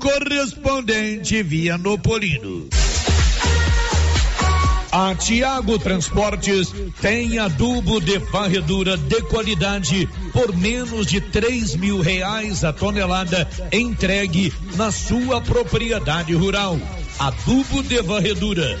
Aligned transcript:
correspondente 0.00 1.42
Vianopolino. 1.42 2.68
A 4.90 5.14
Tiago 5.14 5.78
Transportes 5.78 6.74
tem 7.00 7.38
adubo 7.38 8.00
de 8.00 8.18
varredura 8.18 8.96
de 8.96 9.22
qualidade 9.22 10.08
por 10.32 10.56
menos 10.56 11.06
de 11.06 11.20
três 11.20 11.76
mil 11.76 12.00
reais 12.00 12.64
a 12.64 12.72
tonelada 12.72 13.48
entregue 13.70 14.52
na 14.74 14.90
sua 14.90 15.40
propriedade 15.40 16.34
rural. 16.34 16.76
Adubo 17.18 17.82
de 17.84 18.02
varredura. 18.02 18.80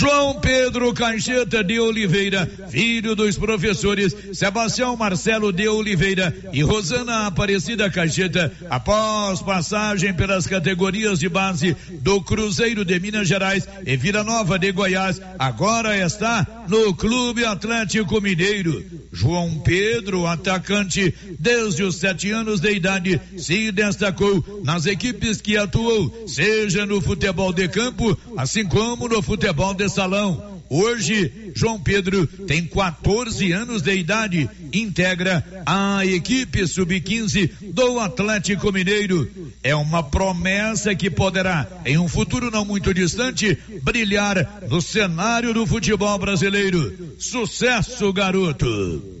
João 0.00 0.40
Pedro 0.40 0.94
Caixeta 0.94 1.62
de 1.62 1.78
Oliveira, 1.78 2.50
filho 2.70 3.14
dos 3.14 3.36
professores 3.36 4.16
Sebastião 4.32 4.96
Marcelo 4.96 5.52
de 5.52 5.68
Oliveira 5.68 6.34
e 6.54 6.62
Rosana 6.62 7.26
Aparecida 7.26 7.90
Caixeta, 7.90 8.50
após 8.70 9.42
passagem 9.42 10.14
pelas 10.14 10.46
categorias 10.46 11.18
de 11.18 11.28
base 11.28 11.76
do 12.00 12.18
Cruzeiro 12.22 12.82
de 12.82 12.98
Minas 12.98 13.28
Gerais 13.28 13.68
e 13.84 13.94
Vila 13.94 14.24
Nova 14.24 14.58
de 14.58 14.72
Goiás, 14.72 15.20
agora 15.38 15.94
está 15.94 16.46
no 16.66 16.94
Clube 16.94 17.44
Atlético 17.44 18.22
Mineiro. 18.22 18.82
João 19.12 19.58
Pedro, 19.58 20.26
atacante 20.26 21.12
desde 21.38 21.82
os 21.82 21.96
sete 21.96 22.30
anos 22.30 22.60
de 22.60 22.72
idade, 22.72 23.20
se 23.36 23.70
destacou 23.70 24.62
nas 24.64 24.86
equipes 24.86 25.42
que 25.42 25.58
atuou, 25.58 26.26
seja 26.26 26.86
no 26.86 27.02
futebol 27.02 27.52
de 27.52 27.68
campo, 27.68 28.16
assim 28.38 28.64
como 28.64 29.06
no 29.06 29.20
futebol 29.20 29.74
de 29.74 29.89
salão. 29.90 30.60
Hoje, 30.70 31.52
João 31.54 31.80
Pedro 31.80 32.26
tem 32.26 32.64
14 32.64 33.50
anos 33.50 33.82
de 33.82 33.92
idade, 33.92 34.48
integra 34.72 35.44
a 35.66 36.06
equipe 36.06 36.64
sub-15 36.64 37.72
do 37.72 37.98
Atlético 37.98 38.72
Mineiro. 38.72 39.28
É 39.64 39.74
uma 39.74 40.02
promessa 40.02 40.94
que 40.94 41.10
poderá, 41.10 41.66
em 41.84 41.98
um 41.98 42.06
futuro 42.06 42.52
não 42.52 42.64
muito 42.64 42.94
distante, 42.94 43.58
brilhar 43.82 44.62
no 44.70 44.80
cenário 44.80 45.52
do 45.52 45.66
futebol 45.66 46.16
brasileiro. 46.18 47.16
Sucesso, 47.18 48.12
garoto! 48.12 49.20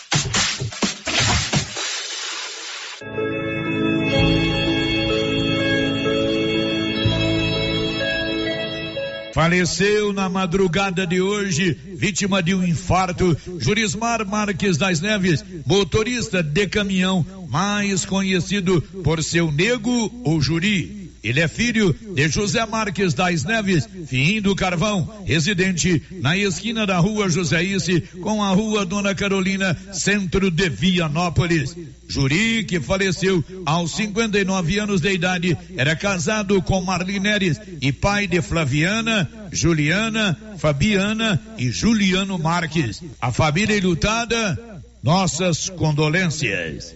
Faleceu 9.33 10.11
na 10.13 10.27
madrugada 10.27 11.07
de 11.07 11.21
hoje, 11.21 11.77
vítima 11.95 12.43
de 12.43 12.53
um 12.53 12.63
infarto, 12.63 13.37
Jurismar 13.57 14.25
Marques 14.27 14.77
das 14.77 14.99
Neves, 14.99 15.43
motorista 15.65 16.43
de 16.43 16.67
caminhão, 16.67 17.25
mais 17.49 18.05
conhecido 18.05 18.81
por 19.03 19.23
seu 19.23 19.51
nego 19.51 20.11
ou 20.23 20.41
juri. 20.41 21.00
Ele 21.23 21.39
é 21.39 21.47
filho 21.47 21.95
de 22.15 22.27
José 22.27 22.65
Marques 22.65 23.13
das 23.13 23.43
Neves, 23.43 23.87
Fim 24.07 24.41
do 24.41 24.55
Carvão, 24.55 25.23
residente 25.25 26.01
na 26.19 26.35
esquina 26.35 26.85
da 26.85 26.97
rua 26.97 27.29
Joséice 27.29 28.01
com 28.21 28.43
a 28.43 28.49
rua 28.49 28.85
Dona 28.85 29.13
Carolina, 29.13 29.77
centro 29.93 30.49
de 30.49 30.69
Vianópolis. 30.69 31.75
Juri, 32.07 32.63
que 32.63 32.79
faleceu 32.79 33.43
aos 33.65 33.95
59 33.95 34.79
anos 34.79 34.99
de 34.99 35.13
idade, 35.13 35.57
era 35.77 35.95
casado 35.95 36.61
com 36.61 36.81
Marli 36.81 37.19
Neres 37.19 37.59
e 37.79 37.91
pai 37.91 38.27
de 38.27 38.41
Flaviana, 38.41 39.29
Juliana, 39.51 40.37
Fabiana 40.57 41.39
e 41.57 41.69
Juliano 41.69 42.37
Marques. 42.37 43.01
A 43.21 43.31
família 43.31 43.79
lutada, 43.81 44.81
nossas 45.03 45.69
condolências. 45.69 46.95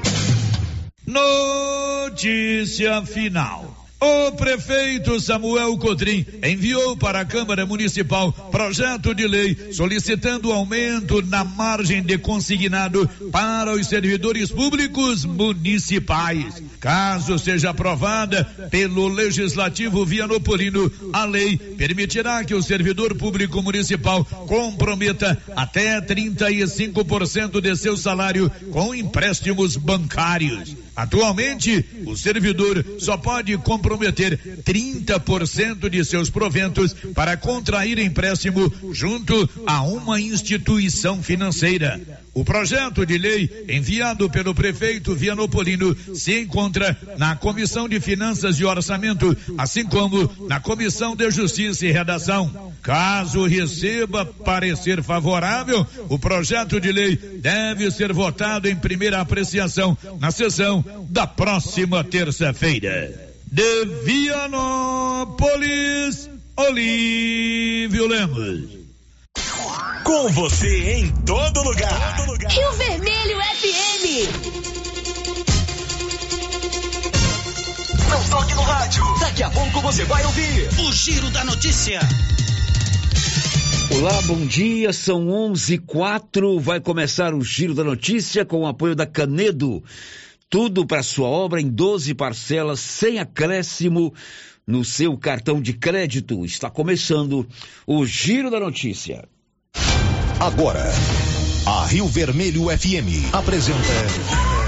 Notícia 1.11 3.05
final. 3.05 3.81
O 4.03 4.31
prefeito 4.31 5.19
Samuel 5.19 5.77
Codrim 5.77 6.25
enviou 6.41 6.97
para 6.97 7.19
a 7.19 7.25
Câmara 7.25 7.67
Municipal 7.67 8.31
projeto 8.49 9.13
de 9.13 9.27
lei 9.27 9.73
solicitando 9.73 10.51
aumento 10.51 11.21
na 11.21 11.43
margem 11.43 12.01
de 12.01 12.17
consignado 12.17 13.07
para 13.31 13.73
os 13.73 13.85
servidores 13.85 14.49
públicos 14.49 15.23
municipais. 15.23 16.63
Caso 16.79 17.37
seja 17.37 17.69
aprovada 17.69 18.43
pelo 18.71 19.07
Legislativo 19.07 20.03
Vianopolino, 20.03 20.91
a 21.13 21.23
lei 21.25 21.55
permitirá 21.55 22.43
que 22.43 22.55
o 22.55 22.63
servidor 22.63 23.15
público 23.15 23.61
municipal 23.61 24.25
comprometa 24.25 25.37
até 25.55 26.01
35% 26.01 27.61
de 27.61 27.75
seu 27.75 27.95
salário 27.95 28.49
com 28.71 28.95
empréstimos 28.95 29.75
bancários. 29.75 30.75
Atualmente, 31.01 31.83
o 32.05 32.15
servidor 32.15 32.85
só 32.99 33.17
pode 33.17 33.57
comprometer 33.57 34.39
30% 34.63 35.89
de 35.89 36.05
seus 36.05 36.29
proventos 36.29 36.93
para 37.15 37.35
contrair 37.35 37.97
empréstimo 37.97 38.71
junto 38.93 39.49
a 39.65 39.81
uma 39.81 40.21
instituição 40.21 41.23
financeira. 41.23 41.99
O 42.35 42.45
projeto 42.45 43.03
de 43.03 43.17
lei 43.17 43.65
enviado 43.67 44.29
pelo 44.29 44.53
prefeito 44.53 45.15
Vianopolino 45.15 45.97
se 46.15 46.39
encontra 46.39 46.95
na 47.17 47.35
Comissão 47.35 47.89
de 47.89 47.99
Finanças 47.99 48.57
e 48.57 48.63
Orçamento, 48.63 49.35
assim 49.57 49.83
como 49.83 50.31
na 50.47 50.59
Comissão 50.59 51.15
de 51.15 51.29
Justiça 51.31 51.85
e 51.85 51.91
Redação. 51.91 52.71
Caso 52.81 53.45
receba 53.45 54.23
parecer 54.23 55.03
favorável, 55.03 55.85
o 56.09 56.17
projeto 56.17 56.79
de 56.79 56.91
lei 56.91 57.15
deve 57.15 57.89
ser 57.91 58.13
votado 58.13 58.69
em 58.69 58.75
primeira 58.75 59.19
apreciação 59.19 59.97
na 60.19 60.31
sessão 60.31 60.85
da 61.09 61.27
próxima 61.27 62.03
terça-feira. 62.03 63.31
De 63.45 63.85
Vianópolis, 64.05 65.39
Olívio 66.55 68.07
Lemos. 68.07 68.81
Com 70.03 70.29
você 70.29 70.93
em 70.93 71.11
todo 71.25 71.61
lugar. 71.63 72.15
Todo 72.17 72.31
lugar. 72.31 72.51
Rio 72.51 72.71
Vermelho 72.73 73.39
FM. 73.39 74.29
Não 78.09 78.29
toque 78.29 78.53
no 78.53 78.61
rádio. 78.61 79.03
Daqui 79.19 79.43
a 79.43 79.49
pouco 79.49 79.81
você 79.81 80.05
vai 80.05 80.23
ouvir 80.25 80.69
o 80.79 80.91
Giro 80.93 81.29
da 81.31 81.43
Notícia. 81.43 81.99
Olá, 83.97 84.21
bom 84.21 84.45
dia. 84.45 84.93
São 84.93 85.29
11 85.29 85.77
quatro. 85.79 86.59
Vai 86.59 86.79
começar 86.79 87.33
o 87.33 87.41
Giro 87.43 87.73
da 87.73 87.83
Notícia 87.83 88.45
com 88.45 88.61
o 88.61 88.67
apoio 88.67 88.95
da 88.95 89.05
Canedo. 89.05 89.83
Tudo 90.51 90.85
para 90.85 91.01
sua 91.01 91.29
obra 91.29 91.61
em 91.61 91.69
12 91.69 92.13
parcelas, 92.13 92.81
sem 92.81 93.19
acréscimo 93.19 94.13
no 94.67 94.83
seu 94.83 95.17
cartão 95.17 95.61
de 95.61 95.71
crédito. 95.71 96.43
Está 96.43 96.69
começando 96.69 97.47
o 97.87 98.05
Giro 98.05 98.51
da 98.51 98.59
Notícia. 98.59 99.23
Agora, 100.41 100.83
a 101.65 101.85
Rio 101.85 102.05
Vermelho 102.05 102.63
FM 102.65 103.33
apresenta. 103.33 103.77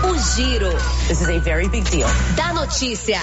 O 0.08 0.18
Giro. 0.36 0.70
This 1.10 1.20
is 1.20 1.28
a 1.28 1.40
very 1.40 1.68
big 1.68 1.84
deal. 1.92 2.08
Da 2.38 2.54
notícia. 2.54 3.20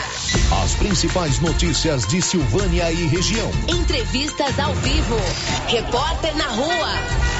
As 0.63 0.75
principais 0.75 1.41
notícias 1.41 2.07
de 2.09 2.21
Silvânia 2.21 2.93
e 2.93 3.07
região. 3.07 3.51
Entrevistas 3.69 4.59
ao 4.59 4.75
vivo. 4.75 5.17
Repórter 5.67 6.37
na 6.37 6.49
rua. 6.49 7.40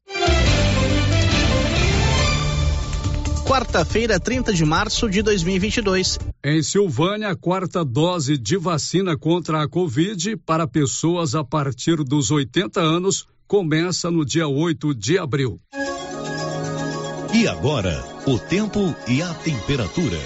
Quarta-feira, 3.51 4.17
30 4.17 4.53
de 4.53 4.63
março 4.63 5.09
de 5.09 5.21
2022. 5.21 6.17
Em 6.41 6.63
Silvânia, 6.63 7.27
a 7.27 7.35
quarta 7.35 7.83
dose 7.83 8.37
de 8.37 8.55
vacina 8.55 9.17
contra 9.17 9.61
a 9.61 9.67
Covid 9.67 10.37
para 10.37 10.65
pessoas 10.65 11.35
a 11.35 11.43
partir 11.43 11.97
dos 11.97 12.31
80 12.31 12.79
anos 12.79 13.27
começa 13.45 14.09
no 14.09 14.25
dia 14.25 14.47
8 14.47 14.95
de 14.95 15.19
abril. 15.19 15.59
E 17.33 17.45
agora, 17.45 18.01
o 18.25 18.39
tempo 18.39 18.95
e 19.05 19.21
a 19.21 19.33
temperatura. 19.33 20.17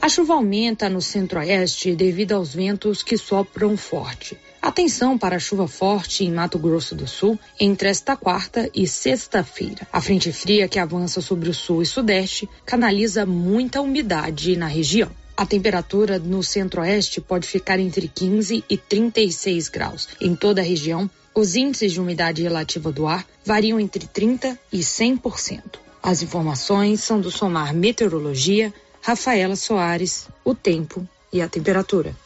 A 0.00 0.08
chuva 0.08 0.34
aumenta 0.34 0.88
no 0.88 1.02
centro-oeste 1.02 1.96
devido 1.96 2.34
aos 2.34 2.54
ventos 2.54 3.02
que 3.02 3.18
sopram 3.18 3.76
forte. 3.76 4.38
Atenção 4.64 5.18
para 5.18 5.36
a 5.36 5.38
chuva 5.38 5.68
forte 5.68 6.24
em 6.24 6.32
Mato 6.32 6.58
Grosso 6.58 6.94
do 6.94 7.06
Sul 7.06 7.38
entre 7.60 7.86
esta 7.86 8.16
quarta 8.16 8.70
e 8.74 8.88
sexta-feira. 8.88 9.86
A 9.92 10.00
frente 10.00 10.32
fria 10.32 10.66
que 10.66 10.78
avança 10.78 11.20
sobre 11.20 11.50
o 11.50 11.54
sul 11.54 11.82
e 11.82 11.86
sudeste 11.86 12.48
canaliza 12.64 13.26
muita 13.26 13.82
umidade 13.82 14.56
na 14.56 14.66
região. 14.66 15.10
A 15.36 15.44
temperatura 15.44 16.18
no 16.18 16.42
centro-oeste 16.42 17.20
pode 17.20 17.46
ficar 17.46 17.78
entre 17.78 18.08
15 18.08 18.64
e 18.66 18.78
36 18.78 19.68
graus. 19.68 20.08
Em 20.18 20.34
toda 20.34 20.62
a 20.62 20.64
região, 20.64 21.10
os 21.34 21.56
índices 21.56 21.92
de 21.92 22.00
umidade 22.00 22.42
relativa 22.42 22.90
do 22.90 23.06
ar 23.06 23.26
variam 23.44 23.78
entre 23.78 24.06
30% 24.06 24.58
e 24.72 24.78
100%. 24.78 25.60
As 26.02 26.22
informações 26.22 27.02
são 27.02 27.20
do 27.20 27.30
Somar 27.30 27.74
Meteorologia, 27.74 28.72
Rafaela 29.02 29.56
Soares, 29.56 30.26
o 30.42 30.54
tempo 30.54 31.06
e 31.30 31.42
a 31.42 31.48
temperatura. 31.50 32.16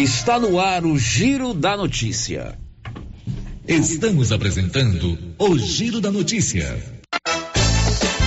Está 0.00 0.38
no 0.38 0.60
ar 0.60 0.86
o 0.86 0.96
Giro 0.96 1.52
da 1.52 1.76
Notícia. 1.76 2.56
Estamos 3.66 4.30
apresentando 4.30 5.18
o 5.36 5.58
Giro 5.58 6.00
da 6.00 6.12
Notícia. 6.12 6.97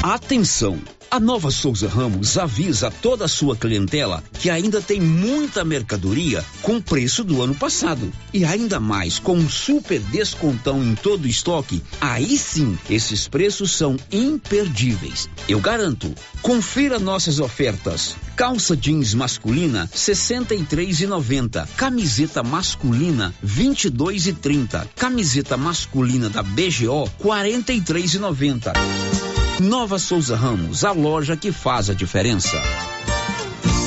Atenção! 0.03 0.79
A 1.11 1.19
Nova 1.19 1.51
Souza 1.51 1.87
Ramos 1.87 2.35
avisa 2.35 2.89
toda 2.89 3.25
a 3.25 3.27
sua 3.27 3.55
clientela 3.55 4.23
que 4.39 4.49
ainda 4.49 4.81
tem 4.81 4.99
muita 4.99 5.63
mercadoria 5.63 6.43
com 6.63 6.81
preço 6.81 7.23
do 7.23 7.41
ano 7.41 7.53
passado. 7.53 8.11
E 8.33 8.43
ainda 8.43 8.79
mais 8.79 9.19
com 9.19 9.35
um 9.35 9.47
super 9.47 9.99
descontão 9.99 10.81
em 10.81 10.95
todo 10.95 11.25
o 11.25 11.27
estoque. 11.27 11.83
Aí 11.99 12.35
sim, 12.35 12.79
esses 12.89 13.27
preços 13.27 13.75
são 13.75 13.95
imperdíveis. 14.11 15.29
Eu 15.47 15.59
garanto. 15.59 16.15
Confira 16.41 16.97
nossas 16.97 17.39
ofertas. 17.39 18.15
Calça 18.35 18.75
jeans 18.75 19.13
masculina 19.13 19.87
63,90. 19.93 21.67
Camiseta 21.75 22.41
masculina 22.41 23.35
22,30. 23.45 24.87
Camiseta 24.95 25.57
masculina 25.57 26.27
da 26.27 26.41
BGO 26.41 27.07
43,90. 27.21 29.40
Nova 29.59 29.99
Souza 29.99 30.35
Ramos, 30.35 30.83
a 30.83 30.91
loja 30.91 31.35
que 31.35 31.51
faz 31.51 31.89
a 31.89 31.93
diferença. 31.93 32.59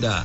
Gameleira. 0.00 0.24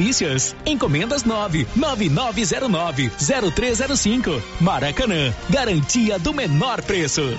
delícias. 0.00 0.56
Encomendas 0.64 1.24
9 1.24 1.66
9909 1.76 3.10
0305. 3.54 4.42
Maracanã, 4.60 5.32
garantia 5.48 6.18
do 6.18 6.32
menor 6.32 6.82
preço. 6.82 7.38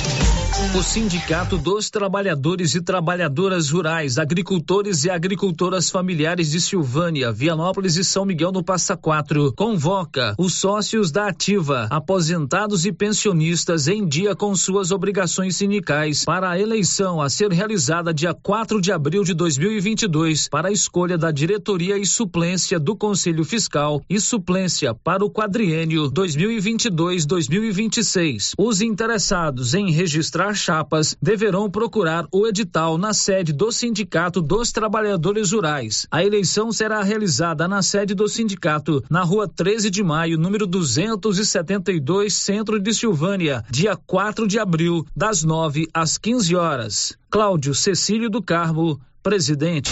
O 0.61 0.83
Sindicato 0.83 1.57
dos 1.57 1.89
Trabalhadores 1.89 2.75
e 2.75 2.81
Trabalhadoras 2.81 3.71
Rurais, 3.71 4.19
Agricultores 4.19 5.03
e 5.03 5.09
Agricultoras 5.09 5.89
Familiares 5.89 6.51
de 6.51 6.61
Silvânia, 6.61 7.31
Vianópolis 7.31 7.97
e 7.97 8.03
São 8.03 8.25
Miguel 8.25 8.51
do 8.51 8.63
Passa 8.63 8.95
Quatro 8.95 9.51
convoca 9.53 10.35
os 10.37 10.53
sócios 10.53 11.09
da 11.11 11.25
Ativa, 11.27 11.87
aposentados 11.89 12.85
e 12.85 12.93
pensionistas 12.93 13.87
em 13.87 14.07
dia 14.07 14.35
com 14.35 14.55
suas 14.55 14.91
obrigações 14.91 15.55
sindicais 15.55 16.23
para 16.23 16.51
a 16.51 16.59
eleição 16.59 17.19
a 17.19 17.27
ser 17.29 17.51
realizada 17.51 18.13
dia 18.13 18.33
4 18.33 18.79
de 18.79 18.91
abril 18.91 19.23
de 19.23 19.33
2022 19.33 20.47
para 20.47 20.67
a 20.69 20.71
escolha 20.71 21.17
da 21.17 21.31
diretoria 21.31 21.97
e 21.97 22.05
suplência 22.05 22.79
do 22.79 22.95
Conselho 22.95 23.43
Fiscal 23.43 23.99
e 24.07 24.21
suplência 24.21 24.93
para 24.93 25.25
o 25.25 25.29
quadriênio 25.29 26.11
2022-2026. 26.11 28.51
Os 28.57 28.79
interessados 28.79 29.73
em 29.73 29.91
registrar 29.91 30.50
chapas 30.53 31.15
deverão 31.21 31.69
procurar 31.69 32.25
o 32.31 32.47
edital 32.47 32.97
na 32.97 33.13
sede 33.13 33.53
do 33.53 33.71
Sindicato 33.71 34.41
dos 34.41 34.71
Trabalhadores 34.71 35.51
Rurais. 35.51 36.07
A 36.11 36.23
eleição 36.23 36.71
será 36.71 37.01
realizada 37.01 37.67
na 37.67 37.81
sede 37.81 38.13
do 38.13 38.27
sindicato, 38.27 39.03
na 39.09 39.23
rua 39.23 39.47
13 39.47 39.89
de 39.89 40.03
maio, 40.03 40.37
número 40.37 40.65
272, 40.65 42.33
centro 42.33 42.79
de 42.79 42.93
Silvânia, 42.93 43.63
dia 43.69 43.95
4 43.95 44.47
de 44.47 44.59
abril, 44.59 45.05
das 45.15 45.43
9 45.43 45.87
às 45.93 46.17
15 46.17 46.55
horas. 46.55 47.17
Cláudio 47.29 47.73
Cecílio 47.73 48.29
do 48.29 48.41
Carmo, 48.41 48.99
presidente. 49.23 49.91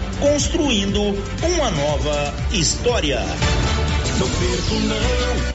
construindo 0.21 1.01
uma 1.43 1.71
nova 1.71 2.33
história. 2.51 3.19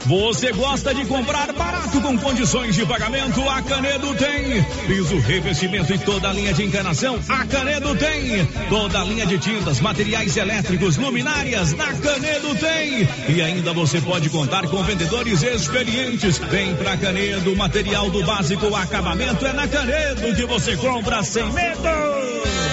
Você 0.05 0.51
gosta 0.51 0.93
de 0.93 1.05
comprar 1.05 1.53
barato 1.53 2.01
com 2.01 2.17
condições 2.17 2.75
de 2.75 2.85
pagamento? 2.85 3.41
A 3.49 3.61
Canedo 3.61 4.13
tem. 4.15 4.61
Piso, 4.85 5.19
revestimento 5.19 5.93
e 5.93 5.97
toda 5.97 6.29
a 6.29 6.33
linha 6.33 6.53
de 6.53 6.63
encanação? 6.63 7.17
A 7.29 7.45
Canedo 7.45 7.95
tem. 7.95 8.45
Toda 8.67 8.99
a 8.99 9.05
linha 9.05 9.25
de 9.25 9.37
tintas, 9.37 9.79
materiais 9.79 10.35
elétricos, 10.35 10.97
luminárias? 10.97 11.73
Na 11.73 11.93
Canedo 11.93 12.53
tem. 12.55 13.07
E 13.33 13.41
ainda 13.41 13.71
você 13.71 14.01
pode 14.01 14.29
contar 14.29 14.67
com 14.67 14.83
vendedores 14.83 15.43
experientes. 15.43 16.37
Vem 16.37 16.75
pra 16.75 16.97
Canedo, 16.97 17.55
material 17.55 18.09
do 18.09 18.21
básico 18.25 18.75
acabamento 18.75 19.45
é 19.45 19.53
na 19.53 19.67
Canedo 19.67 20.35
que 20.35 20.45
você 20.45 20.75
compra 20.75 21.23
sem 21.23 21.45
medo. 21.53 22.66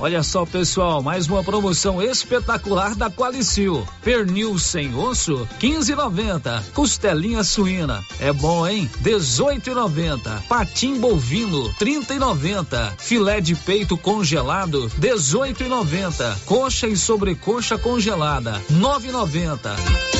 Olha 0.00 0.22
só, 0.22 0.46
pessoal, 0.46 1.02
mais 1.02 1.28
uma 1.28 1.44
promoção 1.44 2.02
espetacular 2.02 2.94
da 2.94 3.10
Qualicil. 3.10 3.86
Pernil 4.02 4.58
sem 4.58 4.94
osso, 4.94 5.46
15,90. 5.60 6.62
Costelinha 6.72 7.44
suína, 7.44 8.02
é 8.18 8.32
bom, 8.32 8.66
hein? 8.66 8.90
18,90. 9.02 10.42
Patim 10.48 10.98
bovino, 10.98 11.70
30,90. 11.74 12.94
Filé 12.96 13.42
de 13.42 13.54
peito 13.54 13.94
congelado, 13.98 14.90
18,90. 14.98 16.38
Coxa 16.46 16.86
e 16.86 16.96
sobrecoxa 16.96 17.76
congelada, 17.76 18.58
9,90 18.72 20.19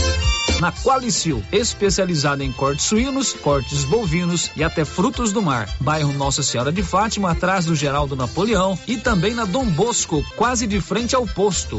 na 0.61 0.71
Qualicil, 0.71 1.43
especializada 1.50 2.45
em 2.45 2.52
cortes 2.52 2.85
suínos, 2.85 3.33
cortes 3.33 3.85
bovinos 3.85 4.50
e 4.55 4.62
até 4.62 4.85
frutos 4.85 5.33
do 5.33 5.43
mar. 5.43 5.69
Bairro 5.81 6.12
Nossa 6.12 6.43
Senhora 6.43 6.71
de 6.71 6.83
Fátima, 6.83 7.31
atrás 7.31 7.64
do 7.64 7.75
Geraldo 7.75 8.14
Napoleão 8.14 8.79
e 8.87 8.97
também 8.97 9.35
na 9.35 9.45
Dom 9.45 9.64
Bosco, 9.64 10.23
quase 10.37 10.67
de 10.67 10.81
frente 10.81 11.14
ao 11.14 11.26
posto. 11.26 11.79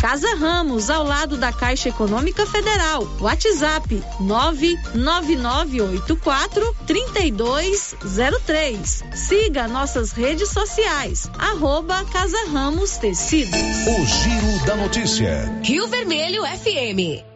Casa 0.00 0.36
Ramos, 0.36 0.88
ao 0.90 1.02
lado 1.02 1.36
da 1.36 1.52
Caixa 1.52 1.88
Econômica 1.88 2.46
Federal. 2.46 3.02
WhatsApp 3.20 4.00
99984 4.20 6.76
3203. 6.86 9.04
Siga 9.12 9.66
nossas 9.66 10.12
redes 10.12 10.50
sociais. 10.50 11.28
Arroba 11.36 12.04
Casa 12.04 12.38
Ramos 12.52 12.96
Tecidos. 12.98 13.52
O 13.52 14.06
Giro 14.06 14.66
da 14.66 14.76
Notícia. 14.76 15.52
Rio 15.64 15.88
Vermelho 15.88 16.44
FM. 16.44 17.26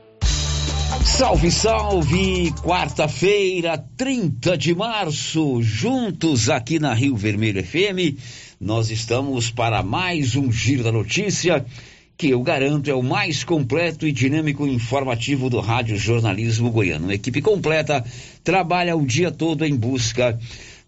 Salve, 1.04 1.50
salve! 1.50 2.54
Quarta-feira, 2.62 3.76
30 3.96 4.56
de 4.56 4.72
março, 4.72 5.60
juntos 5.60 6.48
aqui 6.48 6.78
na 6.78 6.94
Rio 6.94 7.16
Vermelho 7.16 7.60
FM. 7.64 8.16
Nós 8.60 8.88
estamos 8.88 9.50
para 9.50 9.82
mais 9.82 10.36
um 10.36 10.52
Giro 10.52 10.84
da 10.84 10.92
Notícia 10.92 11.66
que 12.16 12.30
eu 12.30 12.42
garanto 12.42 12.90
é 12.90 12.94
o 12.94 13.02
mais 13.02 13.42
completo 13.42 14.06
e 14.06 14.12
dinâmico 14.12 14.66
informativo 14.66 15.50
do 15.50 15.60
Rádio 15.60 15.96
Jornalismo 15.96 16.70
Goiano. 16.70 17.06
Uma 17.06 17.14
equipe 17.14 17.42
completa 17.42 18.04
trabalha 18.44 18.96
o 18.96 19.04
dia 19.04 19.30
todo 19.30 19.64
em 19.64 19.74
busca 19.74 20.38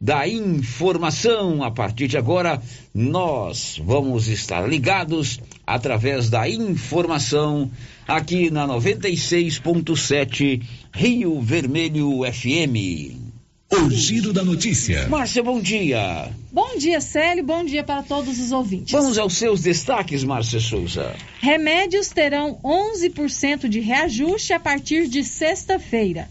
da 0.01 0.29
informação. 0.29 1.63
A 1.63 1.71
partir 1.71 2.09
de 2.09 2.19
agora, 2.19 2.61
nós 2.93 3.81
vamos 3.83 4.29
estar 4.29 4.69
ligados 4.69 5.41
através 5.67 6.29
da 6.29 6.49
informação 6.49 7.71
aqui 8.07 8.51
na 8.51 8.69
96.7 8.69 10.63
Rio 10.93 11.41
Vermelho 11.41 12.21
FM. 12.31 13.24
O 13.77 13.91
Giro 13.91 14.33
da 14.33 14.45
Notícia. 14.45 15.09
Márcia, 15.09 15.43
bom 15.43 15.61
dia. 15.61 16.31
Bom 16.53 16.79
dia, 16.79 17.01
Célio. 17.01 17.43
Bom 17.43 17.65
dia 17.65 17.83
para 17.83 18.05
todos 18.05 18.39
os 18.39 18.53
ouvintes. 18.53 18.93
Vamos 18.93 19.19
aos 19.19 19.37
seus 19.37 19.63
destaques, 19.63 20.23
Márcia 20.23 20.61
Souza. 20.61 21.13
Remédios 21.41 22.09
terão 22.11 22.57
11% 22.63 23.69
de 23.69 23.81
reajuste 23.81 24.53
a 24.53 24.61
partir 24.61 25.09
de 25.09 25.25
sexta-feira. 25.25 26.31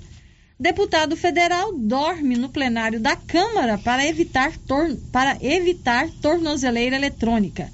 Deputado 0.57 1.17
federal 1.17 1.77
dorme 1.77 2.37
no 2.37 2.47
plenário 2.47 2.97
da 2.97 3.17
Câmara 3.17 3.77
para 3.77 4.07
evitar, 4.07 4.53
tor 4.65 4.95
para 5.11 5.37
evitar 5.41 6.07
tornozeleira 6.21 6.95
eletrônica. 6.95 7.69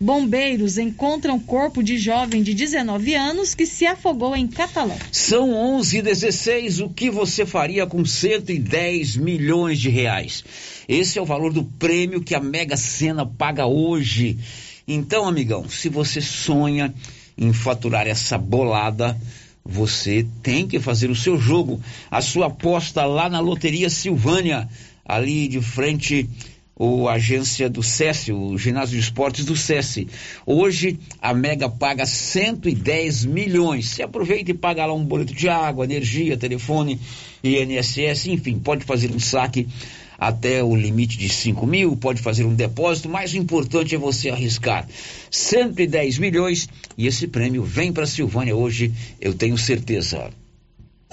Bombeiros 0.00 0.76
encontram 0.76 1.38
corpo 1.38 1.82
de 1.82 1.96
jovem 1.96 2.42
de 2.42 2.52
19 2.52 3.14
anos 3.14 3.54
que 3.54 3.64
se 3.64 3.86
afogou 3.86 4.34
em 4.34 4.46
Catalão. 4.46 4.98
São 5.12 5.52
11 5.52 5.98
e 5.98 6.02
16. 6.02 6.80
O 6.80 6.88
que 6.88 7.10
você 7.10 7.46
faria 7.46 7.86
com 7.86 8.04
110 8.04 9.16
milhões 9.16 9.78
de 9.78 9.88
reais? 9.88 10.44
Esse 10.88 11.18
é 11.18 11.22
o 11.22 11.26
valor 11.26 11.52
do 11.52 11.64
prêmio 11.64 12.22
que 12.22 12.34
a 12.34 12.40
Mega 12.40 12.76
Sena 12.76 13.24
paga 13.24 13.66
hoje. 13.66 14.38
Então, 14.86 15.26
amigão, 15.26 15.68
se 15.68 15.88
você 15.88 16.20
sonha 16.20 16.92
em 17.38 17.52
faturar 17.52 18.06
essa 18.06 18.36
bolada, 18.36 19.16
você 19.64 20.26
tem 20.42 20.66
que 20.66 20.78
fazer 20.78 21.10
o 21.10 21.16
seu 21.16 21.38
jogo, 21.38 21.80
a 22.10 22.20
sua 22.20 22.46
aposta 22.46 23.04
lá 23.06 23.30
na 23.30 23.40
Loteria 23.40 23.88
Silvânia, 23.88 24.68
ali 25.04 25.48
de 25.48 25.60
frente 25.60 26.28
ou 26.76 27.08
agência 27.08 27.70
do 27.70 27.82
SESI, 27.82 28.32
o 28.32 28.58
ginásio 28.58 28.98
de 28.98 29.02
esportes 29.04 29.44
do 29.44 29.56
SESI. 29.56 30.08
Hoje 30.44 30.98
a 31.20 31.32
Mega 31.32 31.68
paga 31.68 32.04
110 32.04 33.24
milhões. 33.24 33.90
Se 33.90 34.02
aproveita 34.02 34.50
e 34.50 34.54
paga 34.54 34.86
lá 34.86 34.92
um 34.92 35.04
boleto 35.04 35.32
de 35.32 35.48
água, 35.48 35.84
energia, 35.84 36.36
telefone, 36.36 37.00
INSS, 37.42 38.26
enfim, 38.26 38.58
pode 38.58 38.84
fazer 38.84 39.10
um 39.12 39.20
saque 39.20 39.68
até 40.18 40.62
o 40.62 40.74
limite 40.74 41.18
de 41.18 41.28
5 41.28 41.66
mil, 41.66 41.96
pode 41.96 42.22
fazer 42.22 42.44
um 42.44 42.54
depósito, 42.54 43.08
mas 43.08 43.32
o 43.32 43.36
importante 43.36 43.94
é 43.94 43.98
você 43.98 44.30
arriscar 44.30 44.86
110 45.30 46.18
milhões 46.18 46.68
e 46.96 47.06
esse 47.06 47.26
prêmio 47.26 47.62
vem 47.62 47.92
para 47.92 48.06
Silvânia 48.06 48.54
hoje, 48.54 48.92
eu 49.20 49.34
tenho 49.34 49.58
certeza. 49.58 50.30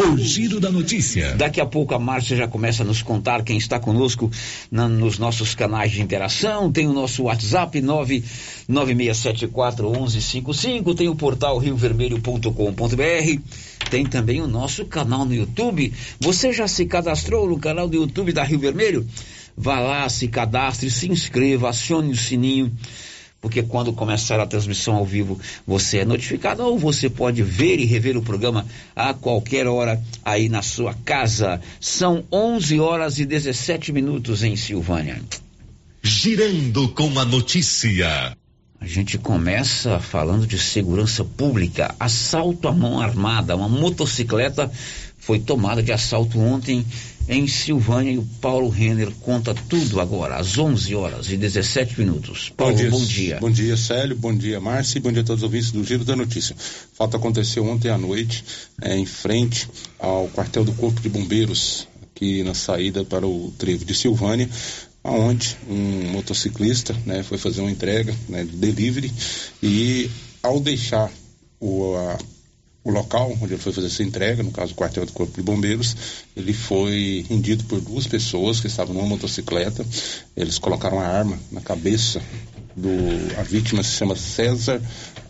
O 0.01 0.17
Giro 0.17 0.59
da 0.59 0.71
Notícia. 0.71 1.35
Daqui 1.35 1.61
a 1.61 1.65
pouco 1.65 1.93
a 1.93 1.99
Márcia 1.99 2.35
já 2.35 2.47
começa 2.47 2.81
a 2.81 2.85
nos 2.85 3.03
contar 3.03 3.43
quem 3.43 3.55
está 3.55 3.79
conosco 3.79 4.31
na, 4.71 4.87
nos 4.87 5.19
nossos 5.19 5.53
canais 5.53 5.91
de 5.91 6.01
interação. 6.01 6.71
Tem 6.71 6.87
o 6.87 6.93
nosso 6.93 7.25
WhatsApp 7.25 7.79
996741155, 8.67 10.95
tem 10.95 11.07
o 11.07 11.15
portal 11.15 11.59
riovermelho.com.br, 11.59 13.41
tem 13.91 14.03
também 14.03 14.41
o 14.41 14.47
nosso 14.47 14.85
canal 14.85 15.23
no 15.23 15.35
YouTube. 15.35 15.93
Você 16.19 16.51
já 16.51 16.67
se 16.67 16.87
cadastrou 16.87 17.47
no 17.47 17.59
canal 17.59 17.87
do 17.87 17.97
YouTube 17.97 18.33
da 18.33 18.43
Rio 18.43 18.57
Vermelho? 18.57 19.07
Vá 19.55 19.79
lá, 19.79 20.09
se 20.09 20.27
cadastre, 20.27 20.89
se 20.89 21.11
inscreva, 21.11 21.69
acione 21.69 22.11
o 22.11 22.17
sininho 22.17 22.75
porque 23.41 23.63
quando 23.63 23.91
começar 23.91 24.39
a 24.39 24.45
transmissão 24.45 24.95
ao 24.95 25.05
vivo 25.05 25.39
você 25.65 25.99
é 25.99 26.05
notificado 26.05 26.63
ou 26.63 26.77
você 26.77 27.09
pode 27.09 27.41
ver 27.41 27.79
e 27.79 27.85
rever 27.85 28.15
o 28.15 28.21
programa 28.21 28.65
a 28.95 29.13
qualquer 29.13 29.65
hora 29.65 30.01
aí 30.23 30.47
na 30.47 30.61
sua 30.61 30.93
casa. 30.93 31.59
São 31.79 32.23
11 32.31 32.79
horas 32.79 33.19
e 33.19 33.25
17 33.25 33.91
minutos 33.91 34.43
em 34.43 34.55
Silvânia. 34.55 35.19
Girando 36.03 36.87
com 36.89 37.19
a 37.19 37.25
notícia. 37.25 38.37
A 38.79 38.85
gente 38.87 39.19
começa 39.19 39.99
falando 39.99 40.47
de 40.47 40.57
segurança 40.57 41.23
pública, 41.23 41.93
assalto 41.99 42.67
à 42.67 42.71
mão 42.71 42.99
armada, 42.99 43.55
uma 43.55 43.69
motocicleta 43.69 44.71
foi 45.21 45.39
tomada 45.39 45.83
de 45.83 45.91
assalto 45.91 46.39
ontem 46.39 46.83
em 47.31 47.47
Silvânia 47.47 48.11
e 48.11 48.17
o 48.17 48.27
Paulo 48.41 48.67
Renner 48.67 49.09
conta 49.21 49.55
tudo 49.55 50.01
agora, 50.01 50.35
às 50.35 50.57
11 50.57 50.93
horas 50.93 51.29
e 51.29 51.37
17 51.37 51.97
minutos. 51.97 52.51
Paulo, 52.57 52.75
bom 52.75 52.79
dia. 52.81 52.89
Bom 52.91 53.05
dia, 53.05 53.37
bom 53.39 53.49
dia 53.49 53.77
Célio, 53.77 54.17
bom 54.17 54.35
dia 54.35 54.59
Márcia 54.59 54.97
e 54.97 55.01
bom 55.01 55.13
dia 55.13 55.21
a 55.21 55.25
todos 55.25 55.41
os 55.41 55.45
ouvintes 55.45 55.71
do 55.71 55.81
Giro 55.81 56.03
da 56.03 56.13
Notícia. 56.13 56.53
O 56.53 56.95
fato 56.97 57.15
aconteceu 57.15 57.65
ontem 57.65 57.89
à 57.89 57.97
noite, 57.97 58.43
é, 58.81 58.97
em 58.97 59.05
frente 59.05 59.69
ao 59.97 60.27
quartel 60.27 60.65
do 60.65 60.73
Corpo 60.73 60.99
de 60.99 61.07
Bombeiros, 61.07 61.87
aqui 62.13 62.43
na 62.43 62.53
saída 62.53 63.05
para 63.05 63.25
o 63.25 63.53
trevo 63.57 63.85
de 63.85 63.95
Silvânia, 63.95 64.49
aonde 65.01 65.55
um 65.69 66.11
motociclista 66.11 66.93
né, 67.05 67.23
foi 67.23 67.37
fazer 67.37 67.61
uma 67.61 67.71
entrega 67.71 68.13
né, 68.27 68.43
de 68.43 68.57
delivery 68.57 69.09
e 69.63 70.11
ao 70.43 70.59
deixar 70.59 71.09
o, 71.61 71.95
a, 71.95 72.17
o 72.83 72.91
local 72.91 73.31
onde 73.41 73.53
ele 73.53 73.61
foi 73.61 73.71
fazer 73.71 73.87
essa 73.87 74.03
entrega, 74.03 74.41
no 74.41 74.51
caso 74.51 74.73
o 74.73 74.75
quartel 74.75 75.05
do 75.05 75.11
Corpo 75.11 75.33
de 75.33 75.41
Bombeiros, 75.41 75.95
ele 76.35 76.53
foi 76.53 77.25
rendido 77.29 77.63
por 77.65 77.79
duas 77.79 78.07
pessoas 78.07 78.59
que 78.59 78.67
estavam 78.67 78.95
numa 78.95 79.07
motocicleta. 79.07 79.85
Eles 80.35 80.57
colocaram 80.57 80.99
a 80.99 81.05
arma 81.05 81.39
na 81.51 81.61
cabeça 81.61 82.21
do. 82.75 82.89
A 83.39 83.43
vítima 83.43 83.83
se 83.83 83.91
chama 83.91 84.15
César 84.15 84.81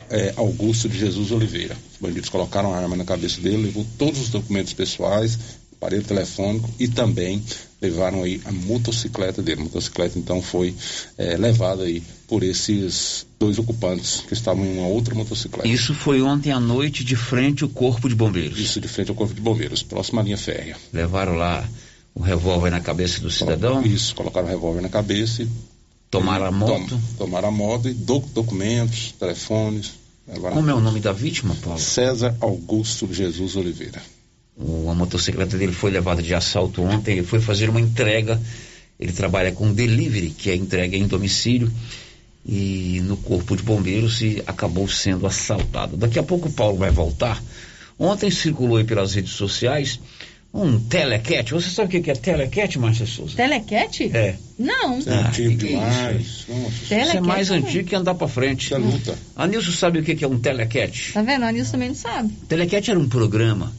é, 0.09 0.33
Augusto 0.37 0.87
de 0.87 0.97
Jesus 0.97 1.31
Oliveira. 1.31 1.75
Os 1.93 1.99
bandidos 1.99 2.29
colocaram 2.29 2.73
a 2.73 2.77
arma 2.77 2.95
na 2.95 3.05
cabeça 3.05 3.41
dele, 3.41 3.63
levou 3.63 3.85
todos 3.97 4.21
os 4.21 4.29
documentos 4.29 4.73
pessoais, 4.73 5.37
aparelho 5.81 6.03
telefônico 6.03 6.69
e 6.79 6.87
também 6.87 7.43
levaram 7.81 8.21
aí 8.21 8.39
a 8.45 8.51
motocicleta 8.51 9.41
dele. 9.41 9.61
A 9.61 9.63
motocicleta 9.63 10.19
então 10.19 10.39
foi 10.39 10.75
é, 11.17 11.35
levada 11.35 11.83
aí 11.83 12.03
por 12.27 12.43
esses 12.43 13.25
dois 13.39 13.57
ocupantes 13.57 14.23
que 14.27 14.33
estavam 14.33 14.63
em 14.63 14.77
uma 14.77 14.87
outra 14.87 15.15
motocicleta. 15.15 15.67
Isso 15.67 15.95
foi 15.95 16.21
ontem 16.21 16.51
à 16.51 16.59
noite 16.59 17.03
de 17.03 17.15
frente 17.15 17.63
ao 17.63 17.69
Corpo 17.69 18.07
de 18.07 18.13
Bombeiros. 18.13 18.59
Isso, 18.59 18.79
de 18.79 18.87
frente 18.87 19.09
ao 19.09 19.15
Corpo 19.15 19.33
de 19.33 19.41
Bombeiros, 19.41 19.81
próxima 19.81 20.21
à 20.21 20.23
linha 20.23 20.37
férrea. 20.37 20.77
Levaram 20.93 21.33
lá 21.33 21.67
o 22.13 22.21
revólver 22.21 22.69
na 22.69 22.79
cabeça 22.79 23.19
do 23.19 23.31
cidadão? 23.31 23.83
Isso, 23.83 24.13
colocaram 24.13 24.47
o 24.47 24.51
revólver 24.51 24.81
na 24.81 24.89
cabeça 24.89 25.41
e. 25.41 25.49
Tomaram 26.11 26.45
a 26.45 26.51
moto? 26.51 26.89
Tom, 26.89 27.01
tomaram 27.17 27.47
a 27.47 27.51
moto 27.51 27.87
e 27.87 27.93
do, 27.93 28.19
documentos, 28.19 29.13
telefones. 29.17 29.93
Como 30.53 30.69
é 30.69 30.73
o 30.73 30.79
nome 30.81 30.99
da 30.99 31.13
vítima, 31.13 31.55
Paulo? 31.63 31.79
César 31.79 32.35
Augusto 32.41 33.11
Jesus 33.11 33.55
Oliveira. 33.55 34.01
O, 34.61 34.89
a 34.89 34.95
motocicleta 34.95 35.57
dele 35.57 35.73
foi 35.73 35.91
levada 35.91 36.21
de 36.21 36.33
assalto 36.33 36.83
ontem, 36.83 37.17
ele 37.17 37.27
foi 37.27 37.41
fazer 37.41 37.69
uma 37.69 37.81
entrega. 37.81 38.39
Ele 38.99 39.11
trabalha 39.11 39.51
com 39.51 39.73
delivery, 39.73 40.29
que 40.29 40.51
é 40.51 40.55
entrega 40.55 40.95
em 40.95 41.07
domicílio 41.07 41.71
e 42.45 43.01
no 43.03 43.17
corpo 43.17 43.55
de 43.55 43.63
bombeiros 43.63 44.21
e 44.21 44.43
acabou 44.45 44.87
sendo 44.87 45.25
assaltado. 45.25 45.97
Daqui 45.97 46.19
a 46.19 46.23
pouco 46.23 46.49
o 46.49 46.53
Paulo 46.53 46.77
vai 46.77 46.91
voltar. 46.91 47.41
Ontem 47.97 48.29
circulou 48.29 48.77
aí 48.77 48.83
pelas 48.83 49.13
redes 49.13 49.31
sociais 49.31 49.99
um 50.53 50.79
telecat. 50.79 51.49
Você 51.51 51.69
sabe 51.69 51.97
o 51.97 52.01
que 52.01 52.11
é 52.11 52.13
telecat, 52.13 52.77
Márcia 52.77 53.05
Souza? 53.05 53.35
Telecat? 53.35 54.11
É. 54.13 54.35
Não. 54.59 54.99
Isso 54.99 55.09
é 55.09 55.13
ah, 55.13 55.27
antigo 55.27 55.55
demais. 55.55 56.45
Isso 56.81 56.93
é 56.93 57.21
mais 57.21 57.49
é 57.49 57.55
antigo 57.55 57.87
que 57.87 57.95
andar 57.95 58.15
para 58.15 58.27
frente. 58.27 58.65
Isso 58.65 58.75
é 58.75 58.77
luta. 58.77 59.17
A 59.35 59.47
Nilson 59.47 59.71
sabe 59.71 59.99
o 59.99 60.03
que 60.03 60.23
é 60.23 60.27
um 60.27 60.39
telecat? 60.39 61.13
Tá 61.13 61.21
vendo? 61.21 61.45
A 61.45 61.51
Nilson 61.51 61.71
também 61.71 61.87
não 61.89 61.95
sabe. 61.95 62.33
Telecat 62.47 62.91
era 62.91 62.99
um 62.99 63.07
programa 63.07 63.71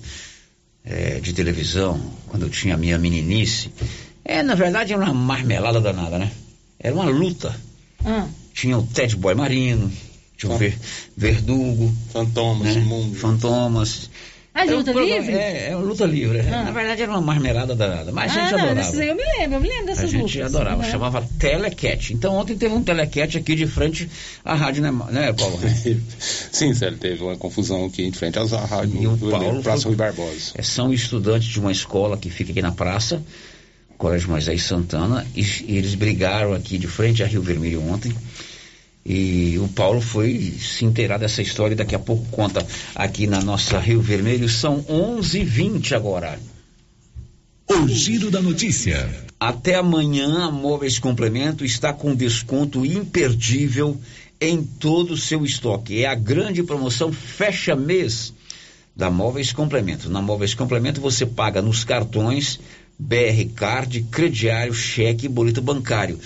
é, 0.85 1.21
de 1.21 1.33
televisão, 1.33 2.01
quando 2.29 2.45
eu 2.45 2.51
tinha 2.51 2.75
a 2.75 2.79
minha 2.79 2.99
meninice, 2.99 3.71
é, 4.25 4.43
na 4.43 4.55
verdade, 4.55 4.93
era 4.93 5.03
uma 5.03 5.15
marmelada 5.15 5.81
danada, 5.81 6.19
né? 6.19 6.31
Era 6.79 6.95
uma 6.95 7.05
luta. 7.05 7.55
Ah. 8.05 8.27
Tinha 8.53 8.79
o 8.79 8.87
Ted 8.87 9.17
Boy 9.17 9.35
Marino, 9.35 9.91
tinha 10.37 10.53
o 10.53 10.59
Ver, 10.59 10.79
Verdugo. 11.17 11.93
Fantomas, 12.13 12.75
né? 12.75 12.85
Fantomas. 13.15 14.11
Ah, 14.55 14.65
de 14.65 14.69
Era 14.69 14.75
um 14.77 14.79
luta 14.81 14.93
programa- 14.93 15.19
livre? 15.19 15.35
É, 15.35 15.71
é 15.71 15.77
uma 15.77 15.85
luta 15.87 16.05
livre. 16.05 16.41
Ah. 16.41 16.65
Na 16.65 16.71
verdade, 16.73 17.01
era 17.03 17.11
uma 17.11 17.23
marmelada 17.23 17.75
danada, 17.75 18.13
mas 18.13 18.31
a 18.31 18.35
gente 18.35 18.55
ah, 18.55 18.59
não, 18.59 18.65
adorava. 18.71 18.97
eu 19.05 19.15
me 19.17 19.23
lembro, 19.39 19.57
eu 19.57 19.61
me 19.63 19.69
lembro 19.69 19.83
A 19.85 19.87
dessas 19.87 20.11
gente 20.11 20.37
lutas. 20.39 20.55
adorava, 20.55 20.85
Uhum. 20.85 20.91
chamava 20.91 21.29
Telecat. 21.39 22.13
Então 22.13 22.35
ontem 22.35 22.55
teve 22.57 22.75
um 22.75 22.83
Telecat 22.83 23.39
aqui 23.39 23.55
de 23.55 23.67
frente 23.67 24.11
à 24.45 24.55
rádio, 24.55 24.83
né, 24.83 24.91
né 25.11 25.33
Paulo? 25.33 25.59
Sim, 26.53 26.75
Célio, 26.75 26.99
teve 26.99 27.23
uma 27.23 27.35
confusão 27.37 27.87
aqui 27.87 28.03
em 28.05 28.13
frente 28.13 28.39
às 28.39 28.51
rádios 28.53 29.03
E 29.03 29.07
o 29.07 29.17
do 29.17 29.31
Paulo 29.31 29.63
Praça 29.63 29.83
foi- 29.85 29.93
Rui 29.93 29.97
Barbosa. 29.97 30.53
É, 30.55 30.63
são 30.63 30.93
estudantes 30.93 31.49
de 31.49 31.59
uma 31.59 31.73
escola 31.73 32.19
que 32.19 32.29
fica 32.29 32.53
aqui 32.53 32.61
na 32.61 32.73
praça, 32.73 33.23
Colégio 33.97 34.29
Moisés 34.29 34.63
Santana, 34.65 35.27
e, 35.35 35.41
e 35.67 35.79
eles 35.79 35.95
brigaram 35.95 36.53
aqui 36.53 36.77
de 36.77 36.89
frente 36.89 37.23
a 37.23 37.27
Rio 37.27 37.41
Vermelho 37.41 37.83
ontem. 37.89 38.13
E 39.05 39.59
o 39.59 39.69
Paulo 39.69 40.01
foi 40.01 40.55
se 40.61 40.85
inteirar 40.85 41.19
dessa 41.19 41.43
história 41.43 41.75
e 41.75 41.77
daqui 41.77 41.95
a 41.95 41.99
pouco 41.99 42.25
conta 42.31 42.65
aqui 42.95 43.27
na 43.27 43.43
nossa 43.43 43.79
Rio 43.79 44.01
Vermelho. 44.01 44.49
São 44.49 44.83
11h20 44.85 45.93
agora. 45.93 46.39
O 47.69 47.89
Giro 47.89 48.31
da 48.31 48.41
Notícia. 48.41 49.09
Até 49.41 49.75
amanhã, 49.75 50.45
a 50.45 50.51
Móveis 50.51 50.99
Complemento 50.99 51.65
está 51.65 51.93
com 51.93 52.15
desconto 52.15 52.87
imperdível 52.87 53.99
em 54.41 54.63
todo 54.63 55.15
o 55.15 55.17
seu 55.17 55.45
estoque. 55.45 56.03
É 56.03 56.07
a 56.07 56.15
grande 56.15 56.63
promoção 56.63 57.13
fecha 57.13 57.75
mês 57.75 58.33
da 58.95 59.11
Móveis 59.11 59.53
Complemento. 59.53 60.09
Na 60.11 60.23
Móveis 60.23 60.55
Complemento 60.55 61.01
você 61.01 61.27
paga 61.27 61.61
nos 61.61 61.83
cartões 61.83 62.61
BR 62.99 63.53
Card, 63.55 64.03
crediário, 64.11 64.75
cheque 64.75 65.27
e 65.27 65.29
boleto 65.29 65.61
bancário. 65.63 66.21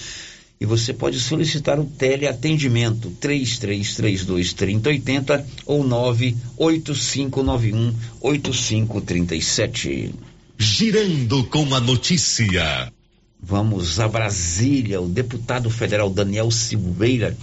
E 0.59 0.65
você 0.65 0.95
pode 0.95 1.21
solicitar 1.21 1.79
o 1.79 1.85
teleatendimento 1.85 3.11
3332 3.21 4.55
3080 4.55 5.47
ou 5.67 5.85
98591 5.85 7.95
8537. 8.21 10.15
Girando 10.59 11.45
com 11.45 11.75
a 11.75 11.81
notícia. 11.81 12.91
Vamos 13.39 14.01
a 14.01 14.09
Brasília. 14.09 15.01
O 15.01 15.09
deputado 15.09 15.69
federal 15.69 16.09
Daniel 16.09 16.51
Silveira 16.51 17.37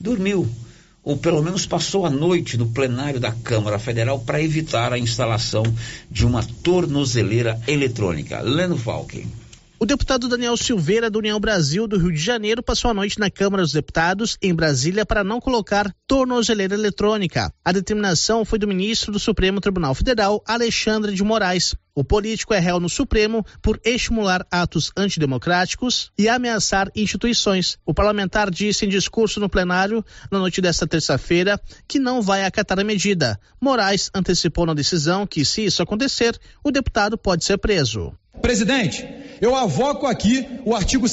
dormiu, 0.00 0.48
ou 1.02 1.16
pelo 1.16 1.42
menos 1.42 1.66
passou 1.66 2.06
a 2.06 2.10
noite 2.10 2.56
no 2.56 2.68
plenário 2.68 3.18
da 3.18 3.32
Câmara 3.32 3.80
Federal 3.80 4.20
para 4.20 4.40
evitar 4.40 4.92
a 4.92 4.98
instalação 4.98 5.64
de 6.08 6.24
uma 6.24 6.44
tornozeleira 6.62 7.60
eletrônica. 7.66 8.40
Leno 8.40 8.78
Falque. 8.78 9.26
O 9.82 9.86
deputado 9.86 10.28
Daniel 10.28 10.58
Silveira, 10.58 11.08
do 11.08 11.20
União 11.20 11.40
Brasil 11.40 11.88
do 11.88 11.96
Rio 11.96 12.12
de 12.12 12.20
Janeiro, 12.20 12.62
passou 12.62 12.90
a 12.90 12.94
noite 12.94 13.18
na 13.18 13.30
Câmara 13.30 13.62
dos 13.62 13.72
Deputados, 13.72 14.36
em 14.42 14.54
Brasília, 14.54 15.06
para 15.06 15.24
não 15.24 15.40
colocar 15.40 15.90
tornozeleira 16.06 16.74
eletrônica. 16.74 17.50
A 17.64 17.72
determinação 17.72 18.44
foi 18.44 18.58
do 18.58 18.68
ministro 18.68 19.10
do 19.10 19.18
Supremo 19.18 19.58
Tribunal 19.58 19.94
Federal, 19.94 20.44
Alexandre 20.46 21.14
de 21.14 21.24
Moraes. 21.24 21.74
O 21.94 22.04
político 22.04 22.52
é 22.52 22.58
réu 22.58 22.78
no 22.78 22.90
Supremo 22.90 23.42
por 23.62 23.80
estimular 23.82 24.46
atos 24.50 24.92
antidemocráticos 24.94 26.12
e 26.18 26.28
ameaçar 26.28 26.90
instituições. 26.94 27.78
O 27.86 27.94
parlamentar 27.94 28.50
disse 28.50 28.84
em 28.84 28.88
discurso 28.90 29.40
no 29.40 29.48
plenário, 29.48 30.04
na 30.30 30.38
noite 30.38 30.60
desta 30.60 30.86
terça-feira, 30.86 31.58
que 31.88 31.98
não 31.98 32.20
vai 32.20 32.44
acatar 32.44 32.78
a 32.78 32.84
medida. 32.84 33.40
Moraes 33.58 34.10
antecipou 34.14 34.66
na 34.66 34.74
decisão 34.74 35.26
que, 35.26 35.42
se 35.42 35.64
isso 35.64 35.82
acontecer, 35.82 36.38
o 36.62 36.70
deputado 36.70 37.16
pode 37.16 37.46
ser 37.46 37.56
preso. 37.56 38.12
Presidente, 38.42 39.06
eu 39.40 39.54
avoco 39.56 40.06
aqui 40.06 40.46
o 40.64 40.74
artigo, 40.74 41.06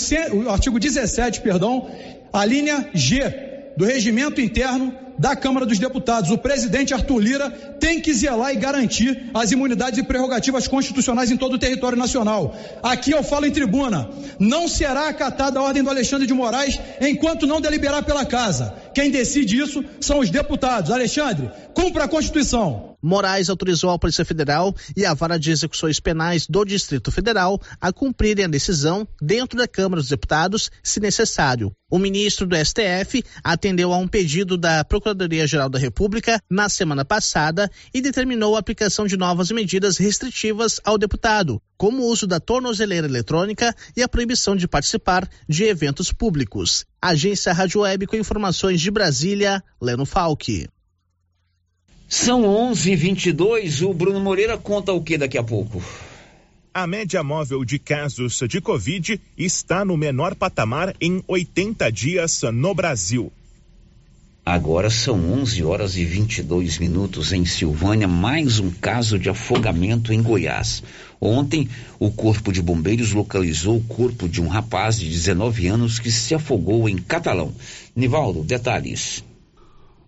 o 0.45 0.49
artigo 0.49 0.79
17, 0.79 1.41
perdão, 1.41 1.89
a 2.31 2.45
linha 2.45 2.89
G 2.93 3.21
do 3.77 3.85
regimento 3.85 4.41
interno 4.41 4.93
da 5.17 5.35
Câmara 5.35 5.65
dos 5.65 5.79
Deputados. 5.79 6.29
O 6.29 6.37
presidente 6.37 6.93
Arthur 6.93 7.19
Lira 7.19 7.49
tem 7.79 7.99
que 7.99 8.13
zelar 8.13 8.53
e 8.53 8.57
garantir 8.57 9.29
as 9.33 9.51
imunidades 9.51 9.99
e 9.99 10.03
prerrogativas 10.03 10.67
constitucionais 10.67 11.31
em 11.31 11.37
todo 11.37 11.53
o 11.53 11.59
território 11.59 11.97
nacional. 11.97 12.55
Aqui 12.83 13.11
eu 13.11 13.23
falo 13.23 13.45
em 13.45 13.51
tribuna, 13.51 14.09
não 14.39 14.67
será 14.67 15.07
acatada 15.07 15.59
a 15.59 15.63
ordem 15.63 15.83
do 15.83 15.89
Alexandre 15.89 16.27
de 16.27 16.33
Moraes 16.33 16.79
enquanto 17.01 17.47
não 17.47 17.61
deliberar 17.61 18.03
pela 18.03 18.25
casa. 18.25 18.73
Quem 18.93 19.09
decide 19.09 19.59
isso 19.59 19.83
são 19.99 20.19
os 20.19 20.29
deputados. 20.29 20.91
Alexandre, 20.91 21.49
cumpra 21.73 22.03
a 22.03 22.07
Constituição. 22.07 22.96
Moraes 23.01 23.49
autorizou 23.49 23.89
a 23.91 23.99
Polícia 23.99 24.25
Federal 24.25 24.75
e 24.95 25.05
a 25.05 25.13
Vara 25.13 25.37
de 25.37 25.51
Execuções 25.51 25.99
Penais 25.99 26.47
do 26.47 26.65
Distrito 26.65 27.11
Federal 27.11 27.61
a 27.79 27.91
cumprirem 27.93 28.45
a 28.45 28.49
decisão 28.49 29.07
dentro 29.21 29.57
da 29.57 29.67
Câmara 29.67 30.01
dos 30.01 30.09
Deputados, 30.09 30.71
se 30.81 30.99
necessário. 30.99 31.71
O 31.89 31.97
ministro 31.97 32.45
do 32.45 32.55
STF 32.55 33.23
atendeu 33.43 33.93
a 33.93 33.97
um 33.97 34.07
pedido 34.07 34.57
da 34.57 34.83
Procuradoria-Geral 34.83 35.69
da 35.69 35.79
República 35.79 36.41
na 36.49 36.67
semana 36.67 37.05
passada 37.05 37.71
e 37.93 38.01
determinou 38.01 38.55
a 38.55 38.59
aplicação 38.59 39.07
de 39.07 39.15
novas 39.15 39.51
medidas 39.51 39.97
restritivas 39.97 40.81
ao 40.83 40.97
deputado, 40.97 41.61
como 41.77 42.03
o 42.03 42.07
uso 42.07 42.27
da 42.27 42.39
tornozeleira 42.39 43.07
eletrônica 43.07 43.73
e 43.95 44.01
a 44.01 44.09
proibição 44.09 44.55
de 44.55 44.67
participar 44.67 45.29
de 45.47 45.63
eventos 45.63 46.11
públicos. 46.11 46.85
Agência 47.01 47.53
Rádio 47.53 47.81
Web 47.81 48.07
com 48.07 48.17
informações 48.17 48.81
de 48.81 48.91
Brasília, 48.91 49.63
Leno 49.81 50.05
Falque. 50.05 50.67
São 52.07 52.43
11h22. 52.43 53.85
O 53.85 53.93
Bruno 53.93 54.19
Moreira 54.19 54.57
conta 54.57 54.93
o 54.93 55.01
que 55.01 55.17
daqui 55.17 55.37
a 55.37 55.43
pouco? 55.43 55.83
A 56.73 56.87
média 56.87 57.21
móvel 57.21 57.65
de 57.65 57.77
casos 57.77 58.39
de 58.47 58.61
Covid 58.61 59.19
está 59.37 59.83
no 59.83 59.97
menor 59.97 60.35
patamar 60.35 60.95
em 61.01 61.21
80 61.27 61.91
dias 61.91 62.43
no 62.53 62.73
Brasil. 62.73 63.31
Agora 64.45 64.89
são 64.89 65.33
11 65.33 65.61
horas 65.65 65.97
e 65.97 66.05
22 66.05 66.77
minutos 66.77 67.33
em 67.33 67.43
Silvânia, 67.43 68.07
mais 68.07 68.59
um 68.59 68.71
caso 68.71 69.19
de 69.19 69.29
afogamento 69.29 70.13
em 70.13 70.21
Goiás. 70.21 70.81
Ontem, 71.19 71.67
o 71.99 72.09
Corpo 72.09 72.53
de 72.53 72.61
Bombeiros 72.61 73.11
localizou 73.11 73.75
o 73.75 73.83
corpo 73.83 74.29
de 74.29 74.41
um 74.41 74.47
rapaz 74.47 74.97
de 74.97 75.09
19 75.09 75.67
anos 75.67 75.99
que 75.99 76.09
se 76.09 76.33
afogou 76.33 76.87
em 76.87 76.95
Catalão. 76.95 77.53
Nivaldo, 77.93 78.41
detalhes. 78.43 79.21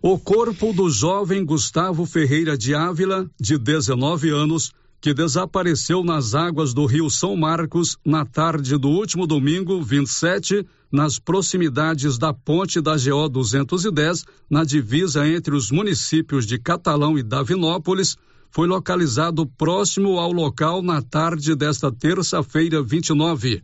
O 0.02 0.18
corpo 0.18 0.72
do 0.72 0.90
jovem 0.90 1.44
Gustavo 1.44 2.06
Ferreira 2.06 2.58
de 2.58 2.74
Ávila, 2.74 3.30
de 3.38 3.58
19 3.58 4.30
anos, 4.30 4.72
que 5.02 5.14
desapareceu 5.14 6.06
nas 6.06 6.34
águas 6.34 6.74
do 6.74 6.86
rio 6.86 7.10
São 7.10 7.36
Marcos 7.36 7.98
na 8.06 8.26
tarde 8.26 8.78
do 8.78 8.88
último 8.88 9.28
domingo, 9.28 9.82
27, 9.82 10.66
nas 10.90 11.20
proximidades 11.20 12.18
da 12.18 12.34
ponte 12.34 12.80
da 12.80 12.96
GO 12.96 13.28
210, 13.28 14.24
na 14.50 14.64
divisa 14.64 15.28
entre 15.28 15.54
os 15.54 15.70
municípios 15.70 16.46
de 16.46 16.58
Catalão 16.58 17.20
e 17.20 17.22
Davinópolis, 17.22 18.16
foi 18.52 18.70
localizado 18.70 19.46
próximo 19.46 20.18
ao 20.18 20.32
local 20.32 20.82
na 20.82 21.02
tarde 21.02 21.54
desta 21.58 21.92
terça-feira, 21.92 22.82
29. 22.82 23.62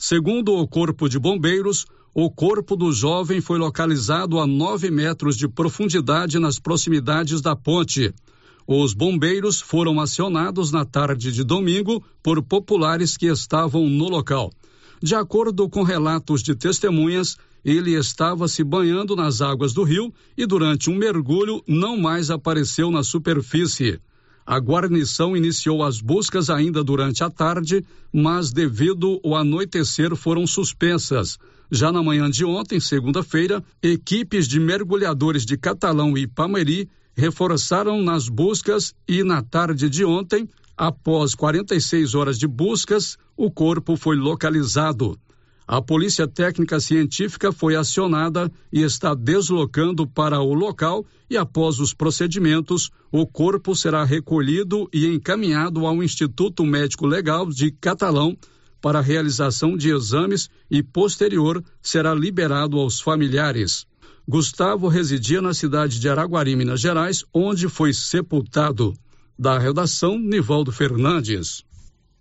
Segundo 0.00 0.54
o 0.54 0.68
Corpo 0.68 1.08
de 1.08 1.18
Bombeiros, 1.18 1.84
o 2.14 2.30
corpo 2.30 2.76
do 2.76 2.92
jovem 2.92 3.40
foi 3.40 3.58
localizado 3.58 4.38
a 4.38 4.46
9 4.46 4.92
metros 4.92 5.36
de 5.36 5.48
profundidade 5.48 6.38
nas 6.38 6.60
proximidades 6.60 7.40
da 7.40 7.56
ponte. 7.56 8.14
Os 8.64 8.94
bombeiros 8.94 9.60
foram 9.60 9.98
acionados 9.98 10.70
na 10.70 10.84
tarde 10.84 11.32
de 11.32 11.42
domingo 11.42 12.00
por 12.22 12.40
populares 12.40 13.16
que 13.16 13.26
estavam 13.26 13.88
no 13.88 14.08
local. 14.08 14.52
De 15.02 15.16
acordo 15.16 15.68
com 15.68 15.82
relatos 15.82 16.44
de 16.44 16.54
testemunhas, 16.54 17.36
ele 17.64 17.94
estava 17.94 18.46
se 18.46 18.62
banhando 18.62 19.16
nas 19.16 19.40
águas 19.40 19.72
do 19.72 19.82
rio 19.82 20.14
e, 20.36 20.46
durante 20.46 20.88
um 20.88 20.94
mergulho, 20.94 21.60
não 21.66 21.96
mais 21.96 22.30
apareceu 22.30 22.88
na 22.88 23.02
superfície. 23.02 24.00
A 24.50 24.58
guarnição 24.58 25.36
iniciou 25.36 25.84
as 25.84 26.00
buscas 26.00 26.48
ainda 26.48 26.82
durante 26.82 27.22
a 27.22 27.28
tarde, 27.28 27.84
mas 28.10 28.50
devido 28.50 29.20
ao 29.22 29.36
anoitecer 29.36 30.16
foram 30.16 30.46
suspensas. 30.46 31.36
Já 31.70 31.92
na 31.92 32.02
manhã 32.02 32.30
de 32.30 32.46
ontem, 32.46 32.80
segunda-feira, 32.80 33.62
equipes 33.82 34.48
de 34.48 34.58
mergulhadores 34.58 35.44
de 35.44 35.58
Catalão 35.58 36.16
e 36.16 36.26
Pameri 36.26 36.88
reforçaram 37.14 38.00
nas 38.00 38.26
buscas 38.26 38.94
e 39.06 39.22
na 39.22 39.42
tarde 39.42 39.90
de 39.90 40.02
ontem, 40.02 40.48
após 40.74 41.34
46 41.34 42.14
horas 42.14 42.38
de 42.38 42.46
buscas, 42.46 43.18
o 43.36 43.50
corpo 43.50 43.98
foi 43.98 44.16
localizado. 44.16 45.18
A 45.70 45.82
Polícia 45.82 46.26
Técnica 46.26 46.80
Científica 46.80 47.52
foi 47.52 47.76
acionada 47.76 48.50
e 48.72 48.80
está 48.80 49.14
deslocando 49.14 50.06
para 50.06 50.40
o 50.40 50.54
local 50.54 51.04
e 51.28 51.36
após 51.36 51.78
os 51.78 51.92
procedimentos, 51.92 52.90
o 53.12 53.26
corpo 53.26 53.76
será 53.76 54.02
recolhido 54.02 54.88
e 54.90 55.06
encaminhado 55.06 55.84
ao 55.84 56.02
Instituto 56.02 56.64
Médico 56.64 57.06
Legal 57.06 57.50
de 57.50 57.70
Catalão 57.70 58.34
para 58.80 59.02
realização 59.02 59.76
de 59.76 59.90
exames 59.90 60.48
e 60.70 60.82
posterior 60.82 61.62
será 61.82 62.14
liberado 62.14 62.78
aos 62.78 62.98
familiares. 62.98 63.84
Gustavo 64.26 64.88
residia 64.88 65.42
na 65.42 65.52
cidade 65.52 66.00
de 66.00 66.08
Araguari, 66.08 66.56
Minas 66.56 66.80
Gerais, 66.80 67.26
onde 67.34 67.68
foi 67.68 67.92
sepultado. 67.92 68.94
Da 69.38 69.58
redação, 69.58 70.18
Nivaldo 70.18 70.72
Fernandes. 70.72 71.62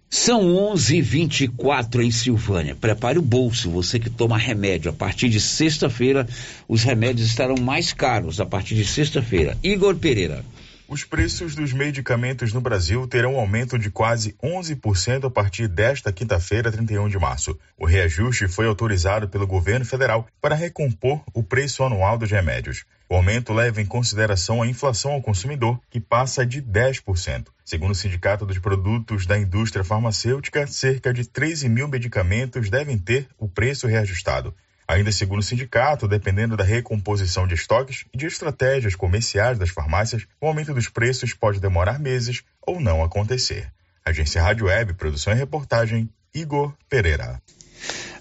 São 0.09 0.41
11:24 0.71 2.01
em 2.01 2.11
Silvânia. 2.11 2.75
Prepare 2.75 3.19
o 3.19 3.21
bolso, 3.21 3.69
você 3.69 3.99
que 3.99 4.09
toma 4.09 4.37
remédio. 4.37 4.89
A 4.89 4.93
partir 4.93 5.27
de 5.27 5.41
sexta-feira, 5.41 6.25
os 6.65 6.83
remédios 6.83 7.27
estarão 7.27 7.57
mais 7.57 7.91
caros. 7.91 8.39
A 8.39 8.45
partir 8.45 8.75
de 8.75 8.85
sexta-feira. 8.85 9.57
Igor 9.61 9.97
Pereira. 9.97 10.45
Os 10.87 11.03
preços 11.03 11.53
dos 11.53 11.73
medicamentos 11.73 12.53
no 12.53 12.61
Brasil 12.61 13.05
terão 13.05 13.33
um 13.33 13.39
aumento 13.39 13.77
de 13.77 13.91
quase 13.91 14.33
11% 14.41 15.25
a 15.25 15.29
partir 15.29 15.67
desta 15.67 16.13
quinta-feira, 16.13 16.71
31 16.71 17.09
de 17.09 17.19
março. 17.19 17.59
O 17.77 17.85
reajuste 17.85 18.47
foi 18.47 18.65
autorizado 18.65 19.27
pelo 19.27 19.45
governo 19.45 19.85
federal 19.85 20.25
para 20.39 20.55
recompor 20.55 21.21
o 21.33 21.43
preço 21.43 21.83
anual 21.83 22.17
dos 22.17 22.31
remédios. 22.31 22.85
O 23.09 23.15
aumento 23.15 23.53
leva 23.53 23.81
em 23.81 23.85
consideração 23.85 24.61
a 24.61 24.67
inflação 24.67 25.13
ao 25.13 25.21
consumidor, 25.21 25.79
que 25.89 25.99
passa 25.99 26.45
de 26.45 26.61
10%. 26.61 27.47
Segundo 27.63 27.91
o 27.91 27.95
Sindicato 27.95 28.45
dos 28.45 28.59
Produtos 28.59 29.25
da 29.25 29.37
Indústria 29.37 29.83
Farmacêutica, 29.83 30.67
cerca 30.67 31.13
de 31.13 31.25
13 31.25 31.69
mil 31.69 31.87
medicamentos 31.87 32.69
devem 32.69 32.97
ter 32.97 33.27
o 33.37 33.47
preço 33.47 33.87
reajustado. 33.87 34.53
Ainda 34.85 35.11
segundo 35.11 35.39
o 35.39 35.43
sindicato, 35.43 36.07
dependendo 36.07 36.55
da 36.55 36.63
recomposição 36.63 37.45
de 37.45 37.55
estoques 37.55 38.05
e 38.13 38.17
de 38.17 38.25
estratégias 38.25 38.95
comerciais 38.95 39.57
das 39.57 39.69
farmácias, 39.69 40.25
o 40.39 40.47
aumento 40.47 40.73
dos 40.73 40.87
preços 40.87 41.33
pode 41.33 41.59
demorar 41.59 41.99
meses 41.99 42.43
ou 42.65 42.79
não 42.79 43.03
acontecer. 43.03 43.71
Agência 44.05 44.41
Rádio 44.41 44.67
Web, 44.67 44.93
produção 44.93 45.33
e 45.33 45.35
reportagem, 45.35 46.09
Igor 46.33 46.73
Pereira. 46.87 47.41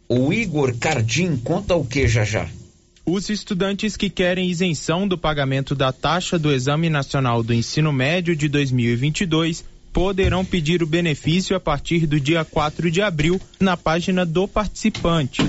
O 0.07 0.31
Igor 0.31 0.75
Cardim 0.77 1.35
conta 1.37 1.75
o 1.75 1.85
que 1.85 2.07
já 2.07 2.23
já? 2.23 2.47
Os 3.05 3.29
estudantes 3.29 3.97
que 3.97 4.09
querem 4.09 4.49
isenção 4.49 5.07
do 5.07 5.17
pagamento 5.17 5.73
da 5.73 5.91
taxa 5.91 6.37
do 6.37 6.51
Exame 6.51 6.89
Nacional 6.89 7.41
do 7.41 7.53
Ensino 7.53 7.91
Médio 7.91 8.35
de 8.35 8.47
2022 8.47 9.63
poderão 9.93 10.43
pedir 10.43 10.81
o 10.81 10.87
benefício 10.87 11.55
a 11.55 11.59
partir 11.59 12.05
do 12.05 12.19
dia 12.19 12.45
4 12.45 12.89
de 12.89 13.01
abril 13.01 13.39
na 13.59 13.75
página 13.75 14.25
do 14.25 14.47
participante. 14.47 15.41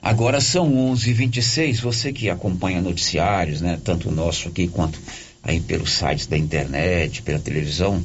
Agora 0.00 0.40
são 0.40 0.72
11:26. 0.92 1.80
Você 1.80 2.12
que 2.12 2.30
acompanha 2.30 2.80
noticiários, 2.80 3.60
né, 3.60 3.78
tanto 3.82 4.08
o 4.08 4.12
nosso 4.12 4.48
aqui 4.48 4.68
quanto 4.68 5.00
aí 5.42 5.60
pelos 5.60 5.92
sites 5.92 6.26
da 6.26 6.36
internet, 6.36 7.22
pela 7.22 7.38
televisão, 7.38 8.02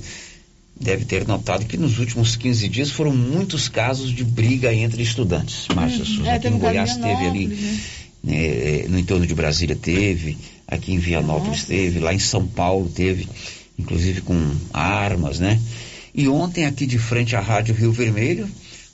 deve 0.79 1.05
ter 1.05 1.27
notado 1.27 1.65
que 1.65 1.77
nos 1.77 1.99
últimos 1.99 2.35
15 2.35 2.67
dias 2.67 2.89
foram 2.89 3.15
muitos 3.15 3.69
casos 3.69 4.11
de 4.11 4.23
briga 4.23 4.73
entre 4.73 5.03
estudantes. 5.03 5.67
Márcia 5.75 6.03
uhum. 6.03 6.25
é, 6.25 6.35
aqui 6.35 6.47
em 6.47 6.57
Goiás 6.57 6.97
teve 6.97 7.27
ali, 7.27 7.47
né? 7.47 7.79
né, 8.23 8.85
no 8.89 8.97
entorno 8.97 9.25
de 9.27 9.33
Brasília 9.35 9.75
teve, 9.75 10.37
aqui 10.67 10.93
em 10.93 10.97
Vianópolis 10.97 11.59
Nossa. 11.59 11.67
teve, 11.67 11.99
lá 11.99 12.13
em 12.13 12.19
São 12.19 12.45
Paulo 12.47 12.89
teve, 12.89 13.27
inclusive 13.77 14.21
com 14.21 14.55
armas, 14.73 15.39
né? 15.39 15.59
E 16.13 16.27
ontem 16.27 16.65
aqui 16.65 16.85
de 16.85 16.99
frente 16.99 17.35
à 17.35 17.39
Rádio 17.39 17.73
Rio 17.73 17.91
Vermelho, 17.91 18.49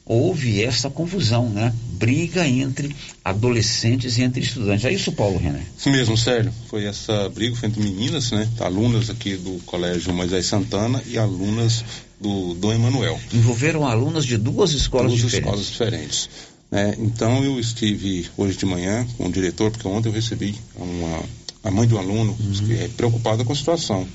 houve 0.06 0.64
essa 0.64 0.90
confusão, 0.90 1.50
né? 1.50 1.74
Briga 1.94 2.48
entre 2.48 2.96
adolescentes 3.26 4.18
e 4.18 4.22
entre 4.22 4.42
estudantes. 4.42 4.86
É 4.86 4.94
isso, 4.94 5.12
Paulo 5.12 5.38
René? 5.38 5.64
Isso 5.78 5.90
mesmo, 5.90 6.18
Sérgio. 6.18 6.54
Foi 6.70 6.86
essa 6.86 7.28
briga 7.30 7.56
foi 7.56 7.70
entre 7.70 7.82
meninas, 7.82 8.32
né? 8.32 8.48
Alunas 8.60 9.10
aqui 9.10 9.36
do 9.36 9.60
Colégio 9.66 10.14
Moisés 10.14 10.46
Santana 10.46 11.02
e 11.08 11.18
alunas 11.18 11.84
do 12.22 12.54
Dom 12.54 12.74
Emanuel. 12.74 13.20
Envolveram 13.34 13.86
alunas 13.86 14.26
de 14.26 14.38
duas 14.38 14.72
escolas 14.72 15.12
duas 15.12 15.22
diferentes. 15.22 15.48
escolas 15.48 15.66
diferentes. 15.68 16.30
Né? 16.72 16.96
Então 17.00 17.44
eu 17.44 17.60
estive 17.60 18.28
hoje 18.38 18.58
de 18.58 18.66
manhã 18.66 19.06
com 19.18 19.26
o 19.26 19.32
diretor, 19.32 19.72
porque 19.72 19.88
ontem 19.88 20.10
eu 20.10 20.14
recebi 20.14 20.56
uma, 20.76 21.24
a 21.64 21.72
mãe 21.72 21.88
do 21.88 21.98
aluno 21.98 22.38
uhum. 22.40 22.74
é 22.74 22.88
preocupada 22.90 23.44
com 23.44 23.54
a 23.54 23.56
situação 23.56 24.08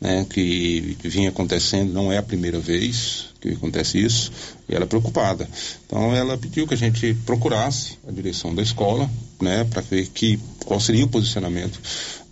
né, 0.00 0.26
que 0.28 0.96
vinha 1.02 1.28
acontecendo, 1.28 1.92
não 1.92 2.10
é 2.10 2.18
a 2.18 2.22
primeira 2.22 2.58
vez 2.58 3.26
que 3.40 3.50
acontece 3.50 3.98
isso, 3.98 4.32
e 4.68 4.74
ela 4.74 4.84
é 4.84 4.88
preocupada. 4.88 5.48
Então 5.86 6.14
ela 6.14 6.36
pediu 6.38 6.66
que 6.66 6.74
a 6.74 6.76
gente 6.76 7.14
procurasse 7.26 7.98
a 8.06 8.10
direção 8.10 8.54
da 8.54 8.62
escola, 8.62 9.10
né, 9.40 9.64
para 9.64 9.82
ver 9.82 10.08
que, 10.08 10.38
qual 10.64 10.80
seria 10.80 11.04
o 11.04 11.08
posicionamento 11.08 11.80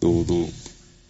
do, 0.01 0.25
do 0.25 0.49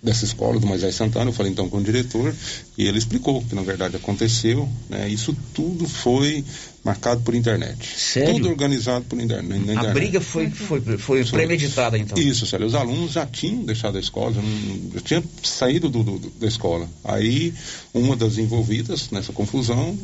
dessa 0.03 0.25
escola 0.25 0.61
do 0.61 0.67
Moisés 0.67 0.95
Santana, 0.95 1.31
eu 1.31 1.35
falei 1.35 1.51
então 1.51 1.69
com 1.69 1.79
o 1.79 1.83
diretor 1.83 2.33
e 2.77 2.87
ele 2.87 2.99
explicou 2.99 3.43
que 3.45 3.55
na 3.55 3.63
verdade 3.63 3.97
aconteceu, 3.97 4.69
né? 4.89 5.09
Isso 5.09 5.37
tudo 5.53 5.89
foi 5.89 6.45
marcado 6.85 7.21
por 7.23 7.35
internet. 7.35 7.99
Sério? 7.99 8.35
Tudo 8.35 8.49
organizado 8.49 9.05
por 9.07 9.21
internet. 9.21 9.77
A 9.77 9.93
briga 9.93 10.21
foi, 10.21 10.49
foi, 10.51 10.81
foi 10.99 11.25
premeditada 11.25 11.99
então? 11.99 12.17
Isso, 12.17 12.47
sério. 12.47 12.67
Os 12.67 12.75
alunos 12.75 13.13
já 13.13 13.27
tinham 13.27 13.65
deixado 13.65 13.97
a 13.97 14.01
escola, 14.01 14.33
já, 14.33 14.41
não, 14.41 14.93
já 14.95 15.01
tinham 15.01 15.25
saído 15.43 15.89
do, 15.89 16.03
do, 16.05 16.31
da 16.39 16.47
escola. 16.47 16.89
Aí 17.03 17.53
uma 17.93 18.17
das 18.17 18.39
envolvidas 18.39 19.11
nessa 19.11 19.33
confusão 19.33 19.99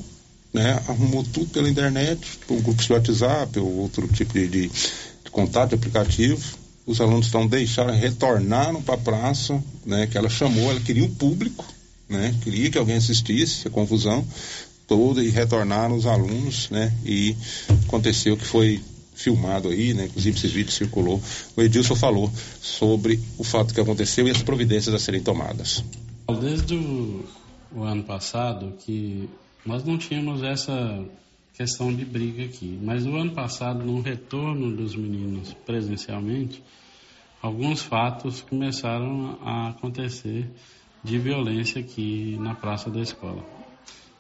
né, 0.52 0.82
arrumou 0.88 1.22
tudo 1.24 1.46
pela 1.50 1.68
internet, 1.68 2.20
por 2.46 2.60
grupos 2.60 2.86
de 2.86 2.92
WhatsApp 2.92 3.58
ou 3.60 3.76
outro 3.78 4.08
tipo 4.08 4.32
de, 4.32 4.48
de, 4.48 4.68
de 4.68 5.30
contato 5.30 5.70
de 5.70 5.74
aplicativo 5.76 6.63
os 6.86 7.00
alunos 7.00 7.26
estão 7.26 7.46
deixaram, 7.46 7.94
retornaram 7.94 8.82
para 8.82 8.94
a 8.94 8.98
praça, 8.98 9.62
né, 9.86 10.06
que 10.06 10.18
ela 10.18 10.28
chamou, 10.28 10.70
ela 10.70 10.80
queria 10.80 11.04
um 11.04 11.14
público, 11.14 11.64
né, 12.08 12.34
queria 12.42 12.70
que 12.70 12.78
alguém 12.78 12.96
assistisse 12.96 13.66
a 13.66 13.70
confusão 13.70 14.26
toda 14.86 15.22
e 15.22 15.30
retornaram 15.30 15.96
os 15.96 16.06
alunos, 16.06 16.68
né, 16.70 16.92
e 17.04 17.34
aconteceu 17.86 18.36
que 18.36 18.44
foi 18.44 18.82
filmado 19.14 19.68
aí, 19.68 19.94
né, 19.94 20.06
inclusive 20.06 20.36
esse 20.36 20.48
vídeo 20.48 20.72
circulou. 20.72 21.22
O 21.56 21.62
Edilson 21.62 21.94
falou 21.94 22.30
sobre 22.60 23.20
o 23.38 23.44
fato 23.44 23.72
que 23.72 23.80
aconteceu 23.80 24.26
e 24.26 24.30
as 24.30 24.42
providências 24.42 24.94
a 24.94 24.98
serem 24.98 25.22
tomadas. 25.22 25.82
Desde 26.40 26.74
o, 26.74 27.24
o 27.74 27.82
ano 27.82 28.02
passado 28.02 28.74
que 28.84 29.28
nós 29.64 29.84
não 29.84 29.96
tínhamos 29.96 30.42
essa 30.42 31.02
questão 31.54 31.94
de 31.94 32.04
briga 32.04 32.44
aqui. 32.44 32.78
Mas 32.82 33.06
no 33.06 33.16
ano 33.16 33.32
passado, 33.32 33.84
no 33.84 34.00
retorno 34.00 34.76
dos 34.76 34.94
meninos 34.94 35.54
presencialmente, 35.64 36.62
alguns 37.40 37.80
fatos 37.80 38.42
começaram 38.42 39.38
a 39.42 39.68
acontecer 39.68 40.50
de 41.02 41.18
violência 41.18 41.80
aqui 41.80 42.36
na 42.40 42.54
praça 42.54 42.90
da 42.90 43.00
escola. 43.00 43.44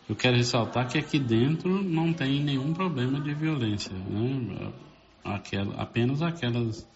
Eu 0.08 0.14
quero 0.14 0.36
ressaltar 0.36 0.88
que 0.88 0.98
aqui 0.98 1.18
dentro 1.18 1.82
não 1.82 2.12
tem 2.12 2.42
nenhum 2.42 2.72
problema 2.74 3.20
de 3.20 3.34
violência, 3.34 3.92
né? 3.92 4.72
Aquela, 5.24 5.74
apenas 5.80 6.20
aquelas 6.20 6.86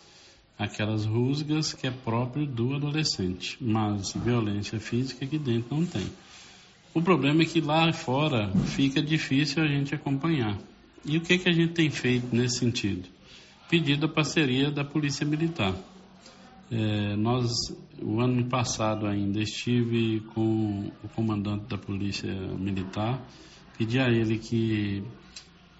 aquelas 0.59 1.07
rusgas 1.07 1.73
que 1.73 1.87
é 1.87 1.91
próprio 1.91 2.45
do 2.45 2.75
adolescente, 2.75 3.57
mas 3.61 4.13
violência 4.13 4.81
física 4.81 5.25
aqui 5.25 5.39
dentro 5.39 5.75
não 5.77 5.87
tem. 5.87 6.05
O 6.99 7.01
problema 7.01 7.43
é 7.43 7.47
que 7.47 7.61
lá 7.61 7.93
fora 7.93 8.51
fica 8.75 9.01
difícil 9.01 9.63
a 9.63 9.69
gente 9.69 9.95
acompanhar. 9.95 10.59
E 11.05 11.17
o 11.17 11.21
que, 11.21 11.39
que 11.39 11.49
a 11.49 11.53
gente 11.53 11.73
tem 11.73 11.89
feito 11.91 12.35
nesse 12.35 12.59
sentido? 12.59 13.09
Pedido 13.71 14.07
a 14.07 14.09
parceria 14.09 14.69
da 14.73 14.85
Polícia 14.85 15.25
Militar. 15.25 15.77
É, 16.69 17.15
nós, 17.15 17.53
o 18.03 18.21
ano 18.21 18.45
passado 18.47 19.07
ainda, 19.07 19.41
estive 19.41 20.25
com 20.35 20.91
o 21.05 21.09
comandante 21.15 21.67
da 21.67 21.79
Polícia 21.79 22.35
Militar, 22.59 23.23
pedi 23.79 24.01
a 24.01 24.09
ele 24.11 24.37
que 24.37 25.05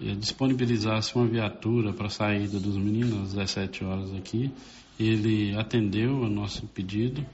é, 0.01 0.15
disponibilizasse 0.15 1.13
uma 1.17 1.27
viatura 1.27 1.91
para 1.91 2.07
a 2.07 2.09
saída 2.09 2.61
dos 2.61 2.77
meninos 2.77 3.23
às 3.23 3.33
17 3.33 3.83
horas 3.83 4.15
aqui. 4.15 4.49
Ele 4.97 5.53
atendeu 5.57 6.23
ao 6.23 6.29
nosso 6.29 6.65
pedido 6.67 7.25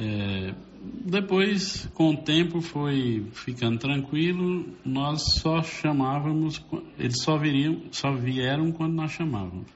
é, 0.00 0.54
depois, 1.04 1.86
com 1.92 2.14
o 2.14 2.16
tempo, 2.16 2.62
foi 2.62 3.26
ficando 3.32 3.78
tranquilo. 3.78 4.66
Nós 4.82 5.34
só 5.40 5.62
chamávamos, 5.62 6.64
eles 6.98 7.22
só 7.22 7.36
viriam, 7.36 7.82
só 7.92 8.12
vieram 8.14 8.72
quando 8.72 8.94
nós 8.94 9.12
chamávamos. 9.12 9.66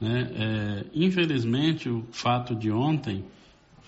Né? 0.00 0.30
É, 0.34 0.86
infelizmente, 0.92 1.88
o 1.88 2.04
fato 2.10 2.56
de 2.56 2.72
ontem 2.72 3.24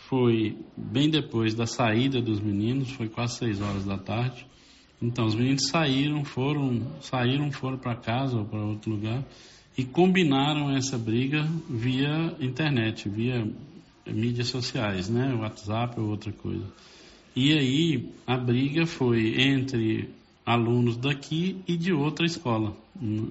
foi 0.09 0.57
bem 0.77 1.11
depois 1.11 1.55
da 1.55 1.67
saída 1.67 2.23
dos 2.23 2.41
meninos, 2.41 2.93
foi 2.93 3.09
quase 3.09 3.39
seis 3.39 3.61
horas 3.61 3.85
da 3.85 3.99
tarde. 3.99 4.47
Então 5.03 5.27
os 5.27 5.35
meninos 5.35 5.67
saíram, 5.69 6.25
foram, 6.25 6.83
saíram, 7.01 7.51
foram 7.51 7.79
para 7.79 7.97
casa 7.97 8.39
ou 8.39 8.45
para 8.45 8.61
outro 8.61 8.93
lugar 8.93 9.25
e 9.77 9.85
combinaram 9.85 10.75
essa 10.75 10.99
briga 10.99 11.45
via 11.69 12.35
internet, 12.41 13.09
via 13.09 13.47
mídias 14.13 14.49
sociais, 14.49 15.09
né, 15.09 15.35
WhatsApp 15.35 15.99
ou 16.01 16.09
outra 16.09 16.33
coisa. 16.33 16.65
E 17.35 17.53
aí 17.53 18.13
a 18.27 18.37
briga 18.37 18.87
foi 18.87 19.41
entre 19.41 20.09
alunos 20.45 20.97
daqui 20.97 21.63
e 21.69 21.77
de 21.77 21.93
outra 21.93 22.27
escola. 22.27 22.77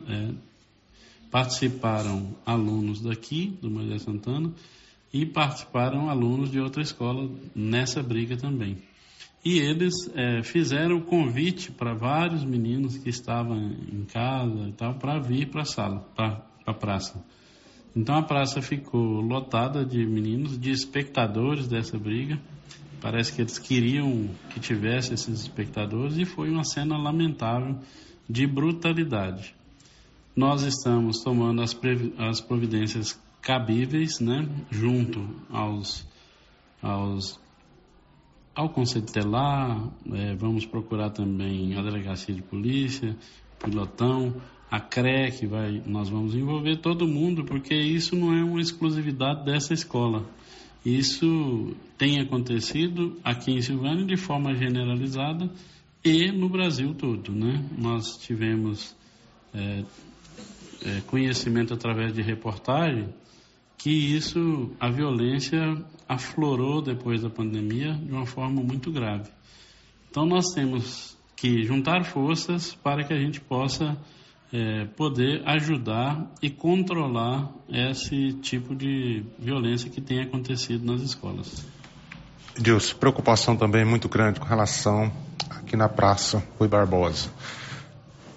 É, 0.07 0.33
participaram 1.29 2.35
alunos 2.45 3.01
daqui, 3.01 3.57
do 3.61 3.69
Maria 3.69 3.99
Santana, 3.99 4.53
e 5.11 5.25
participaram 5.25 6.09
alunos 6.09 6.51
de 6.51 6.59
outra 6.59 6.81
escola 6.81 7.29
nessa 7.55 8.01
briga 8.03 8.37
também. 8.37 8.77
E 9.43 9.59
eles 9.59 9.93
é, 10.13 10.43
fizeram 10.43 10.97
o 10.97 11.01
convite 11.01 11.71
para 11.71 11.93
vários 11.93 12.43
meninos 12.43 12.97
que 12.97 13.09
estavam 13.09 13.57
em 13.91 14.03
casa 14.05 14.67
e 14.67 14.73
tal 14.73 14.95
para 14.95 15.19
vir 15.19 15.47
para 15.47 15.61
a 15.61 15.65
sala, 15.65 15.99
para 16.15 16.45
a 16.65 16.73
praça. 16.73 17.23
Então 17.97 18.15
a 18.15 18.21
praça 18.21 18.61
ficou 18.61 19.19
lotada 19.21 19.83
de 19.83 20.05
meninos, 20.05 20.55
de 20.55 20.69
espectadores 20.69 21.67
dessa 21.67 21.97
briga. 21.97 22.39
Parece 23.01 23.33
que 23.33 23.41
eles 23.41 23.57
queriam 23.57 24.29
que 24.51 24.59
tivesse 24.59 25.15
esses 25.15 25.41
espectadores 25.41 26.15
e 26.15 26.23
foi 26.23 26.51
uma 26.51 26.63
cena 26.63 26.95
lamentável 26.95 27.79
de 28.29 28.45
brutalidade. 28.45 29.55
Nós 30.35 30.61
estamos 30.61 31.23
tomando 31.23 31.63
as, 31.63 31.75
as 32.19 32.39
providências 32.39 33.19
cabíveis, 33.41 34.19
né, 34.19 34.47
junto 34.69 35.27
aos, 35.49 36.07
aos 36.79 37.39
ao 38.53 38.69
Conselho 38.69 39.07
Telar, 39.07 39.89
é, 40.13 40.35
vamos 40.35 40.67
procurar 40.67 41.09
também 41.09 41.75
a 41.75 41.81
Delegacia 41.81 42.35
de 42.35 42.43
Polícia, 42.43 43.17
Pilotão, 43.59 44.35
a 44.69 44.79
CRE, 44.79 45.31
que 45.31 45.47
vai, 45.47 45.81
nós 45.85 46.09
vamos 46.09 46.35
envolver 46.35 46.77
todo 46.77 47.07
mundo, 47.07 47.45
porque 47.45 47.73
isso 47.73 48.15
não 48.15 48.33
é 48.33 48.43
uma 48.43 48.59
exclusividade 48.59 49.45
dessa 49.45 49.73
escola. 49.73 50.25
Isso 50.85 51.75
tem 51.97 52.19
acontecido 52.19 53.17
aqui 53.23 53.51
em 53.51 53.61
Silvânia 53.61 54.05
de 54.05 54.17
forma 54.17 54.53
generalizada 54.53 55.49
e 56.03 56.31
no 56.31 56.49
Brasil 56.49 56.93
todo. 56.93 57.31
Né? 57.31 57.65
Nós 57.77 58.17
tivemos 58.17 58.95
é, 59.53 59.83
é, 60.85 61.01
conhecimento 61.07 61.73
através 61.73 62.13
de 62.13 62.21
reportagem 62.21 63.09
que 63.77 63.89
isso, 63.89 64.71
a 64.79 64.89
violência 64.89 65.59
aflorou 66.07 66.81
depois 66.81 67.21
da 67.21 67.29
pandemia 67.29 67.93
de 67.93 68.11
uma 68.11 68.25
forma 68.25 68.61
muito 68.61 68.91
grave. 68.91 69.29
Então 70.09 70.25
nós 70.25 70.53
temos 70.53 71.15
que 71.35 71.63
juntar 71.63 72.03
forças 72.03 72.73
para 72.73 73.03
que 73.03 73.13
a 73.13 73.19
gente 73.19 73.39
possa 73.39 73.97
é, 74.51 74.85
poder 74.85 75.41
ajudar 75.47 76.31
e 76.41 76.49
controlar 76.49 77.51
esse 77.69 78.33
tipo 78.33 78.75
de 78.75 79.23
violência 79.37 79.89
que 79.89 80.01
tem 80.01 80.21
acontecido 80.21 80.85
nas 80.85 81.01
escolas. 81.01 81.65
Deus, 82.59 82.91
preocupação 82.93 83.55
também 83.55 83.85
muito 83.85 84.09
grande 84.09 84.39
com 84.39 84.45
relação 84.45 85.11
aqui 85.49 85.75
na 85.75 85.87
Praça 85.87 86.43
Rui 86.57 86.67
Barbosa 86.67 87.29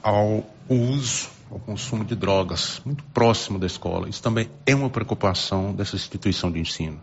ao 0.02 0.44
uso 0.68 1.28
ao 1.50 1.58
consumo 1.58 2.04
de 2.04 2.14
drogas, 2.14 2.80
muito 2.84 3.02
próximo 3.12 3.58
da 3.58 3.66
escola. 3.66 4.08
Isso 4.08 4.22
também 4.22 4.48
é 4.64 4.74
uma 4.74 4.88
preocupação 4.88 5.74
dessa 5.74 5.96
instituição 5.96 6.50
de 6.50 6.60
ensino. 6.60 7.00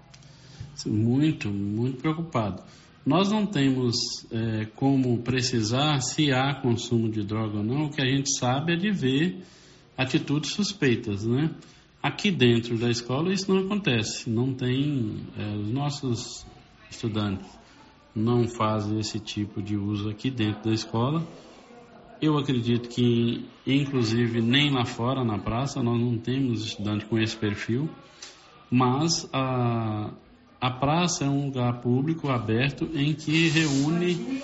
Muito, 0.85 1.49
muito 1.49 1.97
preocupado. 1.97 2.61
Nós 3.07 3.31
não 3.31 3.45
temos 3.45 3.95
é, 4.29 4.65
como 4.75 5.17
precisar 5.19 6.01
se 6.01 6.31
há 6.31 6.53
consumo 6.55 7.09
de 7.09 7.23
droga 7.23 7.57
ou 7.57 7.63
não. 7.63 7.85
O 7.85 7.89
que 7.89 8.01
a 8.01 8.05
gente 8.05 8.37
sabe 8.37 8.73
é 8.73 8.75
de 8.75 8.91
ver 8.91 9.43
atitudes 9.97 10.51
suspeitas, 10.51 11.25
né? 11.25 11.49
Aqui 12.03 12.29
dentro 12.29 12.77
da 12.77 12.89
escola 12.89 13.31
isso 13.31 13.51
não 13.51 13.65
acontece. 13.65 14.29
Não 14.29 14.53
tem 14.53 15.25
é, 15.37 15.55
os 15.55 15.69
nossos 15.69 16.45
estudantes 16.91 17.47
não 18.13 18.47
fazem 18.47 18.99
esse 18.99 19.19
tipo 19.19 19.61
de 19.61 19.77
uso 19.77 20.09
aqui 20.09 20.29
dentro 20.29 20.63
da 20.63 20.73
escola 20.73 21.25
eu 22.21 22.37
acredito 22.37 22.89
que, 22.89 23.45
inclusive, 23.65 24.41
nem 24.41 24.71
lá 24.71 24.85
fora, 24.85 25.23
na 25.23 25.37
praça, 25.37 25.81
nós 25.83 25.99
não 25.99 26.17
temos 26.17 26.65
estudante 26.65 27.05
com 27.05 27.17
esse 27.19 27.35
perfil, 27.35 27.89
mas 28.71 29.29
a, 29.31 30.11
a 30.59 30.71
praça 30.71 31.25
é 31.25 31.29
um 31.29 31.45
lugar 31.45 31.81
público 31.81 32.29
aberto 32.29 32.89
em 32.93 33.13
que 33.13 33.49
reúne, 33.49 34.41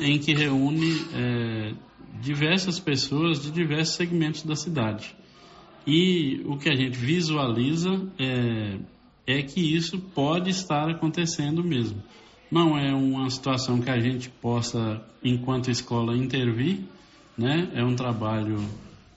em 0.00 0.18
que 0.18 0.34
reúne 0.34 1.06
é, 1.14 1.72
diversas 2.20 2.80
pessoas 2.80 3.40
de 3.40 3.50
diversos 3.50 3.94
segmentos 3.94 4.42
da 4.42 4.56
cidade. 4.56 5.14
E 5.86 6.42
o 6.46 6.56
que 6.56 6.68
a 6.68 6.74
gente 6.74 6.96
visualiza 6.96 7.90
é, 8.18 8.78
é 9.26 9.42
que 9.42 9.60
isso 9.60 9.98
pode 9.98 10.50
estar 10.50 10.88
acontecendo 10.88 11.62
mesmo. 11.62 12.02
Não 12.50 12.78
é 12.78 12.92
uma 12.92 13.28
situação 13.30 13.80
que 13.80 13.90
a 13.90 13.98
gente 13.98 14.28
possa, 14.28 15.02
enquanto 15.22 15.70
escola, 15.70 16.16
intervir, 16.16 16.80
né? 17.36 17.70
É 17.74 17.84
um 17.84 17.94
trabalho 17.94 18.56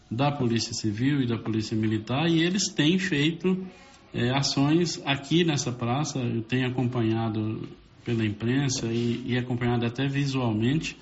da 0.09 0.31
Polícia 0.31 0.73
Civil 0.73 1.21
e 1.21 1.27
da 1.27 1.37
Polícia 1.37 1.75
Militar 1.75 2.27
e 2.29 2.41
eles 2.41 2.69
têm 2.69 2.97
feito 2.97 3.65
é, 4.13 4.31
ações 4.31 5.01
aqui 5.05 5.43
nessa 5.43 5.71
praça. 5.71 6.19
Eu 6.19 6.41
tenho 6.41 6.67
acompanhado 6.67 7.67
pela 8.03 8.25
imprensa 8.25 8.85
e, 8.87 9.23
e 9.25 9.37
acompanhado 9.37 9.85
até 9.85 10.07
visualmente 10.07 10.97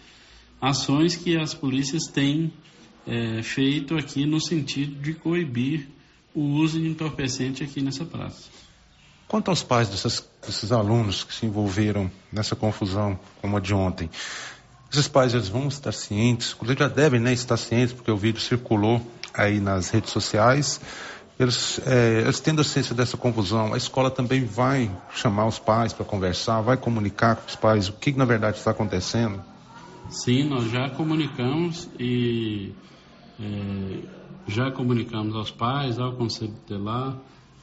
ações 0.59 1.15
que 1.15 1.37
as 1.37 1.53
polícias 1.53 2.03
têm 2.07 2.51
é, 3.05 3.43
feito 3.43 3.95
aqui 3.95 4.25
no 4.25 4.41
sentido 4.41 4.99
de 5.01 5.13
coibir 5.13 5.87
o 6.33 6.41
uso 6.41 6.79
de 6.79 6.87
entorpecente 6.87 7.63
aqui 7.63 7.81
nessa 7.81 8.03
praça. 8.03 8.49
Quanto 9.27 9.49
aos 9.49 9.63
pais 9.63 9.89
dessas, 9.89 10.27
desses 10.45 10.71
alunos 10.71 11.23
que 11.23 11.33
se 11.33 11.45
envolveram 11.45 12.11
nessa 12.31 12.55
confusão 12.55 13.19
como 13.41 13.57
a 13.57 13.59
de 13.59 13.73
ontem, 13.73 14.09
esses 14.91 15.07
pais 15.07 15.33
eles 15.33 15.47
vão 15.47 15.67
estar 15.67 15.91
cientes, 15.91 16.55
eles 16.61 16.77
já 16.77 16.87
devem 16.87 17.19
né, 17.19 17.33
estar 17.33 17.57
cientes, 17.57 17.93
porque 17.93 18.11
o 18.11 18.17
vídeo 18.17 18.39
circulou 18.39 19.01
aí 19.33 19.59
nas 19.59 19.89
redes 19.89 20.11
sociais. 20.11 20.79
Eles, 21.37 21.81
é, 21.85 22.21
eles 22.21 22.39
tendo 22.39 22.61
a 22.61 22.63
ciência 22.63 22.95
dessa 22.95 23.17
confusão, 23.17 23.73
a 23.73 23.77
escola 23.77 24.09
também 24.09 24.45
vai 24.45 24.89
chamar 25.13 25.47
os 25.47 25.59
pais 25.59 25.91
para 25.91 26.05
conversar, 26.05 26.61
vai 26.61 26.77
comunicar 26.77 27.35
com 27.35 27.47
os 27.47 27.55
pais 27.55 27.89
o 27.89 27.93
que, 27.93 28.13
na 28.13 28.23
verdade 28.23 28.57
está 28.57 28.71
acontecendo? 28.71 29.43
Sim, 30.09 30.43
nós 30.45 30.71
já 30.71 30.89
comunicamos 30.89 31.89
e 31.99 32.71
é, 33.39 33.99
já 34.47 34.71
comunicamos 34.71 35.35
aos 35.35 35.51
pais, 35.51 35.99
ao 35.99 36.13
Conselho 36.13 36.53
Tutelar. 36.53 37.17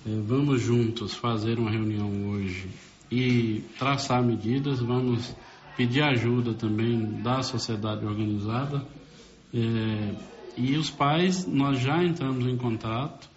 É, 0.06 0.10
vamos 0.26 0.60
juntos 0.60 1.14
fazer 1.14 1.58
uma 1.58 1.70
reunião 1.70 2.30
hoje 2.30 2.68
e 3.10 3.64
traçar 3.78 4.22
medidas, 4.22 4.80
vamos 4.80 5.34
pedir 5.76 6.02
ajuda 6.02 6.54
também 6.54 7.22
da 7.22 7.42
sociedade 7.42 8.04
organizada. 8.04 8.84
É, 9.54 10.14
e 10.56 10.76
os 10.76 10.90
pais, 10.90 11.46
nós 11.46 11.78
já 11.78 12.02
entramos 12.02 12.46
em 12.46 12.56
contato, 12.56 13.28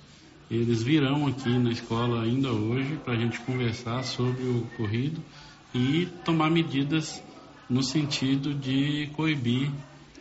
eles 0.50 0.84
virão 0.84 1.28
aqui 1.28 1.50
na 1.58 1.72
escola 1.72 2.24
ainda 2.24 2.52
hoje 2.52 2.98
para 3.04 3.14
a 3.14 3.18
gente 3.18 3.40
conversar 3.42 4.04
sobre 4.04 4.44
o 4.44 4.60
ocorrido 4.60 5.22
e 5.74 6.08
tomar 6.24 6.50
medidas 6.50 7.22
no 7.70 7.84
sentido 7.84 8.54
de 8.54 9.10
coibir 9.16 9.72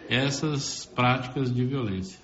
essas 0.08 0.84
práticas 0.94 1.52
de 1.52 1.64
violência. 1.64 2.18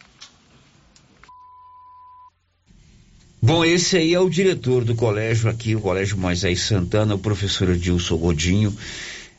Bom, 3.42 3.64
esse 3.64 3.96
aí 3.96 4.12
é 4.12 4.20
o 4.20 4.28
diretor 4.28 4.84
do 4.84 4.94
colégio 4.94 5.48
aqui, 5.48 5.74
o 5.74 5.80
Colégio 5.80 6.18
Moisés 6.18 6.60
Santana, 6.60 7.14
o 7.14 7.18
professor 7.18 7.70
Edilson 7.70 8.16
Godinho 8.18 8.76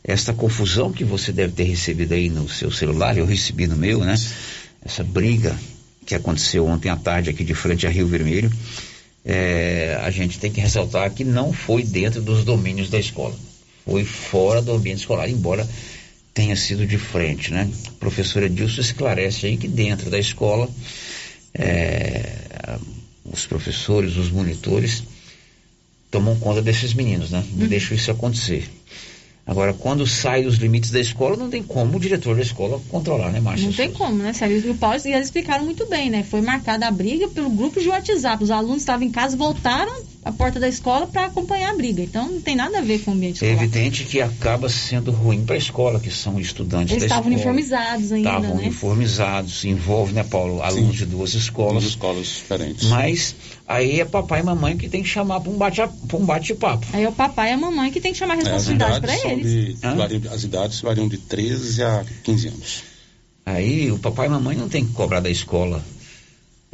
esta 0.03 0.33
confusão 0.33 0.91
que 0.91 1.03
você 1.03 1.31
deve 1.31 1.53
ter 1.53 1.63
recebido 1.63 2.13
aí 2.13 2.29
no 2.29 2.49
seu 2.49 2.71
celular, 2.71 3.17
eu 3.17 3.25
recebi 3.25 3.67
no 3.67 3.75
meu, 3.75 3.99
né? 3.99 4.15
Essa 4.83 5.03
briga 5.03 5.55
que 6.11 6.15
aconteceu 6.15 6.67
ontem 6.67 6.89
à 6.89 6.97
tarde 6.97 7.29
aqui 7.29 7.41
de 7.41 7.55
frente 7.55 7.87
a 7.87 7.89
Rio 7.89 8.05
Vermelho, 8.05 8.51
é, 9.23 9.97
a 10.01 10.11
gente 10.11 10.39
tem 10.39 10.51
que 10.51 10.59
ressaltar 10.59 11.09
que 11.11 11.23
não 11.23 11.53
foi 11.53 11.83
dentro 11.83 12.21
dos 12.21 12.43
domínios 12.43 12.89
da 12.89 12.99
escola, 12.99 13.33
foi 13.85 14.03
fora 14.03 14.61
do 14.61 14.73
ambiente 14.73 14.99
escolar, 14.99 15.29
embora 15.29 15.65
tenha 16.33 16.53
sido 16.57 16.85
de 16.85 16.97
frente, 16.97 17.53
né? 17.53 17.69
A 17.87 17.91
professora 17.91 18.49
Dilson 18.49 18.81
esclarece 18.81 19.45
aí 19.45 19.55
que 19.55 19.69
dentro 19.69 20.09
da 20.09 20.19
escola, 20.19 20.69
é, 21.53 22.77
os 23.23 23.45
professores, 23.45 24.17
os 24.17 24.29
monitores 24.29 25.03
tomam 26.09 26.37
conta 26.39 26.61
desses 26.61 26.93
meninos, 26.93 27.31
né? 27.31 27.41
Não 27.53 27.63
uhum. 27.63 27.69
deixam 27.69 27.95
isso 27.95 28.11
acontecer. 28.11 28.69
Agora, 29.45 29.73
quando 29.73 30.05
sai 30.05 30.43
dos 30.43 30.55
limites 30.55 30.91
da 30.91 30.99
escola, 30.99 31.35
não 31.35 31.49
tem 31.49 31.63
como 31.63 31.97
o 31.97 31.99
diretor 31.99 32.35
da 32.35 32.41
escola 32.41 32.79
controlar, 32.89 33.31
né, 33.31 33.39
Márcia? 33.39 33.67
Não 33.67 33.73
tem 33.73 33.91
como, 33.91 34.17
né, 34.17 34.33
Sérgio? 34.33 34.77
E 35.05 35.09
eles 35.09 35.27
explicaram 35.27 35.65
muito 35.65 35.89
bem, 35.89 36.09
né? 36.09 36.23
Foi 36.23 36.41
marcada 36.41 36.87
a 36.87 36.91
briga 36.91 37.27
pelo 37.27 37.49
grupo 37.49 37.79
de 37.79 37.89
WhatsApp. 37.89 38.43
Os 38.43 38.51
alunos 38.51 38.77
estavam 38.77 39.05
em 39.05 39.11
casa, 39.11 39.35
voltaram 39.35 40.10
a 40.23 40.31
porta 40.31 40.59
da 40.59 40.67
escola 40.67 41.07
para 41.07 41.25
acompanhar 41.25 41.71
a 41.71 41.75
briga. 41.75 42.03
Então 42.03 42.29
não 42.31 42.39
tem 42.41 42.55
nada 42.55 42.77
a 42.77 42.81
ver 42.81 42.99
com 42.99 43.11
o 43.11 43.13
ambiente 43.15 43.43
É 43.43 43.47
escolar. 43.49 43.63
evidente 43.63 44.03
que 44.03 44.21
acaba 44.21 44.69
sendo 44.69 45.11
ruim 45.11 45.43
para 45.45 45.55
a 45.55 45.57
escola, 45.57 45.99
que 45.99 46.11
são 46.11 46.39
estudantes 46.39 46.91
Eles 46.91 47.01
da 47.03 47.07
estavam 47.07 47.31
escola. 47.31 47.51
uniformizados 47.55 48.11
ainda, 48.11 48.29
Estavam 48.29 48.55
né? 48.55 48.61
uniformizados, 48.61 49.65
envolve, 49.65 50.13
né, 50.13 50.23
Paulo? 50.23 50.61
Alunos 50.61 50.95
de 50.95 51.05
duas 51.07 51.33
escolas. 51.33 51.73
Duas 51.81 51.85
escolas 51.85 52.25
diferentes. 52.27 52.87
Mas 52.87 53.35
aí 53.67 53.99
é 53.99 54.05
papai 54.05 54.41
e 54.41 54.43
mamãe 54.43 54.77
que 54.77 54.87
tem 54.87 55.01
que 55.01 55.09
chamar 55.09 55.39
para 55.41 55.51
um 55.51 55.57
bate- 55.57 55.81
pra 56.07 56.17
um 56.17 56.25
bate-papo. 56.25 56.85
Aí 56.93 57.03
é 57.03 57.09
o 57.09 57.13
papai 57.13 57.49
e 57.49 57.53
a 57.53 57.57
mamãe 57.57 57.91
que 57.91 57.99
tem 57.99 58.11
que 58.13 58.19
chamar 58.19 58.35
a 58.35 58.37
É, 58.37 58.43
responsabilidade 58.43 59.01
para 59.01 59.13
idades, 59.15 59.21
são 59.23 59.31
eles. 59.31 59.79
de, 59.79 59.87
variam- 59.95 60.33
as 60.33 60.43
idades 60.43 60.81
variam 60.81 61.07
de 61.07 61.17
13 61.17 61.81
a 61.83 62.05
15 62.23 62.47
anos. 62.47 62.83
Aí 63.43 63.91
o 63.91 63.97
papai 63.97 64.27
e 64.27 64.29
mamãe 64.29 64.55
não 64.55 64.69
tem 64.69 64.85
que 64.85 64.93
cobrar 64.93 65.19
da 65.19 65.29
escola 65.31 65.83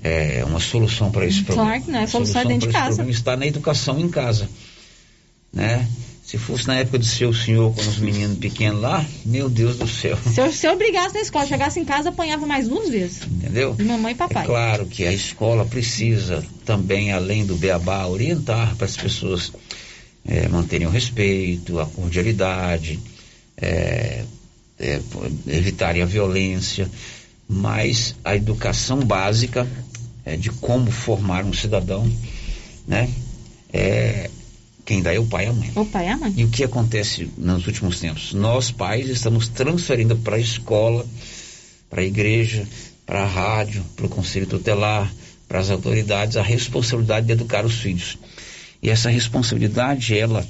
é, 0.02 0.44
uma 0.46 0.60
solução 0.60 1.12
para 1.12 1.26
esse 1.26 1.44
problema. 1.44 1.70
Claro 1.70 1.84
que 1.84 1.92
não, 1.92 2.04
a 2.04 2.08
solução 2.08 2.42
é 2.42 2.44
para 2.44 2.54
dentro 2.54 2.68
de 2.68 2.74
casa. 2.74 2.88
problema 2.88 3.12
está 3.12 3.36
na 3.36 3.48
educação 3.48 4.00
em 4.00 4.10
casa. 4.10 4.50
Né? 5.52 5.88
Se 6.24 6.38
fosse 6.38 6.68
na 6.68 6.76
época 6.76 7.00
do 7.00 7.06
seu 7.06 7.34
senhor 7.34 7.74
com 7.74 7.82
os 7.82 8.00
meninos 8.00 8.38
pequenos 8.38 8.82
lá, 8.82 9.06
meu 9.26 9.50
Deus 9.50 9.78
do 9.78 9.88
céu. 9.88 10.18
Se 10.18 10.42
eu, 10.42 10.52
se 10.52 10.68
eu 10.68 10.78
brigasse 10.78 11.16
na 11.16 11.22
escola, 11.22 11.46
chegasse 11.46 11.80
em 11.80 11.86
casa, 11.86 12.10
apanhava 12.10 12.46
mais 12.46 12.68
duas 12.68 12.90
vezes. 12.90 13.22
Entendeu? 13.24 13.74
De 13.74 13.86
mamãe 13.86 14.12
e 14.12 14.16
papai. 14.16 14.44
É 14.44 14.46
claro 14.46 14.86
que 14.86 15.06
a 15.06 15.14
escola 15.14 15.66
precisa 15.66 16.44
também, 16.66 17.14
além 17.14 17.46
do 17.46 17.56
beabá, 17.56 18.06
orientar 18.06 18.76
para 18.76 18.86
as 18.86 18.98
pessoas 18.98 19.54
eh, 20.28 20.50
manterem 20.50 20.86
o 20.86 20.90
respeito, 20.90 21.80
a 21.80 21.86
cordialidade, 21.86 23.00
eh, 23.56 24.26
pô, 25.10 25.26
evitarem 25.48 26.02
a 26.02 26.06
violência, 26.06 26.92
mas 27.48 28.16
a 28.24 28.36
educação 28.36 29.00
básica 29.00 29.66
eh, 30.28 30.36
de 30.36 30.50
como 30.50 30.92
formar 30.92 31.46
um 31.46 31.54
cidadão, 31.54 32.06
né? 32.86 33.10
É, 33.72 34.30
quem 34.84 35.02
dá 35.02 35.14
é 35.14 35.20
o 35.20 35.26
pai 35.26 35.46
e 35.46 35.48
a 35.48 35.54
mãe. 35.54 35.72
O 35.74 35.86
pai 35.86 36.06
e 36.06 36.10
a 36.10 36.18
mãe. 36.18 36.34
E 36.36 36.44
o 36.44 36.50
que 36.50 36.66
acontece 36.66 37.32
nos 37.38 37.66
últimos 37.66 38.02
tempos? 38.02 38.34
Nós, 38.34 38.70
pais, 38.70 39.10
estamos 39.10 39.48
transferindo 39.48 40.18
para 40.18 40.36
a 40.36 40.40
escola, 40.40 41.06
para 41.90 42.02
a 42.02 42.06
igreja, 42.06 42.68
para 43.06 43.24
a 43.24 43.26
rádio, 43.26 43.86
para 43.96 44.06
o 44.06 44.10
conselho 44.10 44.46
tutelar, 44.46 45.10
para 45.48 45.60
as 45.60 45.70
autoridades, 45.70 46.36
a 46.36 46.42
responsabilidade 46.42 47.26
de 47.26 47.32
educar 47.32 47.66
os 47.66 47.76
filhos. 47.76 48.18
E 48.84 48.90
essa 48.90 49.10
responsabilidade, 49.10 50.18
ela 50.18 50.46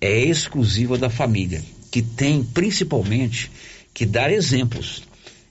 é 0.00 0.18
exclusiva 0.18 0.96
da 0.96 1.10
família, 1.10 1.62
que 1.90 2.00
tem 2.00 2.42
principalmente 2.42 3.50
que 3.92 4.06
dar 4.06 4.32
exemplos. 4.32 5.02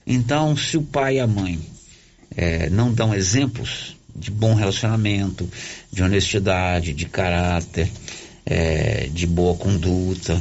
Então, 0.04 0.56
se 0.56 0.76
o 0.76 0.82
pai 0.82 1.16
e 1.16 1.20
a 1.20 1.26
mãe 1.26 1.60
eh, 2.36 2.68
não 2.70 2.92
dão 2.92 3.14
exemplos 3.14 3.96
de 4.14 4.30
bom 4.30 4.54
relacionamento, 4.54 5.48
de 5.92 6.02
honestidade, 6.02 6.92
de 6.92 7.06
caráter, 7.06 7.90
eh, 8.44 9.08
de 9.12 9.26
boa 9.26 9.56
conduta, 9.56 10.40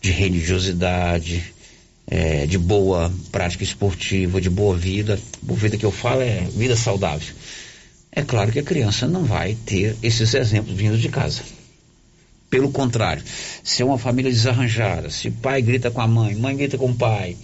de 0.00 0.10
religiosidade, 0.10 1.54
eh, 2.06 2.46
de 2.46 2.58
boa 2.58 3.12
prática 3.32 3.64
esportiva, 3.64 4.40
de 4.40 4.50
boa 4.50 4.76
vida. 4.76 5.18
Boa 5.42 5.58
vida 5.58 5.76
que 5.76 5.84
eu 5.84 5.92
falo 5.92 6.22
é 6.22 6.40
vida 6.54 6.76
saudável. 6.76 7.34
É 8.12 8.22
claro 8.22 8.52
que 8.52 8.60
a 8.60 8.62
criança 8.62 9.08
não 9.08 9.24
vai 9.24 9.56
ter 9.66 9.96
esses 10.02 10.34
exemplos 10.34 10.76
vindos 10.76 11.00
de 11.00 11.08
casa. 11.08 11.42
Pelo 12.48 12.70
contrário, 12.70 13.22
se 13.64 13.82
é 13.82 13.84
uma 13.84 13.98
família 13.98 14.30
desarranjada, 14.30 15.10
se 15.10 15.30
pai 15.30 15.60
grita 15.60 15.90
com 15.90 16.00
a 16.00 16.06
mãe, 16.06 16.36
mãe 16.36 16.56
grita 16.56 16.78
com 16.78 16.90
o 16.90 16.94
pai, 16.94 17.36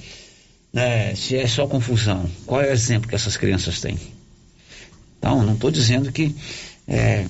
né, 0.73 1.15
se 1.15 1.37
é 1.37 1.47
só 1.47 1.67
confusão, 1.67 2.29
qual 2.47 2.61
é 2.63 2.69
o 2.69 2.73
exemplo 2.73 3.09
que 3.09 3.15
essas 3.15 3.37
crianças 3.37 3.81
têm? 3.81 3.99
Então, 5.19 5.43
não 5.43 5.55
estou 5.55 5.71
dizendo 5.71 6.11
que 6.13 6.35
é, 6.89 7.27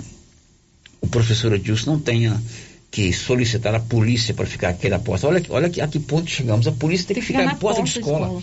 o 1.01 1.07
professor 1.07 1.51
Edilson 1.53 1.91
não 1.91 1.99
tenha 1.99 2.41
que 2.89 3.11
solicitar 3.13 3.73
a 3.73 3.79
polícia 3.79 4.33
para 4.33 4.45
ficar 4.45 4.69
aqui 4.69 4.89
na 4.89 4.99
porta. 4.99 5.27
Olha, 5.27 5.43
olha 5.49 5.67
aqui, 5.67 5.79
a 5.81 5.87
que 5.87 5.99
ponto 5.99 6.29
chegamos. 6.29 6.67
A 6.67 6.71
polícia 6.71 7.07
tem 7.07 7.15
que 7.15 7.21
ficar 7.21 7.39
Fica 7.39 7.51
na 7.53 7.57
porta, 7.57 7.81
de 7.81 7.89
escola. 7.89 8.41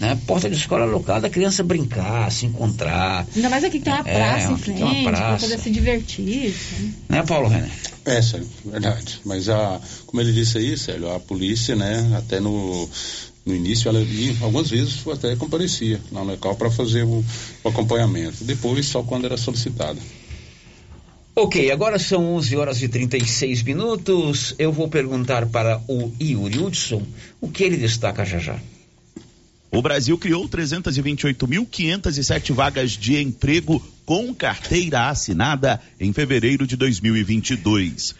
Né? 0.00 0.18
Porta 0.26 0.48
de 0.50 0.56
escola 0.56 0.84
local 0.86 1.20
da 1.20 1.28
criança 1.30 1.62
brincar, 1.62 2.30
se 2.32 2.46
encontrar. 2.46 3.26
Ainda 3.34 3.48
mais 3.48 3.62
aqui 3.62 3.78
que 3.78 3.84
tem 3.84 3.92
uma 3.92 4.08
É, 4.08 4.14
praça 4.14 4.52
em 4.52 4.56
frente, 4.56 4.82
uma 4.82 5.02
para 5.04 5.18
praça. 5.18 5.46
poder 5.46 5.60
se 5.60 5.70
divertir. 5.70 6.54
Né, 7.08 7.22
Paulo 7.22 7.48
René? 7.48 7.70
É, 8.04 8.20
Célio, 8.22 8.48
verdade. 8.64 9.20
Mas 9.24 9.48
a, 9.48 9.80
como 10.06 10.20
ele 10.20 10.32
disse 10.32 10.58
aí, 10.58 10.76
Célio, 10.76 11.12
a 11.14 11.20
polícia, 11.20 11.76
né, 11.76 12.14
até 12.16 12.40
no, 12.40 12.88
no 13.44 13.54
início, 13.54 13.88
ela 13.88 14.00
ia, 14.00 14.36
algumas 14.40 14.70
vezes 14.70 15.06
até 15.08 15.34
comparecia 15.36 16.00
lá 16.12 16.24
no 16.24 16.32
local 16.32 16.54
para 16.56 16.70
fazer 16.70 17.04
o, 17.04 17.24
o 17.64 17.68
acompanhamento. 17.68 18.44
Depois, 18.44 18.86
só 18.86 19.02
quando 19.02 19.24
era 19.24 19.36
solicitado. 19.36 19.98
Ok, 21.34 21.70
agora 21.70 21.98
são 21.98 22.34
11 22.34 22.56
horas 22.56 22.82
e 22.82 22.88
36 22.88 23.62
minutos. 23.62 24.54
Eu 24.58 24.72
vou 24.72 24.88
perguntar 24.88 25.46
para 25.46 25.80
o 25.88 26.12
Yuri 26.20 26.58
Hudson 26.58 27.02
o 27.40 27.48
que 27.48 27.64
ele 27.64 27.76
destaca 27.76 28.24
já 28.24 28.38
já. 28.38 28.60
O 29.72 29.80
Brasil 29.80 30.18
criou 30.18 30.48
328.507 30.48 32.52
vagas 32.52 32.90
de 32.90 33.22
emprego 33.22 33.80
com 34.04 34.34
carteira 34.34 35.08
assinada 35.08 35.80
em 36.00 36.12
fevereiro 36.12 36.66
de 36.66 36.76
2022. 36.76 38.16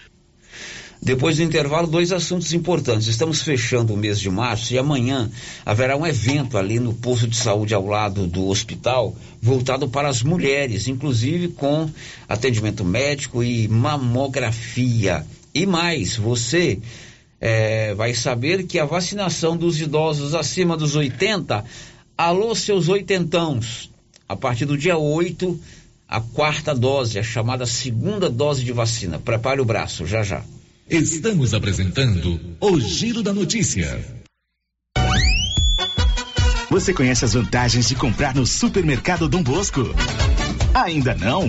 Depois 1.02 1.38
do 1.38 1.42
intervalo, 1.42 1.86
dois 1.86 2.12
assuntos 2.12 2.52
importantes. 2.52 3.08
Estamos 3.08 3.40
fechando 3.40 3.94
o 3.94 3.96
mês 3.96 4.20
de 4.20 4.28
março 4.28 4.74
e 4.74 4.78
amanhã 4.78 5.30
haverá 5.64 5.96
um 5.96 6.06
evento 6.06 6.58
ali 6.58 6.78
no 6.78 6.92
posto 6.92 7.26
de 7.26 7.36
saúde 7.36 7.72
ao 7.72 7.86
lado 7.86 8.26
do 8.26 8.46
hospital, 8.46 9.16
voltado 9.40 9.88
para 9.88 10.08
as 10.08 10.22
mulheres, 10.22 10.88
inclusive 10.88 11.48
com 11.48 11.88
atendimento 12.28 12.84
médico 12.84 13.42
e 13.42 13.66
mamografia. 13.66 15.24
E 15.54 15.64
mais, 15.64 16.16
você 16.16 16.78
eh, 17.40 17.94
vai 17.94 18.12
saber 18.12 18.64
que 18.64 18.78
a 18.78 18.84
vacinação 18.84 19.56
dos 19.56 19.80
idosos 19.80 20.34
acima 20.34 20.76
dos 20.76 20.96
80, 20.96 21.64
alô 22.16 22.54
seus 22.54 22.88
oitentãos, 22.88 23.90
a 24.28 24.36
partir 24.36 24.66
do 24.66 24.76
dia 24.76 24.98
8, 24.98 25.58
a 26.06 26.20
quarta 26.20 26.74
dose, 26.74 27.18
a 27.18 27.22
chamada 27.22 27.64
segunda 27.64 28.28
dose 28.28 28.62
de 28.62 28.72
vacina. 28.72 29.18
Prepare 29.18 29.62
o 29.62 29.64
braço, 29.64 30.06
já 30.06 30.22
já. 30.22 30.44
Estamos 30.90 31.54
apresentando 31.54 32.40
o 32.58 32.80
Giro 32.80 33.22
da 33.22 33.32
Notícia. 33.32 34.04
Você 36.68 36.92
conhece 36.92 37.24
as 37.24 37.32
vantagens 37.32 37.86
de 37.86 37.94
comprar 37.94 38.34
no 38.34 38.44
supermercado 38.44 39.28
Dom 39.28 39.40
Bosco? 39.40 39.82
Ainda 40.74 41.14
não? 41.14 41.48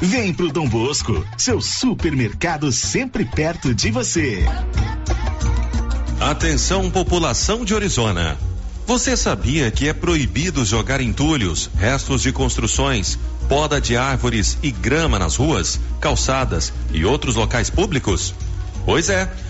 Vem 0.00 0.32
pro 0.32 0.52
Dom 0.52 0.68
Bosco, 0.68 1.26
seu 1.36 1.60
supermercado 1.60 2.70
sempre 2.70 3.24
perto 3.24 3.74
de 3.74 3.90
você. 3.90 4.44
Atenção, 6.20 6.88
população 6.88 7.64
de 7.64 7.74
Orizona. 7.74 8.38
Você 8.86 9.16
sabia 9.16 9.72
que 9.72 9.88
é 9.88 9.92
proibido 9.92 10.64
jogar 10.64 11.00
entulhos, 11.00 11.68
restos 11.76 12.22
de 12.22 12.30
construções, 12.30 13.18
poda 13.48 13.80
de 13.80 13.96
árvores 13.96 14.56
e 14.62 14.70
grama 14.70 15.18
nas 15.18 15.34
ruas, 15.34 15.80
calçadas 16.00 16.72
e 16.92 17.04
outros 17.04 17.34
locais 17.34 17.68
públicos? 17.68 18.32
Pois 18.84 19.08
é. 19.08 19.28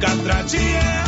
Eucatrate 0.00 1.07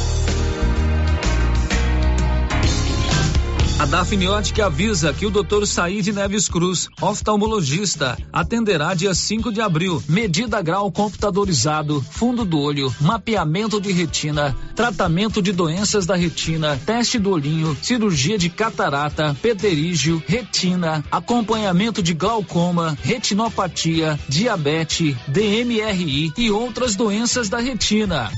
A 3.81 3.85
Dafniótica 3.87 4.67
avisa 4.67 5.11
que 5.11 5.25
o 5.25 5.31
Dr. 5.31 5.65
Said 5.65 6.05
Neves 6.13 6.47
Cruz, 6.47 6.87
oftalmologista, 7.01 8.15
atenderá 8.31 8.93
dia 8.93 9.11
5 9.11 9.51
de 9.51 9.59
abril. 9.59 10.03
Medida 10.07 10.61
grau 10.61 10.91
computadorizado, 10.91 11.99
fundo 11.99 12.45
do 12.45 12.59
olho, 12.59 12.93
mapeamento 13.01 13.81
de 13.81 13.91
retina, 13.91 14.55
tratamento 14.75 15.41
de 15.41 15.51
doenças 15.51 16.05
da 16.05 16.15
retina, 16.15 16.79
teste 16.85 17.17
do 17.17 17.31
olhinho, 17.31 17.75
cirurgia 17.81 18.37
de 18.37 18.51
catarata, 18.51 19.35
pterígio, 19.41 20.21
retina, 20.27 21.03
acompanhamento 21.11 22.03
de 22.03 22.13
glaucoma, 22.13 22.95
retinopatia, 23.01 24.19
diabetes, 24.29 25.17
DMRI 25.27 26.31
e 26.37 26.51
outras 26.51 26.95
doenças 26.95 27.49
da 27.49 27.57
retina. 27.57 28.29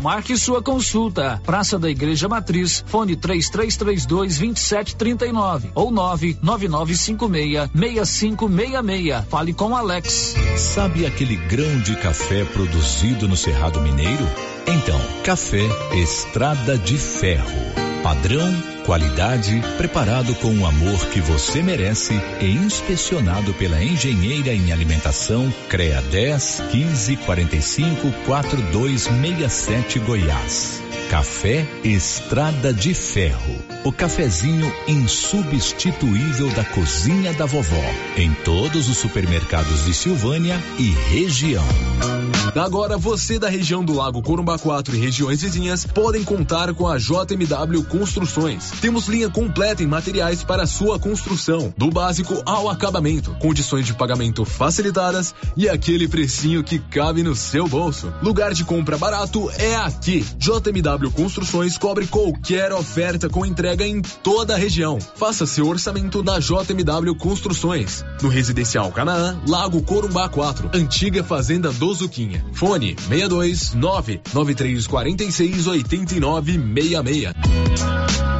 Marque 0.00 0.36
sua 0.36 0.62
consulta. 0.62 1.40
Praça 1.44 1.78
da 1.78 1.90
Igreja 1.90 2.28
Matriz, 2.28 2.82
fone 2.86 3.16
3332 3.16 4.06
2739 4.06 5.70
ou 5.74 5.90
99956 5.90 7.70
6566. 7.74 9.24
Fale 9.28 9.52
com 9.52 9.76
Alex. 9.76 10.34
Sabe 10.56 11.06
aquele 11.06 11.36
grão 11.36 11.80
de 11.80 11.96
café 11.96 12.44
produzido 12.44 13.28
no 13.28 13.36
Cerrado 13.36 13.80
Mineiro? 13.80 14.26
Então, 14.66 15.00
café 15.24 15.68
Estrada 15.94 16.78
de 16.78 16.96
Ferro. 16.96 17.90
Padrão, 18.02 18.50
qualidade, 18.80 19.62
preparado 19.76 20.34
com 20.36 20.52
o 20.58 20.66
amor 20.66 21.06
que 21.08 21.20
você 21.20 21.62
merece 21.62 22.14
e 22.40 22.46
inspecionado 22.46 23.52
pela 23.54 23.82
engenheira 23.82 24.52
em 24.52 24.72
alimentação 24.72 25.52
CREA 25.68 26.02
10 26.02 26.64
15 26.70 27.16
45 27.16 28.12
4267 28.26 29.98
Goiás. 30.00 30.82
Café 31.10 31.66
Estrada 31.82 32.72
de 32.72 32.94
Ferro. 32.94 33.79
O 33.82 33.90
cafezinho 33.90 34.70
insubstituível 34.86 36.50
da 36.50 36.62
cozinha 36.62 37.32
da 37.32 37.46
vovó. 37.46 37.82
Em 38.14 38.30
todos 38.44 38.90
os 38.90 38.98
supermercados 38.98 39.86
de 39.86 39.94
Silvânia 39.94 40.60
e 40.78 40.90
região. 40.90 41.64
Agora 42.54 42.98
você 42.98 43.38
da 43.38 43.48
região 43.48 43.82
do 43.84 43.94
Lago 43.94 44.20
Corumbá 44.22 44.58
4 44.58 44.94
e 44.94 44.98
regiões 44.98 45.40
vizinhas 45.40 45.86
podem 45.86 46.24
contar 46.24 46.74
com 46.74 46.86
a 46.86 46.98
JMW 46.98 47.84
Construções. 47.88 48.70
Temos 48.82 49.06
linha 49.06 49.30
completa 49.30 49.82
em 49.82 49.86
materiais 49.86 50.42
para 50.42 50.66
sua 50.66 50.98
construção, 50.98 51.72
do 51.76 51.90
básico 51.90 52.42
ao 52.44 52.68
acabamento, 52.68 53.34
condições 53.40 53.86
de 53.86 53.94
pagamento 53.94 54.44
facilitadas 54.44 55.34
e 55.56 55.68
aquele 55.68 56.08
precinho 56.08 56.64
que 56.64 56.78
cabe 56.78 57.22
no 57.22 57.36
seu 57.36 57.68
bolso. 57.68 58.12
Lugar 58.20 58.52
de 58.52 58.64
compra 58.64 58.98
barato 58.98 59.48
é 59.56 59.76
aqui. 59.76 60.26
JMW 60.36 61.10
Construções 61.12 61.78
cobre 61.78 62.06
qualquer 62.08 62.72
oferta 62.72 63.28
com 63.28 63.46
entrega 63.46 63.69
em 63.78 64.00
toda 64.00 64.54
a 64.54 64.56
região. 64.56 64.98
Faça 65.00 65.46
seu 65.46 65.66
orçamento 65.66 66.22
na 66.22 66.38
JMW 66.38 67.14
Construções. 67.16 68.04
No 68.22 68.28
Residencial 68.28 68.90
Canaã, 68.90 69.38
Lago 69.46 69.82
Corumbá 69.82 70.28
4, 70.28 70.70
antiga 70.74 71.22
Fazenda 71.22 71.70
do 71.72 71.92
Zuquinha. 71.94 72.44
Fone 72.52 72.96
62 73.08 73.74
99346 73.74 75.66
8966. 75.66 78.39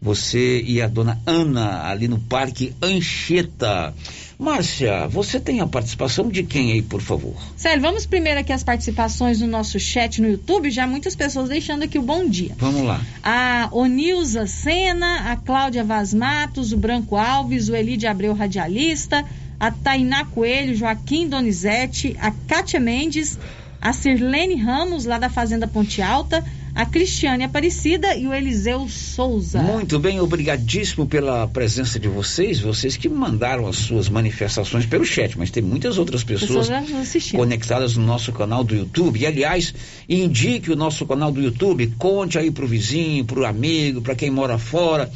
Você 0.00 0.60
e 0.62 0.82
a 0.82 0.88
dona 0.88 1.20
Ana 1.24 1.88
ali 1.88 2.08
no 2.08 2.18
Parque 2.18 2.74
Anchieta. 2.82 3.94
Márcia, 4.38 5.08
você 5.08 5.40
tem 5.40 5.60
a 5.60 5.66
participação 5.66 6.28
de 6.28 6.42
quem 6.42 6.72
aí, 6.72 6.82
por 6.82 7.00
favor? 7.00 7.34
Sério, 7.56 7.80
vamos 7.80 8.04
primeiro 8.04 8.40
aqui 8.40 8.52
as 8.52 8.62
participações 8.62 9.40
no 9.40 9.46
nosso 9.46 9.80
chat 9.80 10.20
no 10.20 10.28
YouTube. 10.28 10.70
Já 10.70 10.86
muitas 10.86 11.16
pessoas 11.16 11.48
deixando 11.48 11.84
aqui 11.84 11.98
o 11.98 12.02
bom 12.02 12.28
dia. 12.28 12.52
Vamos 12.58 12.82
lá. 12.82 13.00
A 13.22 13.68
Onilza 13.72 14.46
Sena, 14.46 15.32
a 15.32 15.36
Cláudia 15.36 15.82
Vaz 15.82 16.12
Matos, 16.12 16.72
o 16.72 16.76
Branco 16.76 17.16
Alves, 17.16 17.70
o 17.70 17.74
Elide 17.74 18.06
Abreu 18.06 18.34
Radialista, 18.34 19.24
a 19.58 19.70
Tainá 19.70 20.26
Coelho, 20.26 20.74
Joaquim 20.74 21.26
Donizete, 21.28 22.14
a 22.20 22.30
Kátia 22.30 22.78
Mendes, 22.78 23.38
a 23.80 23.94
Sirlene 23.94 24.56
Ramos, 24.56 25.06
lá 25.06 25.18
da 25.18 25.30
Fazenda 25.30 25.66
Ponte 25.66 26.02
Alta, 26.02 26.44
a 26.76 26.84
Cristiane 26.84 27.42
Aparecida 27.42 28.14
e 28.14 28.26
o 28.26 28.34
Eliseu 28.34 28.86
Souza. 28.86 29.62
Muito 29.62 29.98
bem, 29.98 30.20
obrigadíssimo 30.20 31.06
pela 31.06 31.48
presença 31.48 31.98
de 31.98 32.06
vocês, 32.06 32.60
vocês 32.60 32.98
que 32.98 33.08
mandaram 33.08 33.66
as 33.66 33.76
suas 33.76 34.10
manifestações 34.10 34.84
pelo 34.84 35.02
chat, 35.02 35.38
mas 35.38 35.50
tem 35.50 35.62
muitas 35.62 35.96
outras 35.96 36.22
pessoas, 36.22 36.68
pessoas 36.68 37.30
conectadas 37.30 37.96
no 37.96 38.04
nosso 38.04 38.30
canal 38.30 38.62
do 38.62 38.76
YouTube. 38.76 39.18
E 39.18 39.26
aliás, 39.26 39.74
indique 40.06 40.70
o 40.70 40.76
nosso 40.76 41.06
canal 41.06 41.32
do 41.32 41.40
YouTube, 41.40 41.94
conte 41.96 42.38
aí 42.38 42.50
pro 42.50 42.66
vizinho, 42.66 43.24
pro 43.24 43.46
amigo, 43.46 44.02
para 44.02 44.14
quem 44.14 44.30
mora 44.30 44.58
fora. 44.58 45.10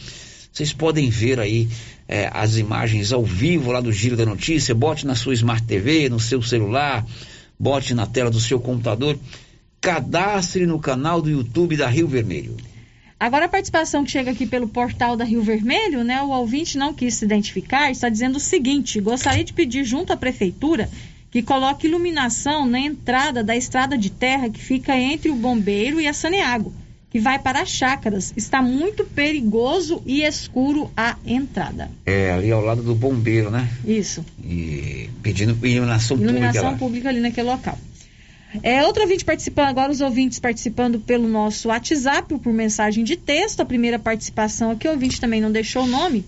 Vocês 0.50 0.72
podem 0.72 1.10
ver 1.10 1.38
aí 1.38 1.68
é, 2.08 2.30
as 2.32 2.56
imagens 2.56 3.12
ao 3.12 3.22
vivo 3.22 3.70
lá 3.70 3.82
do 3.82 3.92
Giro 3.92 4.16
da 4.16 4.24
Notícia, 4.24 4.74
bote 4.74 5.06
na 5.06 5.14
sua 5.14 5.34
Smart 5.34 5.62
TV, 5.66 6.08
no 6.08 6.18
seu 6.18 6.40
celular, 6.40 7.04
bote 7.58 7.92
na 7.92 8.06
tela 8.06 8.30
do 8.30 8.40
seu 8.40 8.58
computador 8.58 9.18
cadastre 9.80 10.66
no 10.66 10.78
canal 10.78 11.22
do 11.22 11.30
YouTube 11.30 11.76
da 11.76 11.88
Rio 11.88 12.06
Vermelho. 12.06 12.56
Agora 13.18 13.44
a 13.46 13.48
participação 13.48 14.04
que 14.04 14.10
chega 14.10 14.30
aqui 14.30 14.46
pelo 14.46 14.68
portal 14.68 15.16
da 15.16 15.24
Rio 15.24 15.42
Vermelho, 15.42 16.02
né? 16.02 16.22
O 16.22 16.30
ouvinte 16.30 16.78
não 16.78 16.94
quis 16.94 17.14
se 17.14 17.24
identificar, 17.24 17.90
está 17.90 18.08
dizendo 18.08 18.36
o 18.36 18.40
seguinte: 18.40 19.00
gostaria 19.00 19.44
de 19.44 19.52
pedir 19.52 19.84
junto 19.84 20.12
à 20.12 20.16
prefeitura 20.16 20.88
que 21.30 21.42
coloque 21.42 21.86
iluminação 21.86 22.66
na 22.66 22.80
entrada 22.80 23.44
da 23.44 23.56
estrada 23.56 23.96
de 23.96 24.10
terra 24.10 24.48
que 24.50 24.60
fica 24.60 24.96
entre 24.96 25.30
o 25.30 25.36
bombeiro 25.36 26.00
e 26.00 26.08
a 26.08 26.12
Saneago, 26.12 26.72
que 27.10 27.20
vai 27.20 27.38
para 27.38 27.60
as 27.60 27.70
chácaras. 27.70 28.32
Está 28.36 28.60
muito 28.60 29.04
perigoso 29.04 30.02
e 30.04 30.22
escuro 30.22 30.90
a 30.96 31.16
entrada. 31.24 31.90
É, 32.04 32.32
ali 32.32 32.50
ao 32.50 32.62
lado 32.62 32.82
do 32.82 32.94
bombeiro, 32.94 33.50
né? 33.50 33.68
Isso. 33.86 34.24
E 34.42 35.08
pedindo 35.22 35.52
iluminação, 35.64 36.16
iluminação 36.16 36.16
pública. 36.16 36.38
Iluminação 36.40 36.78
pública 36.78 37.08
ali 37.10 37.20
naquele 37.20 37.48
local. 37.48 37.78
É, 38.62 38.84
outro 38.84 39.02
ouvinte 39.02 39.24
participando, 39.24 39.68
agora 39.68 39.92
os 39.92 40.00
ouvintes 40.00 40.38
participando 40.40 40.98
pelo 40.98 41.28
nosso 41.28 41.68
WhatsApp, 41.68 42.38
por 42.38 42.52
mensagem 42.52 43.04
de 43.04 43.16
texto. 43.16 43.60
A 43.60 43.64
primeira 43.64 43.98
participação 43.98 44.72
aqui, 44.72 44.88
o 44.88 44.90
ouvinte 44.90 45.20
também 45.20 45.40
não 45.40 45.52
deixou 45.52 45.84
o 45.84 45.86
nome. 45.86 46.24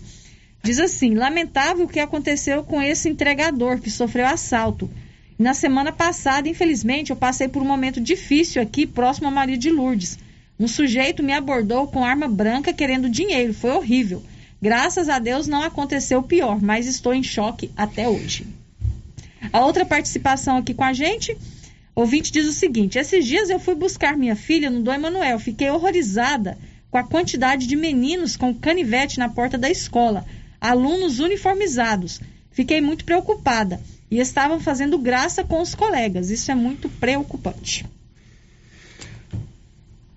Diz 0.62 0.79
assim: 0.79 1.14
lamentável 1.14 1.85
o 1.85 1.89
que 1.89 1.99
aconteceu 1.99 2.62
com 2.62 2.81
esse 2.81 3.09
entregador 3.09 3.81
que 3.81 3.91
sofreu 3.91 4.27
assalto. 4.27 4.89
Na 5.37 5.55
semana 5.55 5.91
passada, 5.91 6.49
infelizmente, 6.49 7.11
eu 7.11 7.16
passei 7.16 7.49
por 7.49 7.62
um 7.62 7.66
momento 7.66 8.01
difícil 8.01 8.62
aqui, 8.62 8.87
próximo 8.87 9.27
a 9.27 9.31
Maria 9.31 9.59
de 9.59 9.70
Lourdes. 9.70 10.16
Um 10.61 10.68
sujeito 10.68 11.23
me 11.25 11.33
abordou 11.33 11.89
com 11.89 12.05
arma 12.05 12.29
branca 12.29 12.73
querendo 12.73 13.09
dinheiro. 13.09 13.53
Foi 13.53 13.73
horrível. 13.73 14.23
Graças 14.61 15.09
a 15.09 15.18
Deus 15.18 15.49
não 15.49 15.61
aconteceu 15.61 16.23
pior, 16.23 16.62
mas 16.62 16.87
estou 16.87 17.12
em 17.12 17.23
choque 17.25 17.73
até 17.77 18.09
hoje. 18.09 18.47
A 19.53 19.64
outra 19.64 19.85
participação 19.85 20.59
aqui 20.59 20.73
com 20.73 20.85
a 20.85 20.93
gente 20.93 21.37
Ouvinte 21.95 22.32
diz 22.32 22.47
o 22.47 22.53
seguinte: 22.53 22.99
esses 22.99 23.26
dias 23.26 23.51
eu 23.51 23.61
fui 23.61 23.74
buscar 23.74 24.16
minha 24.16 24.36
filha 24.36 24.70
no 24.70 24.82
Dom 24.82 24.95
Emanuel. 24.95 25.38
Fiquei 25.38 25.70
horrorizada 25.70 26.59
com 26.90 26.99
a 26.99 27.05
quantidade 27.05 27.66
de 27.66 27.76
meninos 27.76 28.36
com 28.36 28.55
canivete 28.55 29.18
na 29.18 29.28
porta 29.28 29.57
da 29.59 29.70
escola, 29.70 30.24
alunos 30.61 31.20
uniformizados. 31.20 32.20
Fiquei 32.51 32.80
muito 32.80 33.05
preocupada 33.05 33.80
e 34.11 34.18
estavam 34.18 34.61
fazendo 34.61 34.99
graça 34.99 35.43
com 35.43 35.61
os 35.61 35.74
colegas. 35.74 36.30
Isso 36.30 36.51
é 36.51 36.55
muito 36.55 36.88
preocupante. 36.88 37.86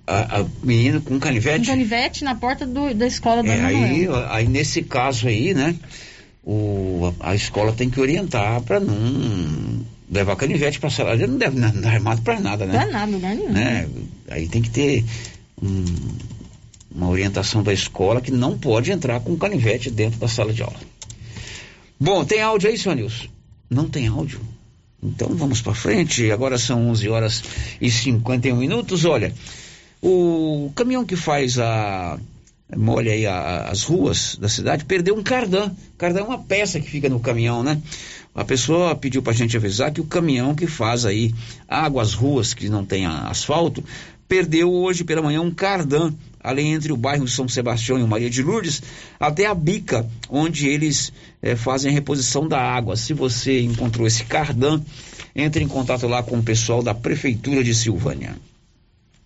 A, 0.06 0.42
a 0.42 0.46
menino 0.62 1.02
com 1.02 1.20
canivete? 1.20 1.60
Com 1.60 1.72
canivete 1.72 2.24
na 2.24 2.36
porta 2.36 2.66
do, 2.66 2.94
da 2.94 3.08
escola 3.08 3.42
do 3.42 3.50
é, 3.50 3.58
Emanuel. 3.58 4.16
Aí, 4.16 4.26
aí, 4.30 4.48
nesse 4.48 4.84
caso 4.84 5.28
aí, 5.28 5.54
né? 5.54 5.76
O, 6.44 7.14
a, 7.22 7.32
a 7.32 7.36
escola 7.36 7.74
tem 7.74 7.90
que 7.90 8.00
orientar 8.00 8.62
para 8.62 8.80
não 8.80 9.85
levar 10.16 10.36
canivete 10.36 10.80
para 10.80 10.90
sala, 10.90 11.14
ele 11.14 11.28
não 11.28 11.38
deve 11.38 11.58
andar 11.60 11.94
armado 11.94 12.22
para 12.22 12.40
nada, 12.40 12.66
né? 12.66 12.74
Para 12.74 12.92
nada, 12.92 13.12
lugar 13.12 13.36
nenhum. 13.36 13.52
Né? 13.52 13.88
Aí 14.30 14.48
tem 14.48 14.62
que 14.62 14.70
ter 14.70 15.06
um, 15.62 15.86
uma 16.92 17.10
orientação 17.10 17.62
da 17.62 17.74
escola 17.74 18.22
que 18.22 18.32
não 18.32 18.58
pode 18.58 18.92
entrar 18.92 19.20
com 19.20 19.38
canivete 19.38 19.92
dentro 19.92 20.20
da 20.20 20.28
sala 20.28 20.54
de 20.54 20.64
aula. 20.64 20.80
Bom, 22.00 22.26
tem 22.26 22.42
áudio 22.42 22.70
aí, 22.70 22.78
senhor 22.78 22.96
Nilson? 22.96 23.28
Não 23.70 23.88
tem 23.88 24.08
áudio? 24.08 24.42
Então 25.02 25.30
vamos 25.36 25.62
para 25.62 25.74
frente. 25.74 26.32
Agora 26.32 26.58
são 26.58 26.90
11 26.90 27.10
horas 27.10 27.44
e 27.80 27.92
51 27.92 28.56
minutos. 28.56 29.06
Olha, 29.06 29.34
o 30.02 30.72
caminhão 30.76 31.06
que 31.06 31.16
faz 31.16 31.60
a 31.60 32.18
molha 32.76 33.12
aí 33.12 33.26
a, 33.26 33.70
as 33.70 33.84
ruas 33.84 34.36
da 34.38 34.50
cidade 34.50 34.86
perdeu 34.86 35.16
um 35.16 35.24
cardan. 35.24 35.72
Cardan 35.98 36.22
é 36.22 36.24
uma 36.24 36.40
peça 36.40 36.80
que 36.80 36.90
fica 36.90 37.10
no 37.10 37.20
caminhão, 37.20 37.64
né? 37.64 37.82
A 38.36 38.44
pessoa 38.44 38.94
pediu 38.94 39.24
para 39.24 39.32
a 39.32 39.36
gente 39.36 39.56
avisar 39.56 39.94
que 39.94 40.02
o 40.02 40.06
caminhão 40.06 40.54
que 40.54 40.68
faz 40.68 41.06
aí 41.06 41.34
águas 41.70 42.14
ruas 42.14 42.54
que 42.54 42.68
não 42.68 42.86
tem 42.86 43.06
asfalto 43.06 43.82
perdeu 44.28 44.70
hoje 44.74 45.06
pela 45.06 45.22
manhã 45.22 45.42
um 45.42 45.52
cardan 45.52 46.14
ali 46.44 46.64
entre 46.64 46.92
o 46.92 46.98
bairro 46.98 47.28
São 47.30 47.48
Sebastião 47.48 47.98
e 47.98 48.04
o 48.04 48.08
Maria 48.08 48.30
de 48.30 48.44
Lourdes 48.44 48.84
até 49.18 49.46
a 49.46 49.56
bica 49.56 50.06
onde 50.30 50.68
eles 50.68 51.14
é, 51.42 51.56
fazem 51.56 51.90
a 51.90 51.94
reposição 51.94 52.46
da 52.46 52.60
água. 52.60 52.98
Se 52.98 53.14
você 53.14 53.62
encontrou 53.62 54.06
esse 54.06 54.26
cardan, 54.26 54.82
entre 55.34 55.64
em 55.64 55.68
contato 55.68 56.06
lá 56.06 56.22
com 56.22 56.38
o 56.38 56.44
pessoal 56.44 56.84
da 56.84 56.94
prefeitura 56.94 57.64
de 57.64 57.74
Silvânia. 57.74 58.36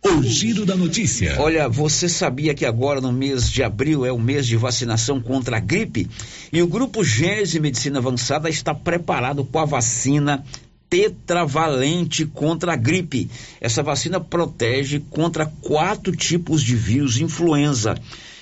O 0.02 0.24
giro 0.24 0.66
da 0.66 0.78
notícia. 0.78 1.36
Olha, 1.42 1.68
você 1.68 2.08
sabia 2.08 2.54
que 2.54 2.66
agora 2.66 3.02
no 3.02 3.12
mês 3.12 3.50
de 3.50 3.62
abril 3.62 4.06
é 4.06 4.12
o 4.12 4.18
mês 4.18 4.48
de 4.48 4.56
vacinação 4.56 5.20
contra 5.20 5.58
a 5.58 5.60
gripe? 5.60 6.10
E 6.54 6.62
o 6.62 6.68
grupo 6.68 7.04
Gênese 7.04 7.60
Medicina 7.60 8.00
Avançada 8.00 8.50
está 8.50 8.74
preparado 8.74 9.44
com 9.44 9.60
a 9.60 9.66
vacina 9.66 10.46
tetravalente 10.90 12.26
contra 12.26 12.74
a 12.74 12.76
gripe. 12.78 13.30
Essa 13.60 13.84
vacina 13.84 14.22
protege 14.22 15.02
contra 15.10 15.46
quatro 15.46 16.16
tipos 16.16 16.64
de 16.64 16.76
vírus 16.76 17.18
influenza 17.18 17.96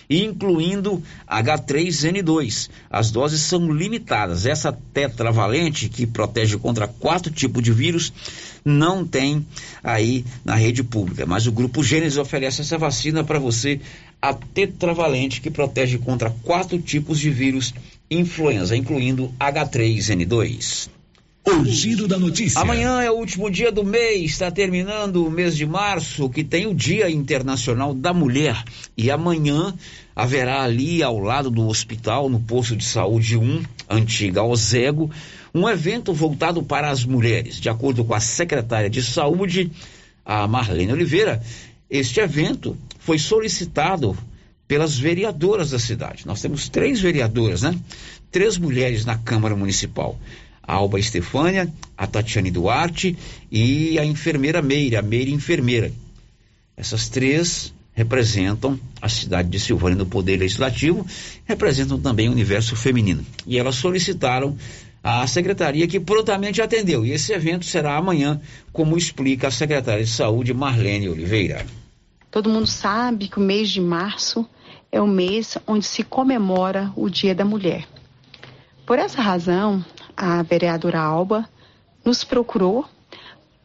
incluindo 0.10 1.02
H3N2. 1.30 2.70
As 2.90 3.12
doses 3.12 3.42
são 3.42 3.72
limitadas. 3.72 4.46
Essa 4.46 4.72
tetravalente, 4.94 5.90
que 5.90 6.08
protege 6.08 6.58
contra 6.58 6.88
quatro 6.88 7.32
tipos 7.32 7.64
de 7.64 7.72
vírus, 7.72 8.14
não 8.64 9.06
tem 9.06 9.46
aí 9.84 10.26
na 10.44 10.56
rede 10.56 10.84
pública. 10.84 11.26
Mas 11.26 11.48
o 11.48 11.52
Grupo 11.52 11.84
Gênesis 11.84 12.18
oferece 12.18 12.62
essa 12.62 12.78
vacina 12.78 13.24
para 13.24 13.40
você, 13.40 13.80
a 14.22 14.34
tetravalente, 14.34 15.42
que 15.42 15.50
protege 15.50 15.98
contra 15.98 16.30
quatro 16.44 16.80
tipos 16.80 17.20
de 17.20 17.30
vírus 17.30 17.74
influenza, 18.10 18.76
incluindo 18.76 19.34
H3N2. 19.40 20.97
O 21.46 21.64
giro 21.64 22.08
da 22.08 22.18
notícia. 22.18 22.60
Amanhã 22.60 23.02
é 23.02 23.10
o 23.10 23.16
último 23.16 23.50
dia 23.50 23.72
do 23.72 23.84
mês, 23.84 24.32
está 24.32 24.52
terminando 24.52 25.26
o 25.26 25.32
mês 25.32 25.56
de 25.56 25.66
março, 25.66 26.30
que 26.30 26.44
tem 26.44 26.68
o 26.68 26.74
Dia 26.74 27.10
Internacional 27.10 27.94
da 27.94 28.14
Mulher. 28.14 28.62
E 28.98 29.10
amanhã 29.10 29.74
haverá 30.14 30.64
ali 30.64 31.02
ao 31.02 31.18
lado 31.20 31.50
do 31.50 31.66
hospital, 31.68 32.28
no 32.28 32.40
posto 32.40 32.76
de 32.76 32.84
saúde 32.84 33.38
1, 33.38 33.64
antiga 33.90 34.44
Ozego, 34.44 35.10
um 35.56 35.70
evento 35.70 36.12
voltado 36.14 36.62
para 36.62 36.90
as 36.90 37.06
mulheres. 37.06 37.62
De 37.62 37.70
acordo 37.70 38.04
com 38.04 38.14
a 38.14 38.20
secretária 38.20 38.90
de 38.90 39.02
saúde, 39.02 39.72
a 40.26 40.48
Marlene 40.48 40.92
Oliveira, 40.92 41.42
este 41.90 42.20
evento 42.20 42.78
foi 43.00 43.18
solicitado 43.18 44.18
pelas 44.68 44.98
vereadoras 44.98 45.70
da 45.70 45.80
cidade. 45.80 46.28
Nós 46.28 46.42
temos 46.42 46.68
três 46.68 47.00
vereadoras, 47.00 47.62
né? 47.62 47.74
Três 48.30 48.58
mulheres 48.58 49.06
na 49.06 49.18
Câmara 49.18 49.56
Municipal 49.56 50.20
a 50.68 50.74
Alba 50.74 51.00
Estefânia, 51.00 51.74
a 51.98 52.06
Tatiane 52.06 52.52
Duarte 52.52 53.18
e 53.50 53.98
a 53.98 54.06
enfermeira 54.06 54.62
Meire, 54.62 54.98
a 54.98 55.02
Meire 55.02 55.32
enfermeira. 55.32 55.92
Essas 56.76 57.08
três 57.08 57.74
representam 57.94 58.80
a 59.02 59.10
cidade 59.10 59.50
de 59.50 59.60
Silvânia 59.60 59.98
no 59.98 60.06
Poder 60.06 60.38
Legislativo, 60.38 61.08
representam 61.46 62.00
também 62.00 62.30
o 62.30 62.32
universo 62.32 62.76
feminino. 62.76 63.26
E 63.48 63.58
elas 63.58 63.76
solicitaram 63.76 64.56
a 65.02 65.26
secretaria 65.26 65.88
que 65.88 66.00
prontamente 66.00 66.62
atendeu. 66.62 67.06
E 67.06 67.12
esse 67.12 67.32
evento 67.32 67.66
será 67.66 67.96
amanhã, 67.96 68.40
como 68.72 68.98
explica 68.98 69.48
a 69.48 69.52
secretária 69.52 70.04
de 70.04 70.10
Saúde, 70.10 70.54
Marlene 70.54 71.10
Oliveira. 71.10 71.66
Todo 72.30 72.50
mundo 72.50 72.68
sabe 72.68 73.30
que 73.30 73.40
o 73.40 73.42
mês 73.42 73.70
de 73.70 73.82
março 73.82 74.46
é 74.92 75.02
o 75.02 75.08
mês 75.08 75.58
onde 75.66 75.86
se 75.86 76.04
comemora 76.04 76.92
o 76.96 77.10
Dia 77.10 77.34
da 77.34 77.46
Mulher. 77.46 77.88
Por 78.86 79.00
essa 79.00 79.22
razão, 79.22 79.84
a 80.18 80.42
vereadora 80.42 81.00
Alba 81.00 81.48
nos 82.04 82.24
procurou 82.24 82.86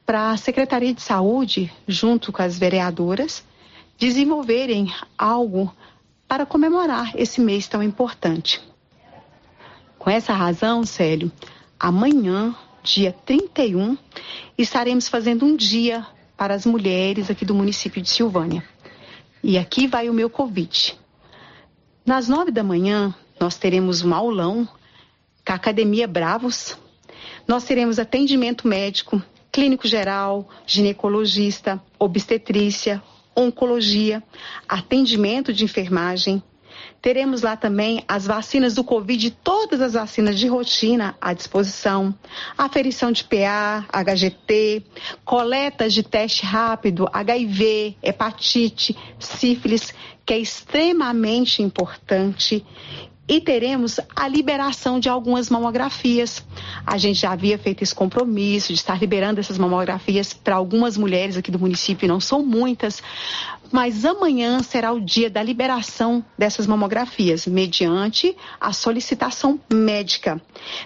para 0.04 0.30
a 0.30 0.36
Secretaria 0.36 0.92
de 0.92 1.00
Saúde, 1.00 1.72
junto 1.88 2.30
com 2.30 2.42
as 2.42 2.58
vereadoras, 2.58 3.42
desenvolverem 3.96 4.92
algo 5.16 5.74
para 6.28 6.44
comemorar 6.44 7.12
esse 7.16 7.40
mês 7.40 7.66
tão 7.66 7.82
importante. 7.82 8.60
Com 9.98 10.10
essa 10.10 10.34
razão, 10.34 10.84
Célio, 10.84 11.32
amanhã, 11.80 12.54
dia 12.82 13.12
31, 13.24 13.96
estaremos 14.58 15.08
fazendo 15.08 15.46
um 15.46 15.56
dia 15.56 16.06
para 16.36 16.54
as 16.54 16.66
mulheres 16.66 17.30
aqui 17.30 17.44
do 17.44 17.54
município 17.54 18.02
de 18.02 18.10
Silvânia. 18.10 18.62
E 19.42 19.56
aqui 19.56 19.86
vai 19.86 20.10
o 20.10 20.14
meu 20.14 20.28
convite. 20.28 20.98
Nas 22.04 22.28
nove 22.28 22.50
da 22.50 22.64
manhã, 22.64 23.14
nós 23.40 23.56
teremos 23.56 24.02
um 24.02 24.12
aulão 24.12 24.68
com 25.44 25.52
a 25.52 25.56
Academia 25.56 26.06
Bravos. 26.06 26.78
Nós 27.46 27.64
teremos 27.64 27.98
atendimento 27.98 28.66
médico, 28.66 29.22
clínico 29.50 29.86
geral, 29.86 30.48
ginecologista, 30.66 31.82
obstetrícia, 31.98 33.02
oncologia, 33.34 34.22
atendimento 34.68 35.52
de 35.52 35.64
enfermagem. 35.64 36.42
Teremos 37.00 37.42
lá 37.42 37.56
também 37.56 38.04
as 38.06 38.26
vacinas 38.26 38.74
do 38.74 38.84
Covid, 38.84 39.30
todas 39.42 39.80
as 39.80 39.94
vacinas 39.94 40.38
de 40.38 40.46
rotina 40.46 41.16
à 41.20 41.32
disposição, 41.34 42.14
aferição 42.56 43.10
de 43.10 43.24
PA, 43.24 43.84
HGT, 43.92 44.84
coletas 45.24 45.92
de 45.92 46.02
teste 46.02 46.44
rápido, 46.44 47.08
HIV, 47.12 47.96
hepatite, 48.02 48.96
sífilis, 49.18 49.92
que 50.24 50.32
é 50.32 50.38
extremamente 50.38 51.62
importante 51.62 52.64
e 53.28 53.40
teremos 53.40 54.00
a 54.14 54.26
liberação 54.26 54.98
de 54.98 55.08
algumas 55.08 55.48
mamografias. 55.48 56.44
A 56.84 56.98
gente 56.98 57.20
já 57.20 57.32
havia 57.32 57.56
feito 57.56 57.82
esse 57.82 57.94
compromisso 57.94 58.68
de 58.68 58.74
estar 58.74 59.00
liberando 59.00 59.40
essas 59.40 59.58
mamografias 59.58 60.32
para 60.32 60.56
algumas 60.56 60.96
mulheres 60.96 61.36
aqui 61.36 61.50
do 61.50 61.58
município, 61.58 62.08
não 62.08 62.20
são 62.20 62.44
muitas, 62.44 63.02
mas 63.70 64.04
amanhã 64.04 64.62
será 64.62 64.92
o 64.92 65.00
dia 65.00 65.30
da 65.30 65.42
liberação 65.42 66.22
dessas 66.36 66.66
mamografias, 66.66 67.46
mediante 67.46 68.36
a 68.60 68.72
solicitação 68.72 69.58
médica. 69.72 70.40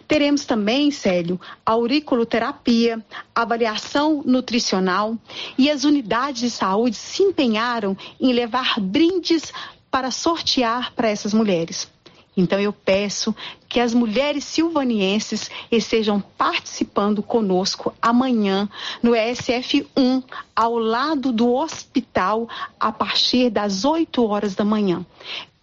Teremos 0.06 0.44
também, 0.44 0.90
Célio, 0.90 1.40
auriculoterapia, 1.64 3.04
avaliação 3.34 4.22
nutricional 4.24 5.18
e 5.58 5.68
as 5.68 5.84
unidades 5.84 6.42
de 6.42 6.50
saúde 6.50 6.96
se 6.96 7.24
empenharam 7.24 7.96
em 8.20 8.32
levar 8.32 8.78
brindes 8.78 9.52
para 9.90 10.10
sortear 10.10 10.92
para 10.94 11.08
essas 11.08 11.34
mulheres. 11.34 11.95
Então 12.36 12.60
eu 12.60 12.72
peço 12.72 13.34
que 13.68 13.80
as 13.80 13.94
mulheres 13.94 14.44
silvanienses 14.44 15.50
estejam 15.72 16.20
participando 16.20 17.22
conosco 17.22 17.94
amanhã 18.00 18.68
no 19.02 19.12
ESF1, 19.12 20.22
ao 20.54 20.78
lado 20.78 21.32
do 21.32 21.54
hospital, 21.54 22.48
a 22.78 22.92
partir 22.92 23.48
das 23.48 23.84
8 23.84 24.22
horas 24.24 24.54
da 24.54 24.64
manhã. 24.64 25.04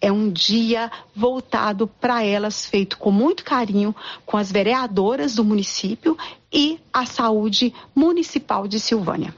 É 0.00 0.10
um 0.12 0.30
dia 0.30 0.90
voltado 1.14 1.86
para 1.86 2.22
elas, 2.22 2.66
feito 2.66 2.98
com 2.98 3.10
muito 3.10 3.44
carinho, 3.44 3.94
com 4.26 4.36
as 4.36 4.50
vereadoras 4.52 5.36
do 5.36 5.44
município 5.44 6.18
e 6.52 6.78
a 6.92 7.06
saúde 7.06 7.72
municipal 7.94 8.68
de 8.68 8.78
Silvânia. 8.78 9.34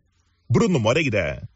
Bruno 0.50 0.80
Moreira. 0.80 1.50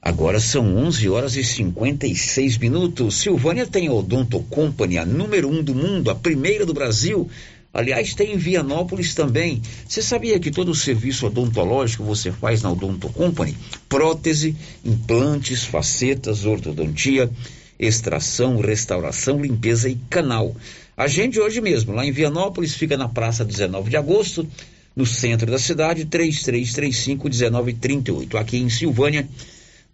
Agora 0.00 0.38
são 0.38 0.76
11 0.76 1.08
horas 1.08 1.34
e 1.34 1.42
56 1.42 2.56
minutos. 2.58 3.16
Silvânia 3.16 3.66
tem 3.66 3.88
a 3.88 3.92
Odonto 3.92 4.38
Company, 4.44 4.98
a 4.98 5.04
número 5.04 5.48
um 5.48 5.60
do 5.60 5.74
mundo, 5.74 6.08
a 6.08 6.14
primeira 6.14 6.64
do 6.64 6.72
Brasil. 6.72 7.28
Aliás, 7.74 8.14
tem 8.14 8.32
em 8.32 8.36
Vianópolis 8.36 9.12
também. 9.12 9.60
Você 9.88 10.00
sabia 10.00 10.38
que 10.38 10.52
todo 10.52 10.68
o 10.70 10.74
serviço 10.74 11.26
odontológico 11.26 12.04
você 12.04 12.30
faz 12.30 12.62
na 12.62 12.70
Odonto 12.70 13.08
Company? 13.08 13.56
Prótese, 13.88 14.54
implantes, 14.84 15.64
facetas, 15.64 16.44
ortodontia, 16.44 17.28
extração, 17.76 18.60
restauração, 18.60 19.42
limpeza 19.42 19.88
e 19.88 19.96
canal. 20.08 20.54
Agende 20.96 21.40
hoje 21.40 21.60
mesmo, 21.60 21.92
lá 21.92 22.06
em 22.06 22.12
Vianópolis, 22.12 22.76
fica 22.76 22.96
na 22.96 23.08
Praça 23.08 23.44
19 23.44 23.90
de 23.90 23.96
Agosto, 23.96 24.46
no 24.94 25.04
centro 25.06 25.50
da 25.50 25.58
cidade, 25.58 26.04
3335 26.04 27.28
1938. 27.28 28.38
Aqui 28.38 28.58
em 28.58 28.68
Silvânia, 28.68 29.28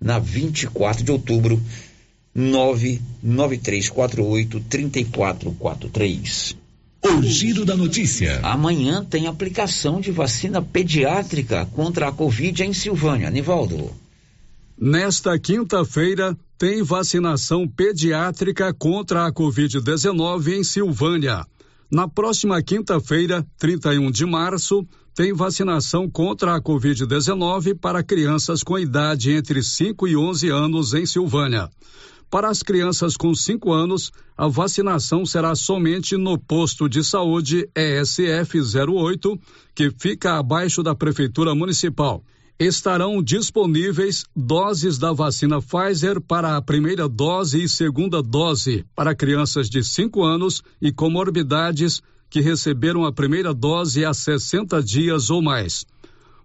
na 0.01 0.19
24 0.19 1.05
de 1.05 1.13
outubro, 1.13 1.63
99348 2.35 4.61
3443. 4.69 6.57
O 7.05 7.23
giro 7.23 7.65
da 7.65 7.77
notícia. 7.77 8.41
Amanhã 8.43 9.05
tem 9.05 9.29
aplicação 9.29 10.01
de 10.01 10.11
vacina 10.11 10.61
pediátrica 10.61 11.65
contra 11.67 12.09
a 12.09 12.13
Covid 12.13 12.65
em 12.65 12.73
Silvânia. 12.73 13.31
Nivaldo. 13.31 13.93
Nesta 14.81 15.37
quinta-feira, 15.39 16.37
tem 16.59 16.83
vacinação 16.83 17.69
pediátrica 17.69 18.75
contra 18.75 19.27
a 19.27 19.33
Covid-19 19.33 20.59
em 20.59 20.65
Silvânia. 20.65 21.47
Na 21.91 22.07
próxima 22.07 22.63
quinta-feira, 22.63 23.47
31 23.59 24.11
de 24.11 24.27
março, 24.27 24.87
tem 25.15 25.33
vacinação 25.33 26.09
contra 26.09 26.55
a 26.55 26.61
Covid-19 26.61 27.79
para 27.79 28.03
crianças 28.03 28.63
com 28.63 28.79
idade 28.79 29.33
entre 29.33 29.63
5 29.63 30.07
e 30.07 30.15
11 30.15 30.51
anos 30.51 30.93
em 30.93 31.07
Silvânia. 31.07 31.71
Para 32.31 32.51
as 32.51 32.63
crianças 32.63 33.17
com 33.17 33.35
5 33.35 33.73
anos, 33.73 34.13
a 34.37 34.47
vacinação 34.47 35.25
será 35.25 35.55
somente 35.55 36.15
no 36.15 36.39
posto 36.39 36.91
de 36.91 37.03
saúde 37.03 37.67
ESF 37.75 38.61
08, 38.61 39.41
que 39.75 39.91
fica 39.99 40.39
abaixo 40.39 40.83
da 40.83 40.95
Prefeitura 40.95 41.55
Municipal 41.55 42.23
estarão 42.59 43.23
disponíveis 43.23 44.25
doses 44.35 44.99
da 44.99 45.13
vacina 45.13 45.63
Pfizer 45.63 46.21
para 46.21 46.57
a 46.57 46.63
primeira 46.63 47.09
dose 47.09 47.63
e 47.63 47.69
segunda 47.69 48.21
dose 48.21 48.85
para 48.97 49.15
crianças 49.15 49.71
de 49.71 49.85
5 49.85 50.25
anos 50.25 50.61
e 50.83 50.91
comorbidades 50.91 52.03
que 52.29 52.41
receberam 52.41 53.05
a 53.05 53.13
primeira 53.13 53.55
dose 53.55 54.05
há 54.05 54.13
60 54.13 54.83
dias 54.83 55.31
ou 55.31 55.41
mais. 55.41 55.87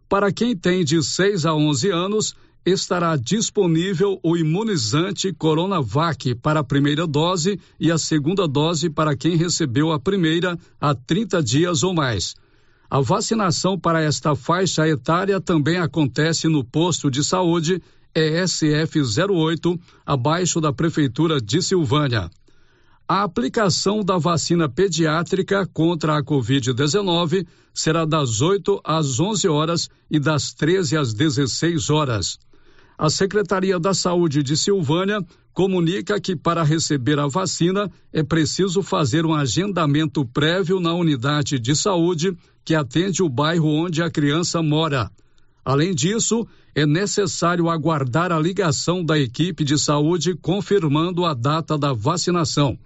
Para 0.07 0.31
quem 0.31 0.55
tem 0.55 0.85
de 0.85 1.01
6 1.01 1.47
a 1.47 1.55
11 1.55 1.89
anos, 1.89 2.35
estará 2.63 3.17
disponível 3.17 4.19
o 4.21 4.37
imunizante 4.37 5.33
Coronavac 5.33 6.35
para 6.35 6.59
a 6.59 6.63
primeira 6.63 7.07
dose 7.07 7.59
e 7.79 7.91
a 7.91 7.97
segunda 7.97 8.47
dose 8.47 8.87
para 8.87 9.17
quem 9.17 9.35
recebeu 9.35 9.91
a 9.91 9.99
primeira 9.99 10.59
há 10.79 10.93
30 10.93 11.41
dias 11.41 11.81
ou 11.81 11.91
mais. 11.91 12.35
A 12.93 13.01
vacinação 13.01 13.75
para 13.75 14.03
esta 14.03 14.35
faixa 14.35 14.87
etária 14.87 15.41
também 15.41 15.77
acontece 15.79 16.47
no 16.47 16.63
posto 16.63 17.09
de 17.09 17.23
saúde 17.23 17.81
ESF 18.13 19.01
08, 19.31 19.79
abaixo 20.05 20.61
da 20.61 20.71
Prefeitura 20.71 21.41
de 21.41 21.59
Silvânia. 21.59 22.29
A 23.07 23.23
aplicação 23.23 24.03
da 24.03 24.19
vacina 24.19 24.69
pediátrica 24.69 25.65
contra 25.65 26.19
a 26.19 26.23
Covid-19 26.23 27.47
será 27.73 28.05
das 28.05 28.41
8 28.41 28.79
às 28.83 29.19
11 29.19 29.47
horas 29.47 29.89
e 30.07 30.19
das 30.19 30.53
13 30.53 30.95
às 30.95 31.15
16 31.15 31.89
horas. 31.89 32.37
A 32.95 33.09
Secretaria 33.09 33.79
da 33.79 33.95
Saúde 33.95 34.43
de 34.43 34.55
Silvânia 34.55 35.19
comunica 35.51 36.21
que 36.21 36.35
para 36.35 36.61
receber 36.61 37.17
a 37.17 37.25
vacina 37.25 37.91
é 38.13 38.21
preciso 38.21 38.83
fazer 38.83 39.25
um 39.25 39.33
agendamento 39.33 40.23
prévio 40.23 40.79
na 40.79 40.93
unidade 40.93 41.57
de 41.57 41.75
saúde 41.75 42.37
que 42.63 42.75
atende 42.75 43.21
o 43.21 43.29
bairro 43.29 43.67
onde 43.67 44.01
a 44.01 44.09
criança 44.09 44.61
mora. 44.61 45.11
Além 45.65 45.93
disso, 45.93 46.47
é 46.75 46.85
necessário 46.85 47.69
aguardar 47.69 48.31
a 48.31 48.39
ligação 48.39 49.03
da 49.03 49.17
equipe 49.17 49.63
de 49.63 49.77
saúde 49.77 50.35
confirmando 50.35 51.25
a 51.25 51.33
data 51.33 51.77
da 51.77 51.93
vacinação. 51.93 52.77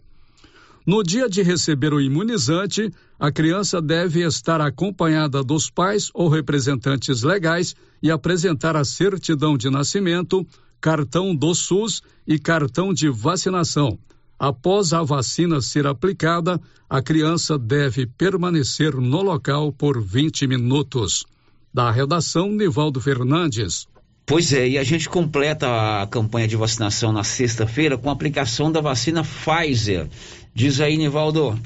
No 0.85 1.03
dia 1.03 1.27
de 1.27 1.41
receber 1.41 1.93
o 1.93 1.99
imunizante, 1.99 2.93
a 3.19 3.31
criança 3.31 3.81
deve 3.81 4.25
estar 4.25 4.61
acompanhada 4.61 5.43
dos 5.43 5.69
pais 5.69 6.09
ou 6.13 6.29
representantes 6.29 7.23
legais 7.23 7.75
e 8.01 8.11
apresentar 8.11 8.75
a 8.77 8.85
certidão 8.85 9.57
de 9.57 9.69
nascimento, 9.69 10.45
cartão 10.79 11.35
do 11.35 11.53
SUS 11.53 12.01
e 12.25 12.39
cartão 12.39 12.93
de 12.93 13.09
vacinação. 13.09 13.97
Após 14.39 14.93
a 14.93 15.01
vacina 15.01 15.61
ser 15.61 15.87
aplicada, 15.87 16.61
a 16.87 17.01
criança 17.01 17.57
deve 17.57 18.05
permanecer 18.05 18.95
no 18.95 19.21
local 19.21 19.71
por 19.71 20.01
20 20.01 20.45
minutos. 20.45 21.25
Da 21.73 21.89
redação, 21.89 22.49
Nivaldo 22.51 23.01
Fernandes. 23.01 23.87
Pois 24.25 24.53
é, 24.53 24.67
e 24.67 24.77
a 24.77 24.83
gente 24.83 25.09
completa 25.09 26.01
a 26.01 26.05
campanha 26.05 26.47
de 26.47 26.55
vacinação 26.55 27.11
na 27.11 27.23
sexta-feira 27.23 27.97
com 27.97 28.09
a 28.09 28.13
aplicação 28.13 28.71
da 28.71 28.81
vacina 28.81 29.23
Pfizer. 29.23 30.07
Diz 30.53 30.79
aí, 30.81 30.97
Nivaldo. 30.97 31.59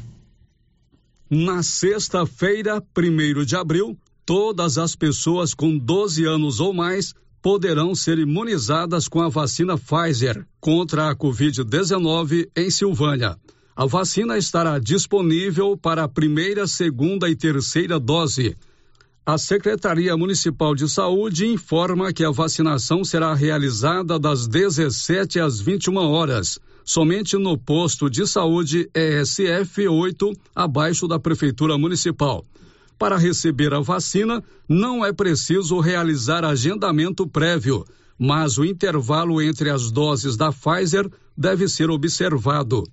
Na 1.30 1.64
sexta-feira, 1.64 2.82
1 2.96 3.46
de 3.46 3.56
abril, 3.56 3.98
todas 4.26 4.78
as 4.78 4.96
pessoas 4.96 5.54
com 5.54 5.78
12 5.78 6.26
anos 6.26 6.60
ou 6.60 6.74
mais 6.74 7.14
poderão 7.42 7.96
ser 7.96 8.20
imunizadas 8.20 9.08
com 9.08 9.22
a 9.22 9.30
vacina 9.30 9.78
Pfizer 9.78 10.46
contra 10.60 11.10
a 11.10 11.16
Covid-19 11.16 12.50
em 12.56 12.70
Silvânia. 12.70 13.38
A 13.76 13.86
vacina 13.86 14.38
estará 14.38 14.78
disponível 14.78 15.76
para 15.76 16.04
a 16.04 16.08
primeira, 16.08 16.68
segunda 16.68 17.30
e 17.30 17.36
terceira 17.36 18.00
dose. 18.00 18.56
A 19.26 19.38
Secretaria 19.38 20.16
Municipal 20.18 20.76
de 20.76 20.90
Saúde 20.90 21.48
informa 21.48 22.12
que 22.12 22.24
a 22.24 22.32
vacinação 22.32 23.04
será 23.04 23.34
realizada 23.34 24.20
das 24.20 24.48
17 24.48 25.40
às 25.40 25.60
21 25.60 25.96
horas, 25.98 26.60
somente 26.84 27.38
no 27.38 27.58
posto 27.58 28.10
de 28.10 28.28
saúde 28.28 28.90
ESF 28.94 29.88
8, 29.88 30.34
abaixo 30.56 31.08
da 31.08 31.20
Prefeitura 31.20 31.78
Municipal. 31.78 32.46
Para 33.02 33.18
receber 33.18 33.74
a 33.74 33.80
vacina, 33.80 34.44
não 34.70 35.04
é 35.04 35.12
preciso 35.12 35.80
realizar 35.80 36.46
agendamento 36.46 37.26
prévio, 37.26 37.84
mas 38.16 38.60
o 38.60 38.64
intervalo 38.64 39.42
entre 39.42 39.72
as 39.72 39.92
doses 39.92 40.38
da 40.38 40.52
Pfizer 40.52 41.10
deve 41.36 41.68
ser 41.68 41.90
observado. 41.90 42.84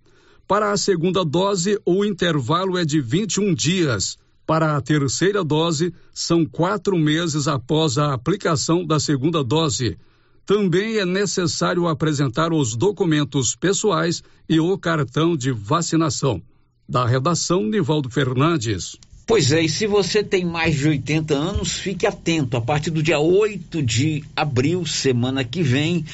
Para 0.47 0.73
a 0.73 0.79
segunda 0.79 1.23
dose, 1.23 1.79
o 1.85 2.07
intervalo 2.07 2.79
é 2.79 2.87
de 2.87 3.03
21 3.03 3.55
dias. 3.55 4.17
Para 4.47 4.79
a 4.79 4.81
terceira 4.81 5.45
dose, 5.45 5.93
são 6.15 6.47
quatro 6.47 6.97
meses 6.97 7.47
após 7.47 7.99
a 7.99 8.15
aplicação 8.15 8.87
da 8.87 8.99
segunda 8.99 9.45
dose. 9.45 9.99
Também 10.47 10.97
é 10.97 11.05
necessário 11.05 11.87
apresentar 11.87 12.51
os 12.51 12.75
documentos 12.75 13.55
pessoais 13.55 14.23
e 14.49 14.59
o 14.59 14.79
cartão 14.79 15.37
de 15.37 15.53
vacinação. 15.53 16.43
Da 16.89 17.05
redação, 17.05 17.65
Nivaldo 17.65 18.09
Fernandes. 18.09 18.97
Pois 19.29 19.53
é, 19.53 19.61
e 19.61 19.69
se 19.69 19.87
você 19.87 20.25
tem 20.25 20.43
mais 20.43 20.75
de 20.75 20.89
80 20.89 21.35
anos, 21.35 21.75
fique 21.75 22.07
atento. 22.07 22.57
A 22.57 22.63
partir 22.63 22.89
do 22.89 23.03
dia 23.03 23.19
8 23.19 23.83
de 23.83 24.25
abril, 24.35 24.87
semana 24.87 25.45
que 25.45 25.63
vem, 25.63 26.07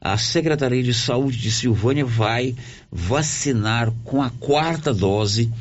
a 0.00 0.16
Secretaria 0.16 0.80
de 0.80 0.94
Saúde 0.94 1.38
de 1.38 1.50
Silvânia 1.50 2.04
vai 2.04 2.54
vacinar 2.88 3.92
com 4.04 4.22
a 4.22 4.30
quarta 4.30 4.94
dose 4.94 5.52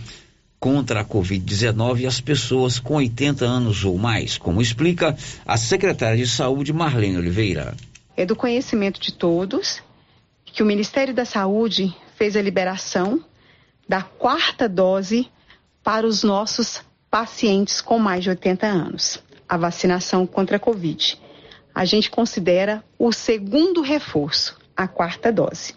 contra 0.59 1.01
a 1.01 1.03
Covid-19 1.03 2.05
as 2.05 2.21
pessoas 2.21 2.77
com 2.77 2.93
80 2.93 3.45
anos 3.45 3.83
ou 3.83 3.97
mais, 3.97 4.37
como 4.37 4.61
explica 4.61 5.17
a 5.43 5.57
secretária 5.57 6.23
de 6.23 6.29
Saúde, 6.29 6.71
Marlene 6.71 7.17
Oliveira. 7.17 7.75
É 8.15 8.27
do 8.27 8.35
conhecimento 8.35 9.01
de 9.01 9.11
todos 9.11 9.81
que 10.45 10.61
o 10.61 10.67
Ministério 10.67 11.15
da 11.15 11.25
Saúde 11.25 11.91
fez 12.15 12.35
a 12.35 12.41
liberação 12.43 13.25
da 13.89 14.03
quarta 14.03 14.69
dose 14.69 15.27
para 15.83 16.05
os 16.05 16.21
nossos 16.21 16.90
pacientes 17.11 17.81
com 17.81 17.99
mais 17.99 18.23
de 18.23 18.29
80 18.29 18.65
anos, 18.65 19.21
a 19.47 19.57
vacinação 19.57 20.25
contra 20.25 20.55
a 20.55 20.59
Covid. 20.59 21.19
A 21.75 21.83
gente 21.83 22.09
considera 22.09 22.81
o 22.97 23.11
segundo 23.11 23.81
reforço, 23.81 24.57
a 24.75 24.87
quarta 24.87 25.29
dose. 25.29 25.75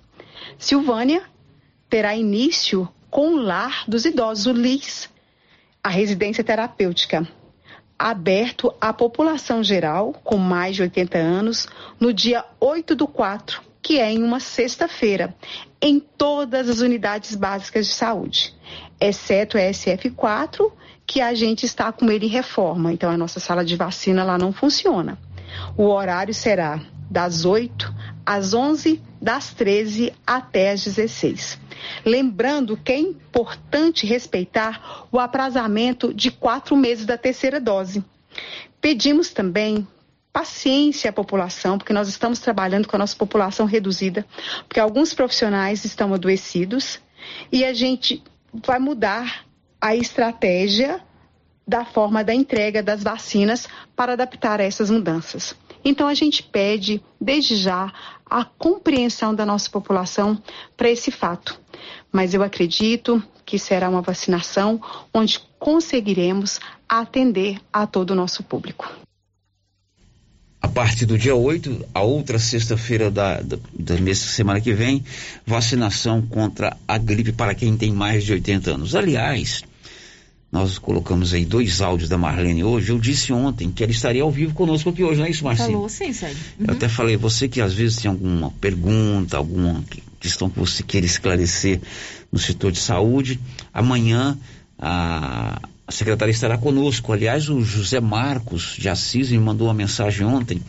Silvânia 0.57 1.25
terá 1.91 2.15
início 2.15 2.89
com 3.11 3.35
o 3.35 3.37
Lar 3.37 3.85
dos 3.89 4.05
Idosos, 4.05 4.47
o 4.47 4.53
LIS, 4.53 5.11
a 5.83 5.89
residência 5.89 6.45
terapêutica, 6.45 7.27
aberto 7.99 8.73
à 8.81 8.93
população 8.93 9.63
geral 9.63 10.13
com 10.25 10.37
mais 10.37 10.77
de 10.77 10.83
80 10.83 11.19
anos 11.19 11.69
no 11.99 12.13
dia 12.13 12.45
8 12.61 12.95
do 12.95 13.09
4, 13.09 13.61
que 13.83 13.99
é 13.99 14.11
em 14.11 14.23
uma 14.23 14.39
sexta-feira, 14.39 15.35
em 15.83 15.99
todas 15.99 16.69
as 16.69 16.79
unidades 16.79 17.35
básicas 17.35 17.87
de 17.87 17.93
saúde, 17.93 18.55
exceto 19.01 19.59
a 19.59 19.61
SF4 19.61 20.73
que 21.07 21.21
a 21.21 21.35
gente 21.35 21.67
está 21.67 21.93
com 21.93 22.11
ele 22.11 22.27
em 22.27 22.31
reforma. 22.31 22.93
Então, 22.93 23.11
a 23.11 23.17
nossa 23.17 23.41
sala 23.41 23.65
de 23.65 23.77
vacina 23.77 24.25
lá 24.25 24.39
não 24.39 24.53
funciona. 24.53 25.19
O 25.77 25.85
horário 25.85 26.35
será 26.35 26.81
das 27.11 27.45
8 27.45 27.95
às 28.25 28.55
11, 28.55 29.01
das 29.21 29.53
13 29.53 30.13
até 30.27 30.71
às 30.71 30.85
16. 30.85 31.59
Lembrando 32.05 32.77
que 32.77 32.93
é 32.93 32.99
importante 32.99 34.07
respeitar 34.07 35.07
o 35.13 35.19
aprazamento 35.19 36.13
de 36.13 36.31
quatro 36.31 36.77
meses 36.77 37.05
da 37.05 37.19
terceira 37.19 37.61
dose. 37.61 38.03
Pedimos 38.81 39.31
também 39.31 39.87
paciência 40.33 41.11
à 41.11 41.13
população, 41.13 41.79
porque 41.79 41.93
nós 41.93 42.09
estamos 42.09 42.41
trabalhando 42.41 42.89
com 42.89 42.97
a 42.97 42.99
nossa 42.99 43.15
população 43.15 43.67
reduzida, 43.67 44.27
porque 44.67 44.81
alguns 44.81 45.15
profissionais 45.15 45.85
estão 45.85 46.13
adoecidos 46.13 46.99
e 47.53 47.65
a 47.65 47.73
gente 47.73 48.23
vai 48.53 48.81
mudar 48.81 49.44
a 49.85 49.95
estratégia 49.95 50.99
da 51.69 51.85
forma 51.85 52.25
da 52.25 52.33
entrega 52.33 52.83
das 52.83 53.03
vacinas 53.03 53.69
para 53.95 54.15
adaptar 54.15 54.59
a 54.59 54.65
essas 54.65 54.89
mudanças. 54.89 55.55
Então 55.85 56.09
a 56.09 56.15
gente 56.15 56.43
pede, 56.43 57.03
desde 57.21 57.55
já, 57.57 57.93
a 58.25 58.47
compreensão 58.47 59.35
da 59.35 59.45
nossa 59.45 59.69
população 59.69 60.43
para 60.75 60.89
esse 60.89 61.11
fato. 61.11 61.61
Mas 62.11 62.33
eu 62.33 62.43
acredito 62.43 63.23
que 63.45 63.59
será 63.59 63.91
uma 63.91 64.01
vacinação 64.01 64.81
onde 65.13 65.39
conseguiremos 65.59 66.59
atender 66.89 67.61
a 67.71 67.87
todo 67.87 68.13
o 68.13 68.15
nosso 68.15 68.43
público. 68.43 68.91
A 70.63 70.69
partir 70.69 71.05
do 71.05 71.19
dia 71.19 71.37
8, 71.37 71.89
a 71.93 72.01
outra 72.01 72.39
sexta-feira 72.39 73.11
da, 73.11 73.43
da, 73.43 73.59
da 73.79 74.01
mês, 74.01 74.17
semana 74.17 74.63
que 74.63 74.73
vem, 74.73 75.05
vacinação 75.45 76.23
contra 76.23 76.75
a 76.89 76.97
gripe 76.97 77.33
para 77.33 77.55
quem 77.55 77.77
tem 77.77 77.93
mais 77.93 78.25
de 78.25 78.33
80 78.33 78.71
anos. 78.71 78.95
Aliás, 78.95 79.63
nós 80.55 80.79
colocamos 80.79 81.35
aí 81.35 81.45
dois 81.45 81.81
áudios 81.81 82.09
da 82.09 82.17
Marlene 82.17 82.63
hoje. 82.63 82.93
Eu 82.93 82.99
disse 83.01 83.33
ontem 83.33 83.73
que 83.73 83.83
ela 83.83 83.91
estaria 83.91 84.23
ao 84.23 84.31
vivo 84.31 84.55
conosco 84.55 84.89
aqui 84.89 85.03
hoje, 85.03 85.19
não 85.19 85.27
é 85.27 85.31
isso, 85.31 85.43
Marcinho? 85.43 85.73
Falou, 85.73 85.89
sim, 85.89 86.13
Sérgio. 86.13 86.39
Uhum. 86.61 86.67
Eu 86.69 86.75
até 86.75 86.89
falei, 86.89 87.17
você 87.17 87.49
que 87.49 87.61
às 87.61 87.75
vezes 87.75 87.97
tem 87.97 88.09
alguma 88.09 88.53
pergunta, 88.61 89.37
alguma 89.37 89.83
questão 90.21 90.49
que 90.49 90.57
você 90.57 90.85
queira 90.85 91.05
esclarecer 91.05 91.81
no 92.31 92.39
setor 92.39 92.71
de 92.71 92.79
saúde, 92.79 93.41
amanhã 93.73 94.39
a, 94.79 95.61
a 95.89 95.91
secretária 95.91 96.31
estará 96.31 96.57
conosco. 96.57 97.13
Aliás, 97.13 97.49
o 97.49 97.61
José 97.61 97.99
Marcos 97.99 98.77
de 98.79 98.89
Assis 98.89 99.33
me 99.33 99.41
mandou 99.41 99.67
uma 99.67 99.75
mensagem 99.75 100.25
ontem, 100.25 100.63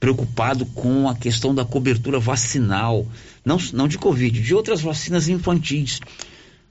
preocupado 0.00 0.64
com 0.64 1.10
a 1.10 1.14
questão 1.14 1.54
da 1.54 1.66
cobertura 1.66 2.18
vacinal, 2.18 3.06
não, 3.44 3.58
não 3.74 3.86
de 3.86 3.98
Covid, 3.98 4.40
de 4.40 4.54
outras 4.54 4.80
vacinas 4.80 5.28
infantis 5.28 6.00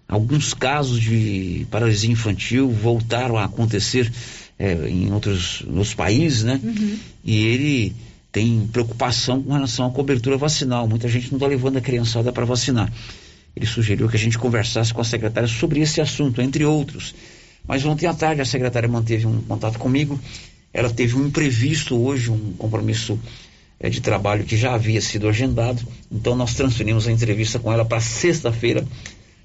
alguns 0.09 0.55
casos 0.55 0.99
de 0.99 1.67
paralisia 1.69 2.11
infantil 2.11 2.71
voltaram 2.71 3.37
a 3.37 3.45
acontecer 3.45 4.11
é, 4.57 4.73
em 4.89 5.13
outros 5.13 5.63
nos 5.67 5.93
países, 5.93 6.43
né? 6.43 6.59
Uhum. 6.61 6.97
E 7.23 7.45
ele 7.45 7.95
tem 8.31 8.67
preocupação 8.71 9.41
com 9.41 9.53
relação 9.53 9.85
à 9.85 9.91
cobertura 9.91 10.35
vacinal. 10.35 10.87
Muita 10.87 11.07
gente 11.07 11.29
não 11.31 11.37
está 11.37 11.45
levando 11.45 11.77
a 11.77 11.81
criançada 11.81 12.33
para 12.33 12.43
vacinar. 12.43 12.91
Ele 13.55 13.65
sugeriu 13.67 14.09
que 14.09 14.15
a 14.15 14.19
gente 14.19 14.37
conversasse 14.37 14.91
com 14.93 15.01
a 15.01 15.05
secretária 15.05 15.47
sobre 15.47 15.79
esse 15.79 16.01
assunto, 16.01 16.41
entre 16.41 16.65
outros. 16.65 17.13
Mas 17.67 17.85
ontem 17.85 18.07
à 18.07 18.13
tarde 18.13 18.41
a 18.41 18.45
secretária 18.45 18.89
manteve 18.89 19.27
um 19.27 19.41
contato 19.41 19.77
comigo. 19.77 20.19
Ela 20.73 20.89
teve 20.89 21.15
um 21.15 21.27
imprevisto 21.27 21.95
hoje, 21.95 22.31
um 22.31 22.53
compromisso 22.53 23.19
é, 23.79 23.89
de 23.89 24.01
trabalho 24.01 24.43
que 24.43 24.57
já 24.57 24.73
havia 24.73 25.01
sido 25.01 25.27
agendado. 25.27 25.85
Então 26.11 26.35
nós 26.35 26.55
transferimos 26.55 27.07
a 27.07 27.11
entrevista 27.11 27.59
com 27.59 27.71
ela 27.71 27.85
para 27.85 27.99
sexta-feira 27.99 28.85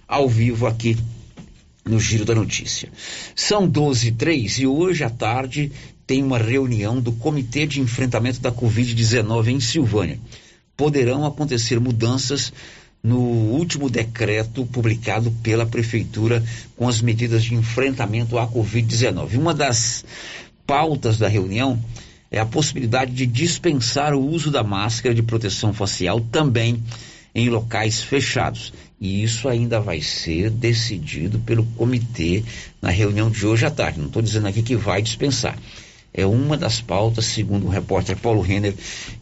ao 0.06 0.28
vivo 0.28 0.66
aqui 0.66 0.96
no 1.84 2.00
Giro 2.00 2.24
da 2.24 2.34
Notícia. 2.34 2.90
São 3.34 3.68
12 3.68 4.08
e 4.08 4.12
3 4.12 4.58
e 4.60 4.66
hoje 4.66 5.04
à 5.04 5.10
tarde 5.10 5.70
tem 6.06 6.22
uma 6.22 6.38
reunião 6.38 7.00
do 7.00 7.12
Comitê 7.12 7.66
de 7.66 7.80
Enfrentamento 7.80 8.40
da 8.40 8.52
Covid-19 8.52 9.48
em 9.48 9.60
Silvânia. 9.60 10.18
Poderão 10.76 11.24
acontecer 11.24 11.78
mudanças 11.78 12.52
no 13.02 13.18
último 13.18 13.90
decreto 13.90 14.64
publicado 14.66 15.30
pela 15.42 15.66
Prefeitura 15.66 16.42
com 16.74 16.88
as 16.88 17.02
medidas 17.02 17.44
de 17.44 17.54
enfrentamento 17.54 18.38
à 18.38 18.46
Covid-19. 18.48 19.36
Uma 19.36 19.52
das 19.52 20.04
pautas 20.66 21.18
da 21.18 21.28
reunião 21.28 21.78
é 22.30 22.40
a 22.40 22.46
possibilidade 22.46 23.12
de 23.12 23.26
dispensar 23.26 24.14
o 24.14 24.26
uso 24.26 24.50
da 24.50 24.62
máscara 24.62 25.14
de 25.14 25.22
proteção 25.22 25.72
facial 25.72 26.20
também 26.20 26.82
em 27.34 27.48
locais 27.48 28.02
fechados 28.02 28.72
E 29.04 29.22
isso 29.22 29.50
ainda 29.50 29.78
vai 29.80 30.00
ser 30.00 30.48
decidido 30.48 31.38
pelo 31.40 31.62
comitê 31.76 32.42
na 32.80 32.88
reunião 32.88 33.30
de 33.30 33.46
hoje 33.46 33.66
à 33.66 33.70
tarde. 33.70 33.98
Não 33.98 34.06
estou 34.06 34.22
dizendo 34.22 34.48
aqui 34.48 34.62
que 34.62 34.76
vai 34.76 35.02
dispensar. 35.02 35.58
É 36.14 36.24
uma 36.24 36.56
das 36.56 36.80
pautas, 36.80 37.26
segundo 37.26 37.66
o 37.66 37.68
repórter 37.68 38.16
Paulo 38.16 38.40
Renner, 38.40 38.74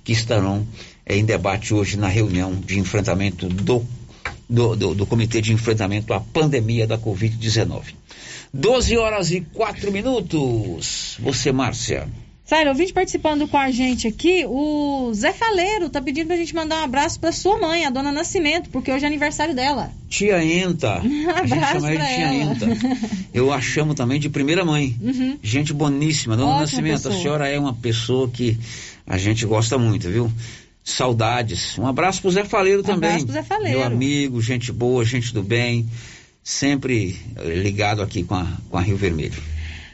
que 0.05 0.13
estarão 0.13 0.65
é, 1.05 1.17
em 1.17 1.25
debate 1.25 1.75
hoje 1.75 1.97
na 1.97 2.07
reunião 2.07 2.55
de 2.55 2.79
enfrentamento 2.79 3.49
do, 3.49 3.85
do, 4.49 4.77
do, 4.77 4.95
do 4.95 5.05
Comitê 5.05 5.41
de 5.41 5.53
Enfrentamento 5.53 6.15
à 6.15 6.21
Pandemia 6.21 6.87
da 6.87 6.97
Covid-19. 6.97 7.83
12 8.55 8.97
horas 8.97 9.33
e 9.33 9.41
4 9.41 9.91
minutos. 9.91 11.17
Você, 11.19 11.51
Márcia. 11.51 12.09
Sério, 12.45 12.73
ouvinte 12.73 12.93
participando 12.93 13.47
com 13.47 13.57
a 13.57 13.71
gente 13.71 14.09
aqui, 14.09 14.45
o 14.47 15.13
Zé 15.15 15.33
Faleiro 15.33 15.89
tá 15.89 16.03
pedindo 16.03 16.27
pra 16.27 16.37
gente 16.37 16.55
mandar 16.55 16.81
um 16.81 16.85
abraço 16.85 17.21
pra 17.21 17.31
sua 17.31 17.59
mãe, 17.59 17.87
a 17.87 17.91
dona 17.91 18.11
Nascimento, 18.11 18.69
porque 18.71 18.91
hoje 18.91 19.05
é 19.05 19.07
aniversário 19.07 19.55
dela. 19.55 19.91
Tia 20.09 20.45
Enta. 20.45 21.01
Um 21.07 21.31
a 21.31 21.47
gente 21.47 21.67
chama 21.67 21.93
ela 21.93 22.05
de 22.05 22.15
Tia 22.15 22.25
ela. 22.25 22.35
Enta. 22.35 22.67
Eu 23.33 23.53
a 23.53 23.61
chamo 23.61 23.95
também 23.95 24.19
de 24.19 24.29
primeira 24.29 24.65
mãe. 24.65 24.97
Uhum. 25.01 25.39
Gente 25.43 25.73
boníssima. 25.73 26.37
Dona 26.37 26.51
Ótima 26.51 26.61
Nascimento, 26.63 26.95
pessoa. 26.95 27.15
a 27.15 27.19
senhora 27.19 27.49
é 27.49 27.59
uma 27.59 27.75
pessoa 27.75 28.29
que 28.29 28.59
a 29.07 29.17
gente 29.17 29.47
gosta 29.47 29.79
muito, 29.79 30.09
viu? 30.11 30.31
Saudades. 30.85 31.79
Um 31.79 31.87
abraço 31.87 32.21
pro 32.21 32.31
Zé 32.31 32.45
Faleiro 32.45 32.83
também. 32.83 33.09
abraço 33.09 33.25
pro 33.25 33.35
Zé 33.35 33.43
Faleiro. 33.45 33.79
Meu 33.79 33.87
amigo, 33.87 34.43
gente 34.43 34.73
boa, 34.73 35.05
gente 35.05 35.33
do 35.33 35.45
bem. 35.45 35.89
Sempre 36.43 37.17
ligado 37.41 38.03
aqui 38.03 38.25
com 38.25 38.35
a, 38.35 38.47
com 38.69 38.77
a 38.77 38.81
Rio 38.81 38.97
Vermelho. 38.97 39.41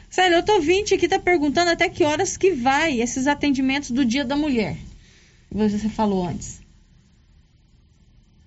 Sério, 0.09 0.37
eu 0.37 0.43
tô 0.43 0.53
ouvinte 0.53 0.93
aqui, 0.93 1.07
tá 1.07 1.19
perguntando 1.19 1.69
até 1.69 1.87
que 1.87 2.03
horas 2.03 2.35
que 2.35 2.51
vai 2.51 2.99
esses 2.99 3.27
atendimentos 3.27 3.91
do 3.91 4.03
Dia 4.03 4.25
da 4.25 4.35
Mulher. 4.35 4.75
Você 5.51 5.89
falou 5.89 6.27
antes. 6.27 6.59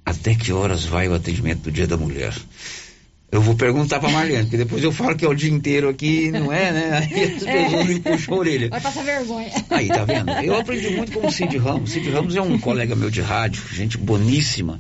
Até 0.05 0.35
que 0.35 0.53
horas 0.53 0.85
vai 0.85 1.09
o 1.09 1.15
atendimento 1.15 1.61
do 1.63 1.71
Dia 1.71 1.87
da 1.87 1.97
Mulher? 1.97 2.35
Eu 3.31 3.41
vou 3.41 3.55
perguntar 3.55 3.99
pra 3.99 4.11
Marlene, 4.11 4.43
porque 4.43 4.59
depois 4.59 4.85
eu 4.85 4.93
falo 4.93 5.17
que 5.17 5.25
é 5.25 5.29
o 5.29 5.35
dia 5.35 5.51
inteiro 5.51 5.89
aqui, 5.89 6.31
não 6.31 6.53
é, 6.53 6.71
né? 6.71 6.99
Aí 6.99 7.25
as 7.25 7.43
pessoas 7.43 7.87
me 7.87 8.01
puxam 8.01 8.35
a 8.35 8.39
orelha. 8.39 8.69
Vai 8.69 8.81
passar 8.81 9.03
vergonha. 9.05 9.51
Aí, 9.71 9.89
tá 9.89 10.05
vendo? 10.05 10.31
Eu 10.33 10.55
aprendi 10.55 10.91
muito 10.91 11.19
com 11.19 11.27
o 11.27 11.33
Cid 11.33 11.57
Ramos. 11.57 11.93
Cid 11.93 12.11
Ramos 12.11 12.37
é 12.37 12.43
um 12.43 12.59
colega 12.59 12.95
meu 12.95 13.09
de 13.09 13.23
rádio, 13.23 13.63
gente 13.73 13.97
boníssima. 13.97 14.79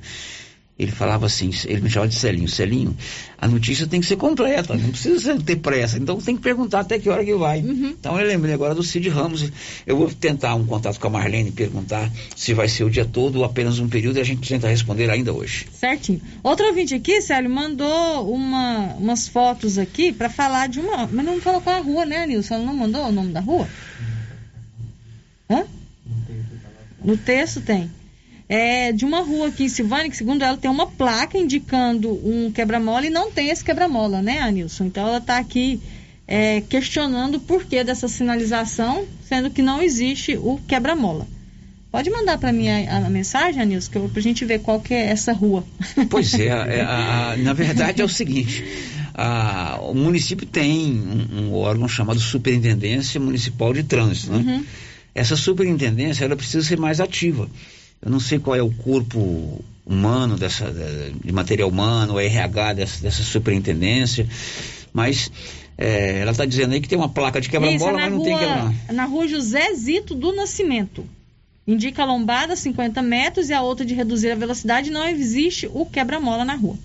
Ele 0.78 0.90
falava 0.90 1.26
assim, 1.26 1.50
ele 1.66 1.82
me 1.82 1.90
chamava 1.90 2.08
de 2.08 2.14
Celinho. 2.14 2.48
Celinho, 2.48 2.96
a 3.38 3.46
notícia 3.46 3.86
tem 3.86 4.00
que 4.00 4.06
ser 4.06 4.16
completa, 4.16 4.74
não 4.74 4.90
precisa 4.90 5.38
ter 5.38 5.56
pressa. 5.56 5.98
Então 5.98 6.18
tem 6.18 6.34
que 6.34 6.42
perguntar 6.42 6.80
até 6.80 6.98
que 6.98 7.10
hora 7.10 7.24
que 7.24 7.34
vai. 7.34 7.58
Então 7.58 8.18
eu 8.18 8.26
lembrei 8.26 8.54
agora 8.54 8.74
do 8.74 8.82
Cid 8.82 9.08
Ramos. 9.10 9.52
Eu 9.86 9.96
vou 9.96 10.10
tentar 10.10 10.54
um 10.54 10.64
contato 10.64 10.98
com 10.98 11.06
a 11.06 11.10
Marlene 11.10 11.50
e 11.50 11.52
perguntar 11.52 12.10
se 12.34 12.54
vai 12.54 12.68
ser 12.68 12.84
o 12.84 12.90
dia 12.90 13.04
todo 13.04 13.36
ou 13.36 13.44
apenas 13.44 13.78
um 13.78 13.88
período 13.88 14.16
e 14.16 14.20
a 14.20 14.24
gente 14.24 14.48
tenta 14.48 14.66
responder 14.66 15.10
ainda 15.10 15.32
hoje. 15.32 15.66
Certinho. 15.72 16.20
Outro 16.42 16.66
ouvinte 16.66 16.94
aqui, 16.94 17.20
Célio, 17.20 17.50
mandou 17.50 18.32
uma, 18.32 18.94
umas 18.94 19.28
fotos 19.28 19.76
aqui 19.76 20.10
pra 20.10 20.30
falar 20.30 20.68
de 20.68 20.80
uma. 20.80 21.06
Mas 21.06 21.24
não 21.24 21.40
falou 21.40 21.60
qual 21.60 21.76
é 21.76 21.78
a 21.78 21.82
rua, 21.82 22.06
né, 22.06 22.26
Nilson? 22.26 22.54
Ela 22.54 22.64
não 22.64 22.74
mandou 22.74 23.06
o 23.06 23.12
nome 23.12 23.30
da 23.30 23.40
rua? 23.40 23.68
Hã? 25.50 25.64
No 27.04 27.16
texto 27.16 27.60
tem. 27.60 27.90
É 28.48 28.92
de 28.92 29.04
uma 29.04 29.20
rua 29.20 29.48
aqui 29.48 29.64
em 29.64 29.68
Silvânia, 29.68 30.10
que 30.10 30.16
segundo 30.16 30.42
ela 30.42 30.56
tem 30.58 30.70
uma 30.70 30.86
placa 30.86 31.38
indicando 31.38 32.10
um 32.26 32.50
quebra-mola 32.52 33.06
e 33.06 33.10
não 33.10 33.30
tem 33.30 33.48
esse 33.50 33.64
quebra-mola, 33.64 34.20
né, 34.20 34.40
Anilson? 34.40 34.84
Então 34.86 35.06
ela 35.08 35.18
está 35.18 35.38
aqui 35.38 35.80
é, 36.28 36.60
questionando 36.60 37.36
o 37.36 37.40
porquê 37.40 37.82
dessa 37.82 38.08
sinalização, 38.08 39.04
sendo 39.26 39.48
que 39.50 39.62
não 39.62 39.80
existe 39.80 40.36
o 40.36 40.58
quebra-mola. 40.68 41.26
Pode 41.90 42.08
mandar 42.10 42.38
para 42.38 42.52
mim 42.52 42.68
a, 42.68 42.98
a 43.06 43.10
mensagem, 43.10 43.60
Anilson, 43.60 43.90
que 43.90 43.98
eu, 43.98 44.08
pra 44.08 44.20
gente 44.22 44.44
ver 44.44 44.60
qual 44.60 44.80
que 44.80 44.92
é 44.94 45.06
essa 45.08 45.32
rua. 45.32 45.64
Pois 46.10 46.32
é, 46.34 46.46
é, 46.78 46.80
a- 46.82 47.32
a- 47.32 47.36
na 47.36 47.52
verdade 47.52 48.00
é 48.02 48.04
o 48.04 48.08
seguinte, 48.08 48.64
a- 49.14 49.78
o 49.82 49.94
município 49.94 50.46
tem 50.46 50.90
um, 50.92 51.40
um 51.48 51.54
órgão 51.54 51.86
chamado 51.88 52.18
Superintendência 52.20 53.20
Municipal 53.20 53.72
de 53.74 53.82
Trânsito, 53.82 54.32
né? 54.32 54.38
Uhum. 54.38 54.64
Essa 55.14 55.36
superintendência, 55.36 56.24
ela 56.24 56.34
precisa 56.36 56.66
ser 56.66 56.78
mais 56.78 56.98
ativa. 57.00 57.48
Eu 58.04 58.10
não 58.10 58.20
sei 58.20 58.38
qual 58.38 58.56
é 58.56 58.62
o 58.62 58.70
corpo 58.70 59.64
humano 59.86 60.36
dessa, 60.36 60.72
de 61.24 61.32
material 61.32 61.68
humano, 61.68 62.14
o 62.14 62.20
RH 62.20 62.72
dessa, 62.74 63.02
dessa 63.02 63.22
superintendência, 63.22 64.26
mas 64.92 65.30
é, 65.78 66.20
ela 66.20 66.32
está 66.32 66.44
dizendo 66.44 66.74
aí 66.74 66.80
que 66.80 66.88
tem 66.88 66.98
uma 66.98 67.08
placa 67.08 67.40
de 67.40 67.48
é 67.48 67.50
quebra-mola, 67.50 67.92
na 67.92 67.98
mas 67.98 68.12
não 68.12 68.22
tem 68.22 68.36
quebra 68.36 68.60
rua, 68.60 68.74
na 68.92 69.04
rua 69.04 69.28
José 69.28 69.74
Zito 69.74 70.14
do 70.14 70.34
Nascimento. 70.34 71.06
Indica 71.66 72.02
a 72.02 72.06
lombada 72.06 72.56
50 72.56 73.00
metros 73.02 73.48
e 73.48 73.52
a 73.52 73.62
outra 73.62 73.84
de 73.84 73.94
reduzir 73.94 74.32
a 74.32 74.34
velocidade. 74.34 74.90
Não 74.90 75.06
existe 75.06 75.70
o 75.72 75.86
quebra-mola 75.86 76.44
na 76.44 76.54
rua. 76.54 76.76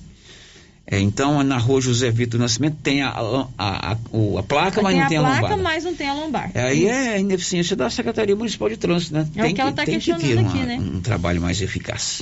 É, 0.90 1.00
então, 1.00 1.44
na 1.44 1.58
rua 1.58 1.82
José 1.82 2.10
Vitor 2.10 2.40
Nascimento 2.40 2.78
tem 2.82 3.02
a, 3.02 3.10
a, 3.10 3.48
a, 3.58 3.92
a 3.92 4.44
placa, 4.44 4.82
mas 4.82 4.94
tem 4.94 5.02
não 5.02 5.08
tem 5.10 5.18
a 5.18 5.22
a 5.22 5.24
placa, 5.26 5.42
lombada. 5.42 5.62
mas 5.62 5.84
não 5.84 5.94
tem 5.96 6.08
a 6.08 6.14
lombar. 6.14 6.52
É, 6.54 6.62
Aí 6.62 6.86
é 6.86 7.10
a 7.16 7.20
ineficiência 7.20 7.76
da 7.76 7.90
Secretaria 7.90 8.36
Municipal 8.38 8.70
de 8.70 8.78
Trânsito, 8.78 9.14
né? 9.14 9.28
É 9.36 9.46
o 9.48 9.54
que 9.54 9.60
ela 9.60 9.74
tá 9.74 9.84
tem 9.84 10.00
que 10.00 10.06
ter 10.06 10.14
questionando 10.16 10.40
uma- 10.40 10.50
aqui, 10.50 10.66
né? 10.66 10.78
um 10.80 11.02
trabalho 11.02 11.42
mais 11.42 11.62
eficaz. 11.62 12.22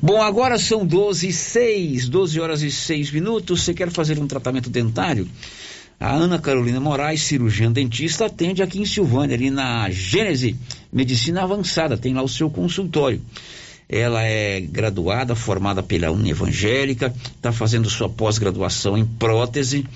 Bom, 0.00 0.20
agora 0.22 0.58
são 0.58 0.84
12 0.86 1.28
e 1.28 1.32
6, 1.32 2.08
12 2.08 2.40
horas 2.40 2.62
e 2.62 2.70
6 2.70 3.10
minutos. 3.10 3.62
Você 3.62 3.74
quer 3.74 3.90
fazer 3.90 4.18
um 4.20 4.26
tratamento 4.26 4.68
dentário? 4.70 5.28
A 5.98 6.12
Ana 6.12 6.38
Carolina 6.38 6.78
Moraes, 6.78 7.22
cirurgiã 7.22 7.72
dentista, 7.72 8.26
atende 8.26 8.62
aqui 8.62 8.80
em 8.80 8.84
Silvânia, 8.84 9.34
ali 9.34 9.50
na 9.50 9.88
Gênese 9.90 10.56
Medicina 10.92 11.42
Avançada, 11.42 11.96
tem 11.96 12.12
lá 12.14 12.22
o 12.22 12.28
seu 12.28 12.50
consultório. 12.50 13.20
Ela 13.88 14.22
é 14.22 14.60
graduada, 14.60 15.34
formada 15.34 15.82
pela 15.82 16.10
Uni 16.10 16.30
Evangélica, 16.30 17.14
está 17.36 17.52
fazendo 17.52 17.88
sua 17.88 18.08
pós-graduação 18.08 18.98
em 18.98 19.04
prótese. 19.04 19.86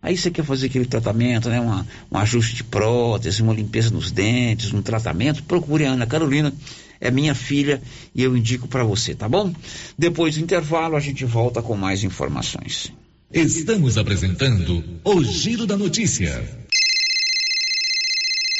Aí 0.00 0.16
você 0.16 0.30
quer 0.30 0.44
fazer 0.44 0.66
aquele 0.66 0.86
tratamento, 0.86 1.48
né? 1.48 1.60
Uma, 1.60 1.86
um 2.10 2.16
ajuste 2.16 2.54
de 2.54 2.64
prótese, 2.64 3.42
uma 3.42 3.52
limpeza 3.52 3.90
nos 3.90 4.10
dentes, 4.10 4.72
um 4.72 4.80
tratamento, 4.80 5.42
procure 5.42 5.84
a 5.84 5.92
Ana 5.92 6.06
Carolina. 6.06 6.52
É 7.00 7.10
minha 7.10 7.34
filha 7.34 7.80
e 8.14 8.22
eu 8.22 8.36
indico 8.36 8.66
para 8.66 8.82
você, 8.82 9.14
tá 9.14 9.28
bom? 9.28 9.52
Depois 9.96 10.34
do 10.34 10.40
intervalo 10.40 10.96
a 10.96 11.00
gente 11.00 11.24
volta 11.24 11.62
com 11.62 11.76
mais 11.76 12.02
informações. 12.02 12.92
Estamos 13.32 13.98
apresentando 13.98 14.82
o 15.04 15.22
Giro 15.22 15.66
da 15.66 15.76
Notícia. 15.76 16.67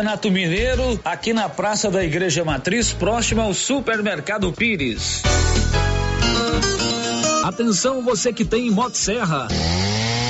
Artesanato 0.00 0.30
Mineiro, 0.30 0.98
aqui 1.04 1.34
na 1.34 1.46
Praça 1.46 1.90
da 1.90 2.02
Igreja 2.02 2.42
Matriz, 2.42 2.90
próximo 2.90 3.42
ao 3.42 3.52
Supermercado 3.52 4.50
Pires. 4.50 5.22
Atenção 7.44 8.02
você 8.02 8.32
que 8.32 8.44
tem 8.44 8.70
Motosserra. 8.70 9.48
Serra 9.50 10.29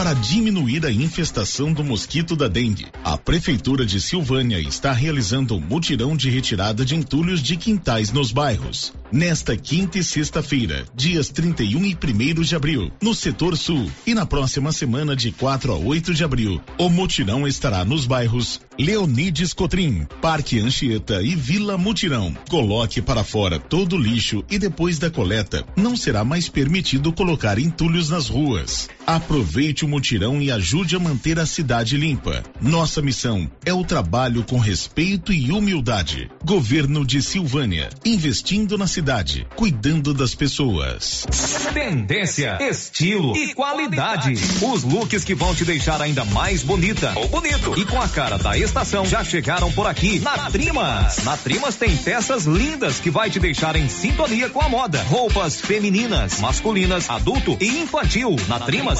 para 0.00 0.14
diminuir 0.14 0.86
a 0.86 0.90
infestação 0.90 1.74
do 1.74 1.84
mosquito 1.84 2.34
da 2.34 2.48
dengue. 2.48 2.86
A 3.04 3.18
Prefeitura 3.18 3.84
de 3.84 4.00
Silvânia 4.00 4.58
está 4.58 4.92
realizando 4.92 5.54
um 5.54 5.60
mutirão 5.60 6.16
de 6.16 6.30
retirada 6.30 6.86
de 6.86 6.96
entulhos 6.96 7.42
de 7.42 7.54
quintais 7.54 8.10
nos 8.10 8.32
bairros. 8.32 8.94
Nesta 9.12 9.54
quinta 9.58 9.98
e 9.98 10.02
sexta-feira, 10.02 10.86
dias 10.94 11.28
31 11.28 11.84
e 11.84 11.94
1 11.94 12.42
de 12.42 12.56
abril, 12.56 12.90
no 13.02 13.14
setor 13.14 13.58
sul, 13.58 13.90
e 14.06 14.14
na 14.14 14.24
próxima 14.24 14.72
semana, 14.72 15.14
de 15.14 15.32
4 15.32 15.70
a 15.70 15.76
8 15.76 16.14
de 16.14 16.24
abril, 16.24 16.62
o 16.78 16.88
mutirão 16.88 17.46
estará 17.46 17.84
nos 17.84 18.06
bairros 18.06 18.58
Leonides 18.78 19.52
Cotrim, 19.52 20.06
Parque 20.22 20.58
Anchieta 20.60 21.20
e 21.22 21.34
Vila 21.34 21.76
Mutirão. 21.76 22.34
Coloque 22.48 23.02
para 23.02 23.22
fora 23.22 23.58
todo 23.58 23.96
o 23.96 23.98
lixo 23.98 24.42
e 24.50 24.58
depois 24.58 24.98
da 24.98 25.10
coleta, 25.10 25.62
não 25.76 25.94
será 25.94 26.24
mais 26.24 26.48
permitido 26.48 27.12
colocar 27.12 27.58
entulhos 27.58 28.08
nas 28.08 28.28
ruas. 28.28 28.88
Aproveite 29.10 29.84
o 29.84 29.88
mutirão 29.88 30.40
e 30.40 30.52
ajude 30.52 30.94
a 30.94 31.00
manter 31.00 31.36
a 31.40 31.44
cidade 31.44 31.96
limpa. 31.96 32.44
Nossa 32.60 33.02
missão 33.02 33.50
é 33.64 33.72
o 33.72 33.82
trabalho 33.82 34.44
com 34.44 34.56
respeito 34.56 35.32
e 35.32 35.50
humildade. 35.50 36.30
Governo 36.44 37.04
de 37.04 37.20
Silvânia, 37.20 37.90
investindo 38.04 38.78
na 38.78 38.86
cidade, 38.86 39.48
cuidando 39.56 40.14
das 40.14 40.32
pessoas. 40.32 41.26
Tendência, 41.74 42.56
estilo 42.60 43.36
e 43.36 43.52
qualidade. 43.52 44.34
Os 44.62 44.84
looks 44.84 45.24
que 45.24 45.34
vão 45.34 45.56
te 45.56 45.64
deixar 45.64 46.00
ainda 46.00 46.24
mais 46.26 46.62
bonita 46.62 47.12
ou 47.16 47.26
bonito 47.26 47.76
e 47.76 47.84
com 47.84 48.00
a 48.00 48.08
cara 48.08 48.38
da 48.38 48.56
estação 48.56 49.04
já 49.04 49.24
chegaram 49.24 49.72
por 49.72 49.88
aqui 49.88 50.20
na 50.20 50.48
Trimas. 50.52 51.24
Na 51.24 51.36
Trimas 51.36 51.74
tem 51.74 51.96
peças 51.96 52.44
lindas 52.44 53.00
que 53.00 53.10
vai 53.10 53.28
te 53.28 53.40
deixar 53.40 53.74
em 53.74 53.88
sintonia 53.88 54.48
com 54.48 54.60
a 54.60 54.68
moda. 54.68 55.02
Roupas 55.02 55.60
femininas, 55.60 56.38
masculinas, 56.38 57.10
adulto 57.10 57.56
e 57.60 57.80
infantil. 57.80 58.36
Na 58.46 58.60
Trimas 58.60 58.99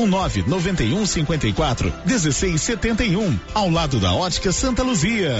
ou 0.01 0.07
991 0.07 1.05
54 1.05 1.93
1671, 2.05 3.39
ao 3.53 3.69
lado 3.69 3.99
da 3.99 4.13
Ótica 4.13 4.51
Santa 4.51 4.81
Luzia. 4.81 5.35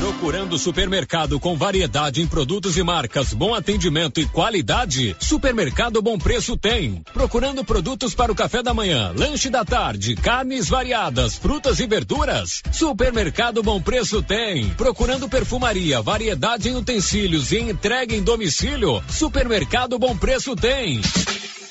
Procurando 0.00 0.58
supermercado 0.58 1.40
com 1.40 1.56
variedade 1.56 2.22
em 2.22 2.26
produtos 2.26 2.76
e 2.76 2.82
marcas, 2.84 3.32
bom 3.32 3.54
atendimento 3.54 4.20
e 4.20 4.26
qualidade? 4.26 5.16
Supermercado 5.18 6.00
Bom 6.00 6.18
Preço 6.18 6.56
tem. 6.56 7.02
Procurando 7.12 7.64
produtos 7.64 8.14
para 8.14 8.30
o 8.30 8.34
café 8.34 8.62
da 8.62 8.72
manhã, 8.72 9.12
lanche 9.16 9.50
da 9.50 9.64
tarde, 9.64 10.14
carnes 10.14 10.68
variadas, 10.68 11.34
frutas 11.36 11.80
e 11.80 11.86
verduras? 11.86 12.62
Supermercado 12.70 13.62
Bom 13.62 13.80
Preço 13.80 14.22
tem. 14.22 14.68
Procurando 14.70 15.28
perfumaria, 15.28 16.00
variedade 16.00 16.68
em 16.68 16.76
utensílios 16.76 17.50
e 17.50 17.58
entrega 17.58 18.14
em 18.14 18.22
domicílio? 18.22 19.02
Supermercado 19.08 19.98
Bom 19.98 20.16
Preço 20.16 20.54
tem. 20.54 21.00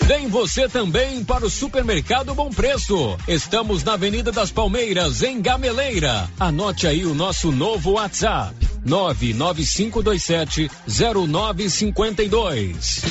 Vem 0.07 0.27
você 0.29 0.69
também 0.69 1.21
para 1.21 1.45
o 1.45 1.49
Supermercado 1.49 2.33
Bom 2.33 2.49
Preço. 2.49 3.17
Estamos 3.27 3.83
na 3.83 3.95
Avenida 3.95 4.31
das 4.31 4.49
Palmeiras, 4.49 5.21
em 5.21 5.41
Gameleira. 5.41 6.29
Anote 6.39 6.87
aí 6.87 7.05
o 7.05 7.13
nosso 7.13 7.51
novo 7.51 7.91
WhatsApp: 7.91 8.55
99527 8.85 10.71
0952. 10.87 13.01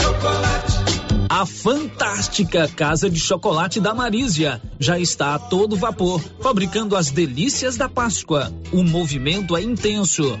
Chocolate. 0.00 0.72
A 1.28 1.44
fantástica 1.44 2.66
Casa 2.68 3.10
de 3.10 3.20
Chocolate 3.20 3.78
da 3.78 3.92
Marísia 3.92 4.62
já 4.78 4.98
está 4.98 5.34
a 5.34 5.38
todo 5.38 5.76
vapor, 5.76 6.22
fabricando 6.40 6.96
as 6.96 7.10
delícias 7.10 7.76
da 7.76 7.86
Páscoa. 7.86 8.50
O 8.72 8.82
movimento 8.82 9.54
é 9.54 9.62
intenso 9.62 10.40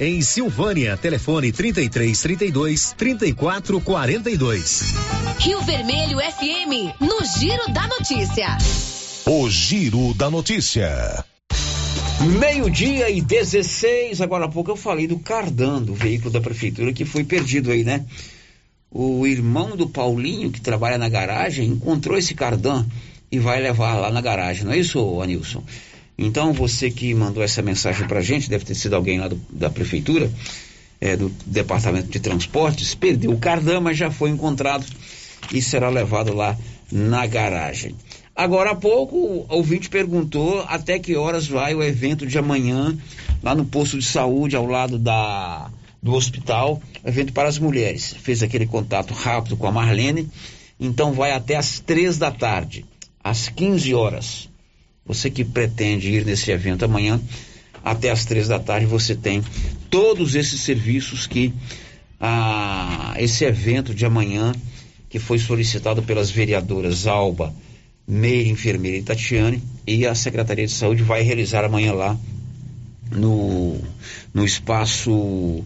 Em 0.00 0.20
Silvânia. 0.20 0.96
Telefone 0.96 1.52
33 1.52 2.20
32 2.20 2.92
34 2.92 3.80
42. 3.80 4.94
Rio 5.38 5.60
Vermelho 5.62 6.18
FM, 6.18 7.00
no 7.00 7.24
Giro 7.38 7.72
da 7.72 7.86
Notícia. 7.86 8.58
O 9.24 9.48
Giro 9.48 10.12
da 10.14 10.28
Notícia. 10.28 11.24
Meio-dia 12.40 13.10
e 13.10 13.20
16. 13.20 14.20
Agora 14.20 14.46
há 14.46 14.48
pouco 14.48 14.70
eu 14.70 14.76
falei 14.76 15.06
do 15.06 15.18
Cardan, 15.18 15.82
do 15.82 15.94
veículo 15.94 16.30
da 16.30 16.40
prefeitura 16.40 16.92
que 16.92 17.04
foi 17.04 17.22
perdido 17.24 17.70
aí, 17.70 17.84
né? 17.84 18.04
O 18.90 19.26
irmão 19.26 19.76
do 19.76 19.88
Paulinho, 19.88 20.50
que 20.50 20.60
trabalha 20.60 20.98
na 20.98 21.08
garagem, 21.08 21.68
encontrou 21.68 22.18
esse 22.18 22.34
Cardan 22.34 22.84
e 23.30 23.38
vai 23.38 23.60
levar 23.60 23.94
lá 23.94 24.10
na 24.10 24.20
garagem, 24.20 24.64
não 24.64 24.72
é 24.72 24.78
isso, 24.78 25.20
Anilson? 25.20 25.62
Então, 26.18 26.52
você 26.52 26.90
que 26.90 27.14
mandou 27.14 27.42
essa 27.42 27.60
mensagem 27.60 28.06
para 28.06 28.20
a 28.20 28.22
gente, 28.22 28.48
deve 28.48 28.64
ter 28.64 28.74
sido 28.74 28.96
alguém 28.96 29.18
lá 29.18 29.28
do, 29.28 29.40
da 29.50 29.68
prefeitura, 29.68 30.30
é, 31.00 31.16
do 31.16 31.30
Departamento 31.44 32.08
de 32.08 32.20
Transportes, 32.20 32.94
perdeu 32.94 33.32
o 33.32 33.38
cardan, 33.38 33.80
mas 33.80 33.98
já 33.98 34.10
foi 34.10 34.30
encontrado 34.30 34.86
e 35.52 35.60
será 35.60 35.88
levado 35.88 36.34
lá 36.34 36.56
na 36.90 37.26
garagem. 37.26 37.94
Agora 38.34 38.72
há 38.72 38.74
pouco, 38.74 39.16
o 39.16 39.46
ouvinte 39.48 39.88
perguntou 39.88 40.60
até 40.68 40.98
que 40.98 41.16
horas 41.16 41.46
vai 41.46 41.74
o 41.74 41.82
evento 41.82 42.26
de 42.26 42.38
amanhã, 42.38 42.96
lá 43.42 43.54
no 43.54 43.64
posto 43.64 43.98
de 43.98 44.04
saúde, 44.04 44.56
ao 44.56 44.66
lado 44.66 44.98
da, 44.98 45.70
do 46.02 46.12
hospital, 46.12 46.80
evento 47.04 47.32
para 47.32 47.48
as 47.48 47.58
mulheres. 47.58 48.14
Fez 48.20 48.42
aquele 48.42 48.66
contato 48.66 49.14
rápido 49.14 49.56
com 49.56 49.66
a 49.66 49.72
Marlene, 49.72 50.28
então 50.78 51.12
vai 51.12 51.32
até 51.32 51.56
às 51.56 51.80
três 51.80 52.18
da 52.18 52.30
tarde, 52.30 52.84
às 53.24 53.48
15 53.48 53.94
horas. 53.94 54.48
Você 55.06 55.30
que 55.30 55.44
pretende 55.44 56.10
ir 56.10 56.24
nesse 56.24 56.50
evento 56.50 56.84
amanhã, 56.84 57.20
até 57.84 58.10
às 58.10 58.24
três 58.24 58.48
da 58.48 58.58
tarde, 58.58 58.86
você 58.86 59.14
tem 59.14 59.42
todos 59.88 60.34
esses 60.34 60.60
serviços 60.60 61.26
que 61.26 61.52
ah, 62.20 63.14
esse 63.18 63.44
evento 63.44 63.94
de 63.94 64.04
amanhã, 64.04 64.52
que 65.08 65.18
foi 65.18 65.38
solicitado 65.38 66.02
pelas 66.02 66.30
vereadoras 66.30 67.06
Alba, 67.06 67.54
Meire, 68.06 68.50
Enfermeira 68.50 68.96
e 68.96 69.02
Tatiane, 69.02 69.62
e 69.86 70.06
a 70.06 70.14
Secretaria 70.14 70.66
de 70.66 70.72
Saúde 70.72 71.02
vai 71.02 71.22
realizar 71.22 71.64
amanhã 71.64 71.92
lá 71.92 72.18
no, 73.10 73.78
no 74.34 74.44
espaço 74.44 75.64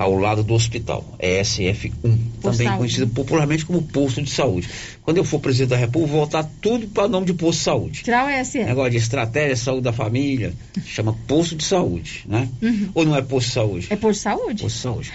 ao 0.00 0.14
lado 0.14 0.42
do 0.42 0.54
hospital, 0.54 1.04
é 1.18 1.42
SF1, 1.42 1.92
também 2.40 2.66
saúde. 2.66 2.78
conhecido 2.78 3.08
popularmente 3.08 3.66
como 3.66 3.82
posto 3.82 4.22
de 4.22 4.30
saúde. 4.30 4.66
Quando 5.02 5.18
eu 5.18 5.24
for 5.24 5.38
presidente 5.38 5.68
da 5.68 5.76
República, 5.76 6.12
vou 6.12 6.20
voltar 6.20 6.50
tudo 6.62 6.86
para 6.86 7.04
o 7.04 7.08
nome 7.08 7.26
de 7.26 7.34
posto 7.34 7.58
de 7.58 7.64
saúde. 7.64 8.02
Tirar 8.02 8.26
o 8.26 8.44
SF. 8.44 8.64
Negócio 8.64 8.92
de 8.92 8.96
estratégia, 8.96 9.56
saúde 9.56 9.82
da 9.82 9.92
família, 9.92 10.54
chama 10.86 11.14
posto 11.28 11.54
de 11.54 11.64
saúde, 11.64 12.24
né? 12.26 12.48
Uhum. 12.62 12.88
Ou 12.94 13.04
não 13.04 13.14
é 13.14 13.20
posto 13.20 13.48
de 13.48 13.52
saúde? 13.52 13.86
É 13.90 13.96
posto 13.96 14.16
de 14.16 14.22
saúde? 14.22 14.62
Posto 14.62 14.76
de 14.76 14.82
saúde. 14.82 15.12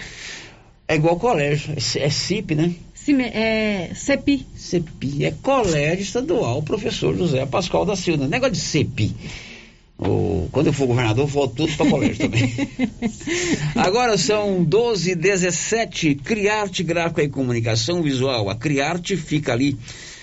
É 0.86 0.94
igual 0.94 1.16
colégio, 1.16 1.72
é, 1.72 2.04
é 2.04 2.08
CIP, 2.08 2.54
né? 2.54 2.72
Cime, 2.94 3.24
é 3.24 3.90
CEPI. 3.92 4.46
CEPI, 4.54 5.24
é 5.24 5.34
Colégio 5.42 6.02
Estadual 6.02 6.62
Professor 6.62 7.16
José 7.16 7.44
Pascoal 7.44 7.84
da 7.84 7.96
Silva. 7.96 8.28
Negócio 8.28 8.52
de 8.52 8.60
CEPI. 8.60 9.16
O, 9.98 10.46
quando 10.52 10.66
eu 10.66 10.74
for 10.74 10.86
governador, 10.86 11.26
volto 11.26 11.54
tudo 11.54 11.74
para 11.74 11.90
colégio 11.90 12.18
também. 12.18 12.52
Agora 13.74 14.18
são 14.18 14.62
12 14.62 15.14
17 15.14 16.16
Criarte 16.16 16.82
Gráfica 16.82 17.22
e 17.22 17.28
Comunicação 17.28 18.02
Visual. 18.02 18.50
A 18.50 18.54
Criarte 18.54 19.16
fica 19.16 19.52
ali 19.52 19.78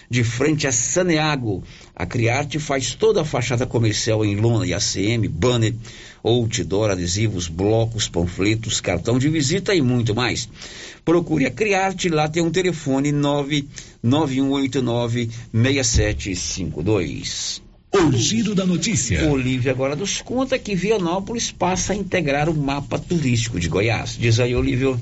de 0.07 0.23
frente 0.23 0.67
a 0.67 0.71
Saneago. 0.71 1.63
A 1.95 2.05
Criarte 2.05 2.59
faz 2.59 2.93
toda 2.93 3.21
a 3.21 3.25
fachada 3.25 3.65
comercial 3.65 4.23
em 4.23 4.35
lona 4.35 4.67
e 4.67 4.75
ACM, 4.75 5.27
banner, 5.27 5.73
outdoor, 6.23 6.91
adesivos, 6.91 7.47
blocos, 7.47 8.07
panfletos, 8.07 8.79
cartão 8.79 9.17
de 9.17 9.27
visita 9.27 9.73
e 9.73 9.81
muito 9.81 10.13
mais. 10.13 10.47
Procure 11.03 11.47
a 11.47 11.51
Criarte, 11.51 12.09
lá 12.09 12.29
tem 12.29 12.43
um 12.43 12.51
telefone 12.51 13.11
99189 13.11 15.31
6752. 15.51 17.62
O 17.93 18.11
giro 18.11 18.55
da 18.55 18.65
notícia. 18.65 19.29
Olívia 19.29 19.71
agora 19.71 19.95
nos 19.95 20.19
conta 20.19 20.57
que 20.57 20.75
Vianópolis 20.75 21.51
passa 21.51 21.93
a 21.93 21.95
integrar 21.95 22.49
o 22.49 22.55
mapa 22.55 22.97
turístico 22.97 23.59
de 23.59 23.69
Goiás. 23.69 24.17
Diz 24.19 24.39
aí, 24.39 24.55
Olívio. 24.55 24.99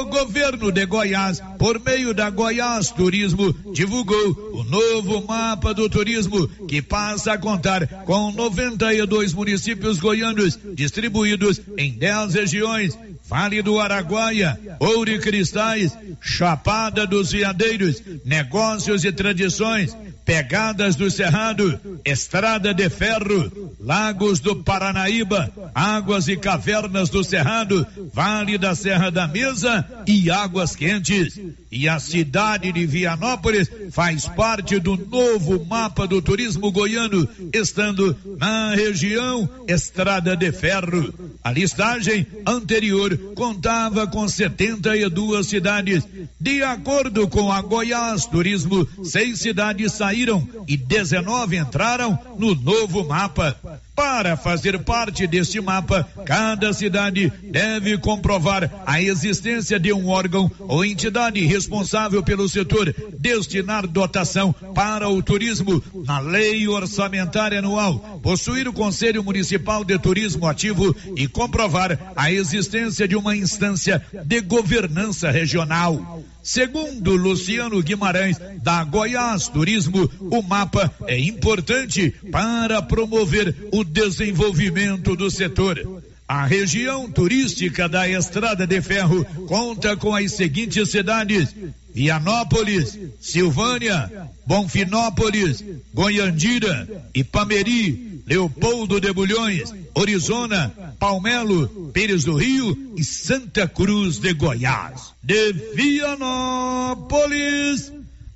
O 0.00 0.04
governo 0.06 0.72
de 0.72 0.86
Goiás, 0.86 1.42
por 1.58 1.78
meio 1.78 2.14
da 2.14 2.30
Goiás 2.30 2.90
Turismo, 2.90 3.54
divulgou 3.72 4.50
o 4.54 4.64
novo 4.64 5.24
mapa 5.26 5.74
do 5.74 5.88
turismo, 5.88 6.48
que 6.66 6.80
passa 6.80 7.34
a 7.34 7.38
contar 7.38 7.86
com 8.04 8.32
92 8.32 9.34
municípios 9.34 9.98
goianos 9.98 10.58
distribuídos 10.74 11.60
em 11.76 11.92
10 11.92 12.34
regiões. 12.34 12.98
Vale 13.28 13.62
do 13.62 13.78
Araguaia, 13.78 14.58
Ouro 14.80 15.10
e 15.10 15.18
Cristais, 15.20 15.96
Chapada 16.20 17.06
dos 17.06 17.30
Veadeiros, 17.30 18.02
Negócios 18.24 19.04
e 19.04 19.12
Tradições, 19.12 19.96
Pegadas 20.30 20.94
do 20.94 21.10
Cerrado, 21.10 21.80
Estrada 22.04 22.72
de 22.72 22.88
Ferro, 22.88 23.74
Lagos 23.80 24.38
do 24.38 24.62
Paranaíba, 24.62 25.50
Águas 25.74 26.28
e 26.28 26.36
Cavernas 26.36 27.08
do 27.08 27.24
Cerrado, 27.24 27.84
Vale 28.14 28.56
da 28.56 28.76
Serra 28.76 29.10
da 29.10 29.26
Mesa 29.26 29.84
e 30.06 30.30
Águas 30.30 30.76
Quentes. 30.76 31.36
E 31.72 31.88
a 31.88 32.00
cidade 32.00 32.72
de 32.72 32.84
Vianópolis 32.84 33.70
faz 33.92 34.26
parte 34.26 34.80
do 34.80 34.96
novo 34.96 35.64
mapa 35.64 36.04
do 36.04 36.20
turismo 36.20 36.72
goiano, 36.72 37.28
estando 37.52 38.16
na 38.38 38.74
região 38.74 39.48
Estrada 39.68 40.36
de 40.36 40.50
Ferro. 40.50 41.14
A 41.44 41.52
listagem 41.52 42.26
anterior 42.44 43.16
contava 43.36 44.04
com 44.06 44.26
72 44.26 45.46
cidades. 45.46 46.02
De 46.40 46.62
acordo 46.62 47.28
com 47.28 47.52
a 47.52 47.62
Goiás 47.62 48.26
Turismo, 48.26 48.86
seis 49.04 49.38
cidades 49.38 49.92
saíram 49.92 50.46
e 50.66 50.76
19 50.76 51.56
entraram 51.56 52.18
no 52.36 52.54
novo 52.54 53.06
mapa. 53.06 53.56
Para 54.00 54.34
fazer 54.34 54.78
parte 54.78 55.26
deste 55.26 55.60
mapa, 55.60 56.08
cada 56.24 56.72
cidade 56.72 57.30
deve 57.50 57.98
comprovar 57.98 58.82
a 58.86 59.02
existência 59.02 59.78
de 59.78 59.92
um 59.92 60.08
órgão 60.08 60.50
ou 60.58 60.82
entidade 60.82 61.44
responsável 61.44 62.22
pelo 62.22 62.48
setor, 62.48 62.94
destinar 63.18 63.86
dotação 63.86 64.54
para 64.74 65.06
o 65.06 65.22
turismo 65.22 65.82
na 66.06 66.18
lei 66.18 66.66
orçamentária 66.66 67.58
anual, 67.58 68.20
possuir 68.22 68.66
o 68.66 68.72
Conselho 68.72 69.22
Municipal 69.22 69.84
de 69.84 69.98
Turismo 69.98 70.46
ativo 70.46 70.96
e 71.14 71.28
comprovar 71.28 72.14
a 72.16 72.32
existência 72.32 73.06
de 73.06 73.16
uma 73.16 73.36
instância 73.36 74.02
de 74.24 74.40
governança 74.40 75.30
regional. 75.30 76.22
Segundo 76.42 77.14
Luciano 77.16 77.82
Guimarães, 77.82 78.38
da 78.62 78.82
Goiás 78.84 79.48
Turismo, 79.48 80.10
o 80.20 80.42
mapa 80.42 80.92
é 81.06 81.18
importante 81.18 82.10
para 82.30 82.80
promover 82.82 83.68
o 83.72 83.84
desenvolvimento 83.84 85.14
do 85.14 85.30
setor. 85.30 86.02
A 86.26 86.46
região 86.46 87.10
turística 87.10 87.88
da 87.88 88.08
Estrada 88.08 88.64
de 88.64 88.80
Ferro 88.80 89.24
conta 89.48 89.96
com 89.96 90.14
as 90.14 90.32
seguintes 90.32 90.90
cidades: 90.90 91.54
Vianópolis, 91.92 92.96
Silvânia, 93.20 94.08
Bonfinópolis, 94.46 95.64
Goiandira, 95.92 96.88
Ipameri, 97.12 98.09
Leopoldo 98.26 99.00
de 99.00 99.12
Bulhões, 99.12 99.72
Orizona, 99.94 100.94
Palmelo, 100.98 101.90
Pires 101.92 102.24
do 102.24 102.36
Rio 102.36 102.94
e 102.96 103.04
Santa 103.04 103.68
Cruz 103.68 104.18
de 104.18 104.32
Goiás. 104.32 105.12
De 105.22 105.52
Vianópolis, 105.74 107.12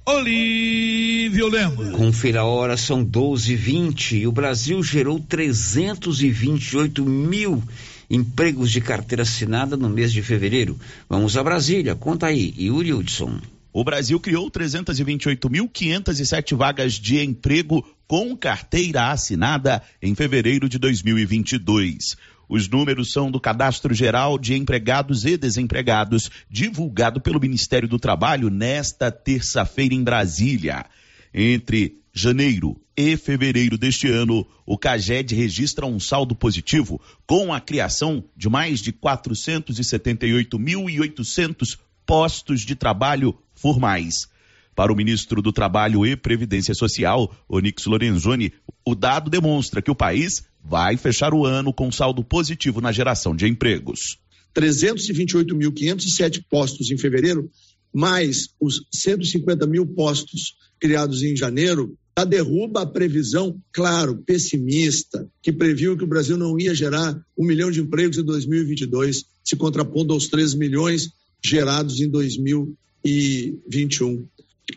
Olívio 0.07 1.49
Lemos. 1.49 1.97
Confira 1.97 2.41
a 2.41 2.45
hora, 2.45 2.77
são 2.77 3.05
12h20 3.05 4.21
e 4.21 4.27
o 4.27 4.33
Brasil 4.33 4.83
gerou 4.83 5.19
328 5.19 7.05
mil 7.05 7.63
empregos 8.11 8.71
de 8.71 8.81
carteira 8.81 9.23
assinada 9.23 9.77
no 9.77 9.89
mês 9.89 10.13
de 10.13 10.23
fevereiro. 10.23 10.79
Vamos 11.09 11.37
a 11.37 11.43
Brasília, 11.43 11.95
conta 11.95 12.27
aí, 12.27 12.55
Yuri 12.59 12.93
Hudson. 12.93 13.39
O 13.73 13.83
Brasil 13.83 14.21
criou 14.21 14.51
328.507 14.51 16.57
vagas 16.57 16.93
de 16.93 17.25
emprego 17.25 17.85
com 18.07 18.37
carteira 18.37 19.11
assinada 19.11 19.83
em 20.01 20.15
fevereiro 20.15 20.69
de 20.69 20.79
2022. 20.79 22.17
Os 22.49 22.69
números 22.69 23.13
são 23.13 23.31
do 23.31 23.39
Cadastro 23.41 23.93
Geral 23.95 24.39
de 24.39 24.55
Empregados 24.55 25.25
e 25.25 25.37
Desempregados, 25.37 26.31
divulgado 26.49 27.21
pelo 27.21 27.41
Ministério 27.41 27.89
do 27.89 27.99
Trabalho 27.99 28.49
nesta 28.51 29.11
terça-feira 29.11 29.95
em 29.95 30.05
Brasília. 30.05 30.87
Entre 31.33 31.99
janeiro 32.13 32.81
e 32.97 33.17
fevereiro 33.17 33.77
deste 33.77 34.09
ano, 34.09 34.47
o 34.65 34.79
CAGED 34.79 35.35
registra 35.35 35.85
um 35.85 35.99
saldo 35.99 36.33
positivo, 36.35 37.01
com 37.27 37.53
a 37.53 37.61
criação 37.61 38.23
de 38.37 38.49
mais 38.49 38.79
de 38.81 38.93
478.800 38.93 41.77
postos 42.07 42.61
de 42.61 42.77
trabalho 42.77 43.37
formais. 43.55 44.29
Para 44.75 44.93
o 44.93 44.97
ministro 44.97 45.41
do 45.41 45.53
Trabalho 45.53 46.05
e 46.05 46.17
Previdência 46.17 46.75
Social, 46.75 47.33
Onix 47.49 47.87
Lorenzoni, 47.87 48.53
o 48.85 48.95
dado 48.95 49.31
demonstra 49.31 49.81
que 49.81 49.91
o 49.91 49.95
país 49.95 50.45
vai 50.63 50.97
fechar 50.97 51.33
o 51.33 51.45
ano 51.45 51.73
com 51.73 51.93
saldo 51.93 52.25
positivo 52.25 52.81
na 52.81 52.91
geração 52.91 53.37
de 53.37 53.47
empregos. 53.47 54.19
328.507 54.55 56.45
postos 56.49 56.91
em 56.91 56.99
fevereiro, 56.99 57.51
mais 57.93 58.49
os 58.61 58.87
150 58.93 59.67
mil 59.67 59.87
postos 59.87 60.57
criados 60.81 61.23
em 61.23 61.37
janeiro, 61.37 61.97
já 62.17 62.25
derruba 62.25 62.83
a 62.83 62.87
previsão, 62.87 63.61
claro, 63.73 64.19
pessimista, 64.19 65.29
que 65.43 65.53
previu 65.53 65.97
que 65.97 66.05
o 66.05 66.09
Brasil 66.09 66.37
não 66.37 66.59
ia 66.59 66.75
gerar 66.75 67.21
um 67.37 67.45
milhão 67.45 67.71
de 67.71 67.81
empregos 67.81 68.19
em 68.19 68.25
2022, 68.25 69.25
se 69.43 69.57
contrapondo 69.57 70.13
aos 70.13 70.29
3 70.29 70.55
milhões 70.55 71.11
gerados 71.43 72.01
em 72.01 72.09
2021. 72.09 74.29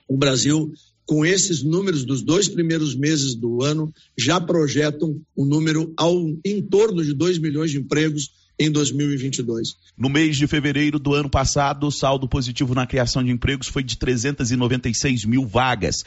O 0.07 0.18
Brasil, 0.18 0.72
com 1.05 1.26
esses 1.26 1.64
números 1.64 2.03
dos 2.03 2.22
dois 2.22 2.49
primeiros 2.49 2.95
meses 2.95 3.35
do 3.35 3.64
ano, 3.64 3.93
já 4.18 4.39
projetam 4.39 5.19
um 5.35 5.45
número 5.45 5.93
ao, 5.95 6.14
em 6.45 6.61
torno 6.61 7.03
de 7.03 7.14
2 7.14 7.39
milhões 7.39 7.72
de 7.72 7.77
empregos 7.77 8.31
em 8.59 8.72
2022. 8.72 9.76
No 9.97 10.09
mês 10.09 10.35
de 10.35 10.47
fevereiro 10.47 10.99
do 10.99 11.14
ano 11.14 11.30
passado, 11.30 11.88
o 11.88 11.91
saldo 11.91 12.27
positivo 12.27 12.73
na 12.73 12.88
criação 12.88 13.23
de 13.23 13.31
empregos 13.31 13.68
foi 13.68 13.84
de 13.84 13.97
396 13.97 15.26
mil 15.26 15.45
vagas. 15.45 16.03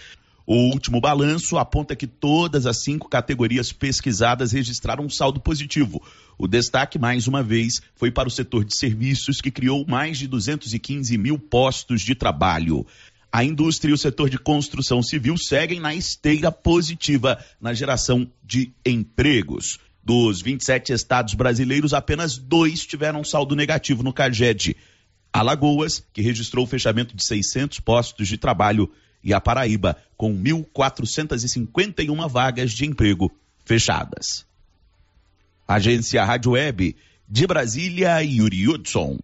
O 0.46 0.56
último 0.72 1.00
balanço 1.00 1.56
aponta 1.58 1.94
que 1.94 2.08
todas 2.08 2.66
as 2.66 2.82
cinco 2.82 3.08
categorias 3.08 3.72
pesquisadas 3.72 4.50
registraram 4.50 5.04
um 5.04 5.08
saldo 5.08 5.38
positivo. 5.38 6.02
O 6.36 6.48
destaque, 6.48 6.98
mais 6.98 7.28
uma 7.28 7.42
vez, 7.42 7.80
foi 7.94 8.10
para 8.10 8.26
o 8.26 8.30
setor 8.32 8.64
de 8.64 8.74
serviços, 8.74 9.40
que 9.40 9.50
criou 9.50 9.86
mais 9.86 10.18
de 10.18 10.26
215 10.26 11.16
mil 11.16 11.38
postos 11.38 12.00
de 12.00 12.16
trabalho. 12.16 12.84
A 13.32 13.44
indústria 13.44 13.92
e 13.92 13.94
o 13.94 13.98
setor 13.98 14.28
de 14.28 14.38
construção 14.38 15.02
civil 15.02 15.36
seguem 15.38 15.78
na 15.78 15.94
esteira 15.94 16.50
positiva 16.50 17.38
na 17.60 17.72
geração 17.72 18.28
de 18.42 18.72
empregos. 18.84 19.78
Dos 20.02 20.42
27 20.42 20.92
estados 20.92 21.34
brasileiros, 21.34 21.94
apenas 21.94 22.36
dois 22.36 22.84
tiveram 22.84 23.22
saldo 23.22 23.54
negativo 23.54 24.02
no 24.02 24.12
CAGED. 24.12 24.76
Alagoas, 25.32 26.02
que 26.12 26.22
registrou 26.22 26.64
o 26.64 26.68
fechamento 26.68 27.14
de 27.14 27.24
600 27.24 27.78
postos 27.80 28.26
de 28.26 28.36
trabalho, 28.36 28.90
e 29.22 29.32
a 29.32 29.40
Paraíba, 29.40 29.96
com 30.16 30.34
1.451 30.36 32.28
vagas 32.28 32.72
de 32.72 32.86
emprego 32.86 33.30
fechadas. 33.64 34.44
Agência 35.68 36.24
Rádio 36.24 36.52
Web, 36.52 36.96
de 37.28 37.46
Brasília, 37.46 38.20
Yuri 38.22 38.66
Hudson. 38.66 39.18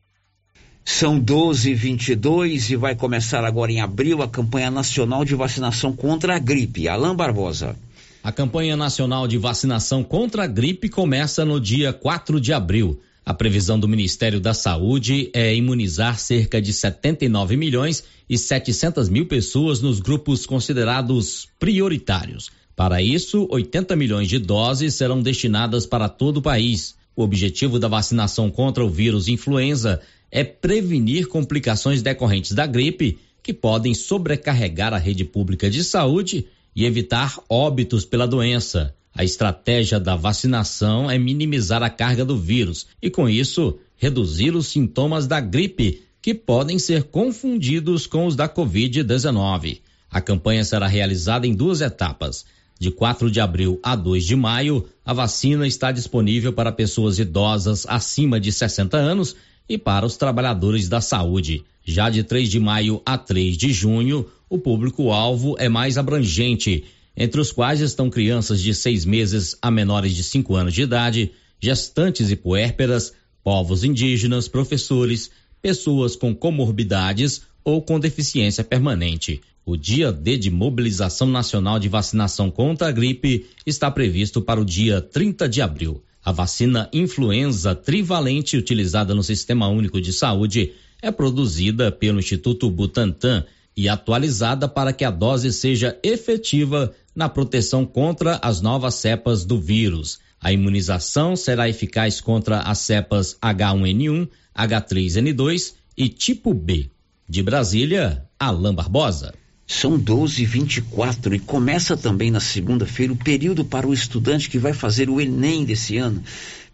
São 0.88 1.18
12 1.18 1.72
h 1.72 1.80
22 1.82 2.70
e 2.70 2.76
vai 2.76 2.94
começar 2.94 3.44
agora 3.44 3.72
em 3.72 3.80
abril 3.80 4.22
a 4.22 4.28
campanha 4.28 4.70
nacional 4.70 5.24
de 5.24 5.34
vacinação 5.34 5.92
contra 5.92 6.36
a 6.36 6.38
gripe. 6.38 6.88
Alain 6.88 7.14
Barbosa. 7.14 7.76
A 8.22 8.30
campanha 8.30 8.76
nacional 8.76 9.26
de 9.26 9.36
vacinação 9.36 10.04
contra 10.04 10.44
a 10.44 10.46
gripe 10.46 10.88
começa 10.88 11.44
no 11.44 11.60
dia 11.60 11.92
4 11.92 12.40
de 12.40 12.52
abril. 12.52 13.00
A 13.26 13.34
previsão 13.34 13.80
do 13.80 13.88
Ministério 13.88 14.40
da 14.40 14.54
Saúde 14.54 15.28
é 15.34 15.52
imunizar 15.54 16.20
cerca 16.20 16.62
de 16.62 16.72
79 16.72 17.56
milhões 17.56 18.04
e 18.30 18.38
700 18.38 19.08
mil 19.08 19.26
pessoas 19.26 19.80
nos 19.80 19.98
grupos 19.98 20.46
considerados 20.46 21.48
prioritários. 21.58 22.48
Para 22.76 23.02
isso, 23.02 23.48
80 23.50 23.96
milhões 23.96 24.28
de 24.28 24.38
doses 24.38 24.94
serão 24.94 25.20
destinadas 25.20 25.84
para 25.84 26.08
todo 26.08 26.36
o 26.36 26.42
país. 26.42 26.94
O 27.16 27.22
objetivo 27.22 27.78
da 27.78 27.88
vacinação 27.88 28.50
contra 28.50 28.84
o 28.84 28.90
vírus 28.90 29.26
influenza 29.26 30.02
é 30.30 30.44
prevenir 30.44 31.28
complicações 31.28 32.02
decorrentes 32.02 32.52
da 32.52 32.66
gripe, 32.66 33.18
que 33.42 33.52
podem 33.52 33.94
sobrecarregar 33.94 34.92
a 34.92 34.98
rede 34.98 35.24
pública 35.24 35.70
de 35.70 35.84
saúde 35.84 36.46
e 36.74 36.84
evitar 36.84 37.38
óbitos 37.48 38.04
pela 38.04 38.26
doença. 38.26 38.94
A 39.14 39.24
estratégia 39.24 39.98
da 39.98 40.14
vacinação 40.14 41.10
é 41.10 41.16
minimizar 41.16 41.82
a 41.82 41.88
carga 41.88 42.24
do 42.24 42.36
vírus 42.36 42.86
e, 43.00 43.08
com 43.08 43.28
isso, 43.28 43.78
reduzir 43.96 44.54
os 44.54 44.66
sintomas 44.66 45.26
da 45.26 45.40
gripe, 45.40 46.02
que 46.20 46.34
podem 46.34 46.78
ser 46.78 47.04
confundidos 47.04 48.06
com 48.06 48.26
os 48.26 48.36
da 48.36 48.48
Covid-19. 48.48 49.80
A 50.10 50.20
campanha 50.20 50.64
será 50.64 50.86
realizada 50.86 51.46
em 51.46 51.54
duas 51.54 51.80
etapas. 51.80 52.44
De 52.78 52.90
4 52.90 53.30
de 53.30 53.40
abril 53.40 53.80
a 53.82 53.96
2 53.96 54.24
de 54.24 54.36
maio, 54.36 54.86
a 55.04 55.14
vacina 55.14 55.66
está 55.66 55.90
disponível 55.90 56.52
para 56.52 56.70
pessoas 56.70 57.18
idosas 57.18 57.86
acima 57.88 58.38
de 58.38 58.52
60 58.52 58.98
anos 58.98 59.34
e 59.68 59.76
para 59.76 60.06
os 60.06 60.16
trabalhadores 60.16 60.88
da 60.88 61.00
saúde. 61.00 61.64
Já 61.84 62.10
de 62.10 62.22
3 62.22 62.48
de 62.48 62.60
maio 62.60 63.00
a 63.04 63.16
3 63.16 63.56
de 63.56 63.72
junho, 63.72 64.26
o 64.48 64.58
público-alvo 64.58 65.56
é 65.58 65.68
mais 65.68 65.98
abrangente 65.98 66.84
entre 67.16 67.40
os 67.40 67.50
quais 67.50 67.80
estão 67.80 68.10
crianças 68.10 68.60
de 68.60 68.74
seis 68.74 69.04
meses 69.04 69.56
a 69.62 69.70
menores 69.70 70.14
de 70.14 70.22
cinco 70.22 70.54
anos 70.54 70.74
de 70.74 70.82
idade, 70.82 71.32
gestantes 71.60 72.30
e 72.30 72.36
puérperas, 72.36 73.14
povos 73.42 73.84
indígenas, 73.84 74.48
professores, 74.48 75.30
pessoas 75.62 76.14
com 76.14 76.34
comorbidades, 76.34 77.42
ou 77.66 77.82
com 77.82 77.98
deficiência 77.98 78.62
permanente. 78.62 79.40
O 79.64 79.76
dia 79.76 80.12
D 80.12 80.38
de 80.38 80.52
mobilização 80.52 81.26
nacional 81.26 81.80
de 81.80 81.88
vacinação 81.88 82.48
contra 82.48 82.86
a 82.86 82.92
gripe 82.92 83.46
está 83.66 83.90
previsto 83.90 84.40
para 84.40 84.60
o 84.60 84.64
dia 84.64 85.00
30 85.00 85.48
de 85.48 85.60
abril. 85.60 86.00
A 86.26 86.32
vacina 86.32 86.90
influenza 86.92 87.72
trivalente 87.72 88.56
utilizada 88.56 89.14
no 89.14 89.22
Sistema 89.22 89.68
Único 89.68 90.00
de 90.00 90.12
Saúde 90.12 90.72
é 91.00 91.12
produzida 91.12 91.92
pelo 91.92 92.18
Instituto 92.18 92.68
Butantan 92.68 93.44
e 93.76 93.88
atualizada 93.88 94.66
para 94.66 94.92
que 94.92 95.04
a 95.04 95.10
dose 95.12 95.52
seja 95.52 95.96
efetiva 96.02 96.92
na 97.14 97.28
proteção 97.28 97.86
contra 97.86 98.40
as 98.42 98.60
novas 98.60 98.96
cepas 98.96 99.44
do 99.44 99.56
vírus. 99.60 100.18
A 100.40 100.50
imunização 100.50 101.36
será 101.36 101.68
eficaz 101.68 102.20
contra 102.20 102.58
as 102.58 102.78
cepas 102.78 103.38
H1N1, 103.40 104.28
H3N2 104.58 105.74
e 105.96 106.08
tipo 106.08 106.52
B. 106.52 106.90
De 107.28 107.40
Brasília, 107.40 108.26
Alain 108.36 108.74
Barbosa. 108.74 109.32
São 109.66 109.98
12 109.98 110.42
e 110.42 110.46
24 110.46 111.34
e 111.34 111.38
começa 111.40 111.96
também 111.96 112.30
na 112.30 112.40
segunda-feira 112.40 113.12
o 113.12 113.16
período 113.16 113.64
para 113.64 113.86
o 113.86 113.92
estudante 113.92 114.48
que 114.48 114.58
vai 114.58 114.72
fazer 114.72 115.10
o 115.10 115.20
Enem 115.20 115.64
desse 115.64 115.96
ano 115.96 116.22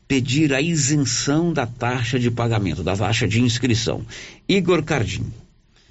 pedir 0.06 0.52
a 0.52 0.60
isenção 0.60 1.55
da 1.55 1.66
taxa 1.66 2.19
de 2.19 2.31
pagamento, 2.31 2.82
da 2.82 2.94
taxa 2.94 3.27
de 3.27 3.40
inscrição. 3.40 4.05
Igor 4.47 4.82
Cardim. 4.82 5.32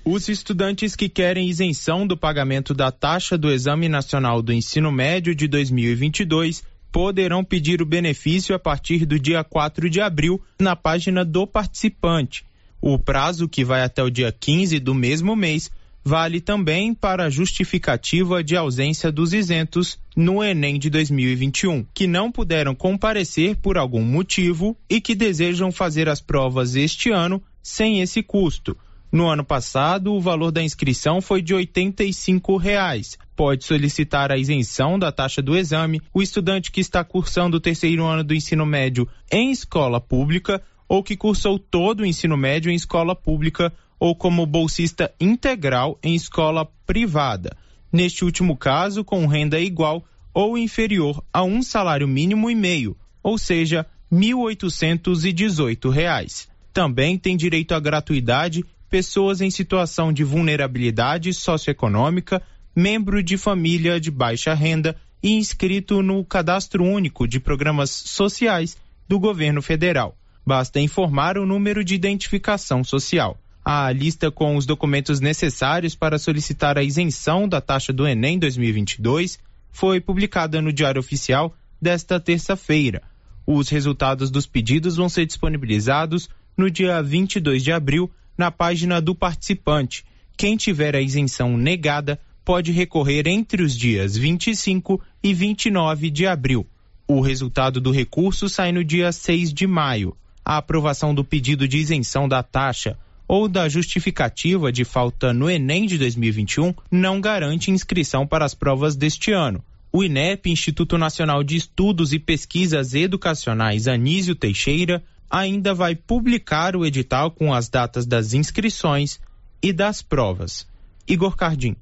Os 0.06 0.30
estudantes 0.30 0.96
que 0.96 1.10
querem 1.10 1.50
isenção 1.50 2.06
do 2.06 2.16
pagamento 2.16 2.74
da 2.74 2.92
taxa 2.92 3.36
do 3.36 3.52
Exame 3.52 3.90
Nacional 3.90 4.42
do 4.44 4.54
Ensino 4.54 4.92
Médio 4.92 5.34
de 5.34 5.48
2022 5.48 6.64
poderão 6.92 7.44
pedir 7.44 7.82
o 7.82 7.86
benefício 7.86 8.54
a 8.54 8.60
partir 8.60 9.06
do 9.06 9.18
dia 9.18 9.44
4 9.44 9.90
de 9.90 10.02
abril 10.02 10.40
na 10.60 10.76
página 10.76 11.26
do 11.26 11.48
participante. 11.48 12.44
O 12.80 13.00
prazo, 13.00 13.48
que 13.48 13.64
vai 13.64 13.82
até 13.82 14.04
o 14.04 14.10
dia 14.10 14.32
15 14.32 14.80
do 14.80 14.94
mesmo 14.94 15.36
mês, 15.36 15.72
vale 16.04 16.42
também 16.42 16.94
para 16.94 17.26
a 17.26 17.30
justificativa 17.30 18.44
de 18.44 18.56
ausência 18.56 19.12
dos 19.12 19.34
isentos 19.34 20.00
no 20.16 20.44
Enem 20.44 20.80
de 20.80 20.90
2021, 20.90 21.86
que 21.94 22.08
não 22.08 22.32
puderam 22.32 22.74
comparecer 22.74 23.56
por 23.56 23.78
algum 23.78 24.04
motivo 24.04 24.76
e 24.90 25.00
que 25.00 25.16
desejam 25.16 25.72
fazer 25.72 26.10
as 26.10 26.20
provas 26.20 26.76
este 26.76 27.12
ano 27.12 27.42
sem 27.62 28.02
esse 28.02 28.24
custo. 28.24 28.76
No 29.12 29.28
ano 29.28 29.44
passado, 29.44 30.14
o 30.14 30.22
valor 30.22 30.52
da 30.52 30.64
inscrição 30.64 31.20
foi 31.20 31.42
de 31.42 31.54
85 31.54 32.56
reais. 32.56 33.20
Pode 33.36 33.66
solicitar 33.66 34.32
a 34.32 34.38
isenção 34.38 34.98
da 34.98 35.12
taxa 35.12 35.42
do 35.42 35.58
exame 35.58 36.02
o 36.14 36.22
estudante 36.22 36.72
que 36.72 36.80
está 36.80 37.04
cursando 37.04 37.58
o 37.58 37.60
terceiro 37.60 38.06
ano 38.06 38.24
do 38.24 38.34
ensino 38.34 38.66
médio 38.66 39.08
em 39.30 39.52
escola 39.52 40.00
pública 40.00 40.62
ou 40.88 41.04
que 41.04 41.18
cursou 41.18 41.60
todo 41.60 42.02
o 42.02 42.06
ensino 42.06 42.38
médio 42.38 42.72
em 42.72 42.76
escola 42.76 43.14
pública 43.14 43.74
ou 44.02 44.14
como 44.16 44.46
bolsista 44.48 45.14
integral 45.20 46.00
em 46.02 46.16
escola 46.16 46.66
privada. 46.88 47.56
Neste 47.94 48.26
último 48.26 48.58
caso, 48.58 49.04
com 49.04 49.28
renda 49.28 49.60
igual 49.60 50.04
ou 50.34 50.58
inferior 50.58 51.24
a 51.32 51.44
um 51.44 51.62
salário 51.62 52.08
mínimo 52.08 52.50
e 52.50 52.56
meio, 52.56 52.98
ou 53.22 53.38
seja, 53.38 53.86
R$ 54.12 54.18
1.818. 54.18 56.48
Também 56.74 57.16
tem 57.16 57.38
direito 57.38 57.76
à 57.76 57.80
gratuidade 57.80 58.66
pessoas 58.90 59.40
em 59.40 59.52
situação 59.52 60.12
de 60.12 60.24
vulnerabilidade 60.24 61.32
socioeconômica, 61.32 62.42
membro 62.76 63.22
de 63.22 63.38
família 63.38 64.00
de 64.00 64.10
baixa 64.10 64.56
renda 64.56 64.96
e 65.22 65.34
inscrito 65.34 66.02
no 66.02 66.26
Cadastro 66.26 66.84
Único 66.84 67.28
de 67.28 67.40
Programas 67.40 67.92
Sociais 67.92 68.76
do 69.08 69.20
Governo 69.20 69.62
Federal. 69.62 70.18
Basta 70.44 70.80
informar 70.80 71.38
o 71.38 71.46
número 71.46 71.84
de 71.84 71.94
identificação 71.94 72.84
social. 72.84 73.38
A 73.64 73.92
lista 73.92 74.32
com 74.32 74.56
os 74.56 74.66
documentos 74.66 75.20
necessários 75.20 75.94
para 75.94 76.18
solicitar 76.18 76.80
a 76.80 76.84
isenção 76.84 77.48
da 77.48 77.62
taxa 77.62 77.94
do 77.94 78.08
Enem 78.08 78.40
2022 78.40 79.38
foi 79.72 80.02
publicada 80.02 80.60
no 80.60 80.74
Diário 80.74 81.00
Oficial 81.00 81.56
desta 81.80 82.20
terça-feira. 82.20 83.04
Os 83.46 83.70
resultados 83.70 84.32
dos 84.32 84.48
pedidos 84.48 84.96
vão 84.96 85.08
ser 85.08 85.28
disponibilizados 85.28 86.28
no 86.58 86.72
dia 86.72 87.02
22 87.04 87.64
de 87.64 87.72
abril 87.72 88.10
na 88.36 88.50
página 88.50 89.00
do 89.00 89.14
participante. 89.14 90.04
Quem 90.36 90.58
tiver 90.58 90.96
a 90.96 91.02
isenção 91.02 91.56
negada 91.56 92.20
pode 92.44 92.72
recorrer 92.72 93.28
entre 93.28 93.62
os 93.62 93.78
dias 93.78 94.18
25 94.18 95.00
e 95.22 95.36
29 95.36 96.10
de 96.10 96.26
abril. 96.26 96.66
O 97.08 97.22
resultado 97.22 97.80
do 97.80 97.92
recurso 97.92 98.50
sai 98.50 98.72
no 98.72 98.84
dia 98.84 99.12
6 99.12 99.54
de 99.54 99.68
maio. 99.68 100.18
A 100.44 100.58
aprovação 100.58 101.14
do 101.14 101.24
pedido 101.24 101.68
de 101.68 101.78
isenção 101.78 102.28
da 102.28 102.42
taxa 102.42 102.98
ou 103.32 103.48
da 103.48 103.70
justificativa 103.70 104.74
de 104.74 104.84
falta 104.84 105.32
no 105.32 105.50
Enem 105.50 105.86
de 105.86 105.98
2021 105.98 106.74
não 106.92 107.22
garante 107.22 107.72
inscrição 107.72 108.28
para 108.28 108.44
as 108.44 108.54
provas 108.54 108.94
deste 108.94 109.32
ano. 109.32 109.64
O 109.90 110.04
INEP, 110.04 110.52
Instituto 110.52 110.98
Nacional 110.98 111.42
de 111.42 111.56
Estudos 111.56 112.12
e 112.12 112.20
Pesquisas 112.20 112.94
Educacionais 112.94 113.88
Anísio 113.88 114.36
Teixeira, 114.36 115.02
ainda 115.30 115.74
vai 115.74 115.96
publicar 115.96 116.76
o 116.76 116.86
edital 116.86 117.32
com 117.32 117.54
as 117.54 117.70
datas 117.70 118.06
das 118.06 118.34
inscrições 118.34 119.18
e 119.64 119.72
das 119.72 120.02
provas. 120.02 120.68
Igor 121.08 121.38
Cardim. 121.38 121.78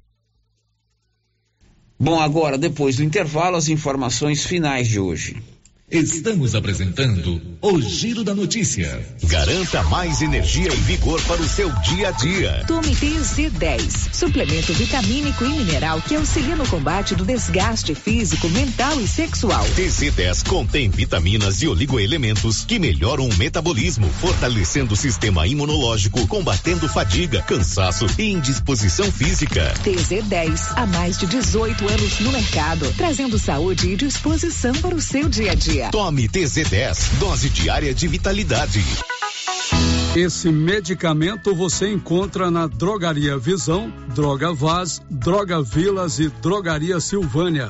Bom, 1.99 2.19
agora, 2.19 2.59
depois 2.59 2.97
do 2.97 3.03
intervalo, 3.03 3.55
as 3.55 3.69
informações 3.69 4.45
finais 4.45 4.87
de 4.87 4.99
hoje. 4.99 5.41
Estamos 5.91 6.53
apresentando 6.53 7.41
o 7.59 7.81
Giro 7.81 8.23
da 8.23 8.35
Notícia. 8.35 9.03
Garanta 9.23 9.81
mais 9.85 10.21
energia 10.21 10.71
e 10.71 10.77
vigor 10.81 11.19
para 11.23 11.41
o 11.41 11.49
seu 11.49 11.67
dia 11.81 12.09
a 12.09 12.11
dia. 12.11 12.63
Tome 12.67 12.95
TZ10, 12.95 14.13
suplemento 14.13 14.71
vitamínico 14.73 15.43
e 15.43 15.49
mineral 15.49 15.99
que 15.99 16.15
auxilia 16.15 16.55
no 16.55 16.67
combate 16.67 17.15
do 17.15 17.25
desgaste 17.25 17.95
físico, 17.95 18.47
mental 18.49 19.01
e 19.01 19.07
sexual. 19.07 19.65
TZ10 19.75 20.47
contém 20.47 20.91
vitaminas 20.91 21.63
e 21.63 21.67
oligoelementos 21.67 22.63
que 22.63 22.77
melhoram 22.77 23.27
o 23.27 23.35
metabolismo, 23.37 24.07
fortalecendo 24.21 24.93
o 24.93 24.97
sistema 24.97 25.47
imunológico, 25.47 26.27
combatendo 26.27 26.87
fadiga, 26.87 27.41
cansaço 27.41 28.05
e 28.19 28.31
indisposição 28.31 29.11
física. 29.11 29.73
TZ10, 29.83 30.73
há 30.75 30.85
mais 30.85 31.17
de 31.17 31.25
18 31.25 31.87
anos 31.87 32.19
no 32.19 32.31
mercado, 32.31 32.93
trazendo 32.95 33.39
saúde 33.39 33.89
e 33.89 33.95
disposição 33.95 34.73
para 34.73 34.93
o 34.93 35.01
seu 35.01 35.27
dia 35.27 35.53
a 35.53 35.55
dia 35.55 35.78
dia. 35.79 35.89
Tome 35.91 36.27
TZ10, 36.27 37.17
dose 37.19 37.49
diária 37.49 37.93
de 37.93 38.07
vitalidade. 38.07 38.83
Esse 40.15 40.51
medicamento 40.51 41.55
você 41.55 41.87
encontra 41.87 42.51
na 42.51 42.67
Drogaria 42.67 43.37
Visão, 43.37 43.93
Droga 44.13 44.53
Vaz, 44.53 45.01
Droga 45.09 45.61
Vilas 45.61 46.19
e 46.19 46.27
Drogaria 46.27 46.99
Silvânia. 46.99 47.69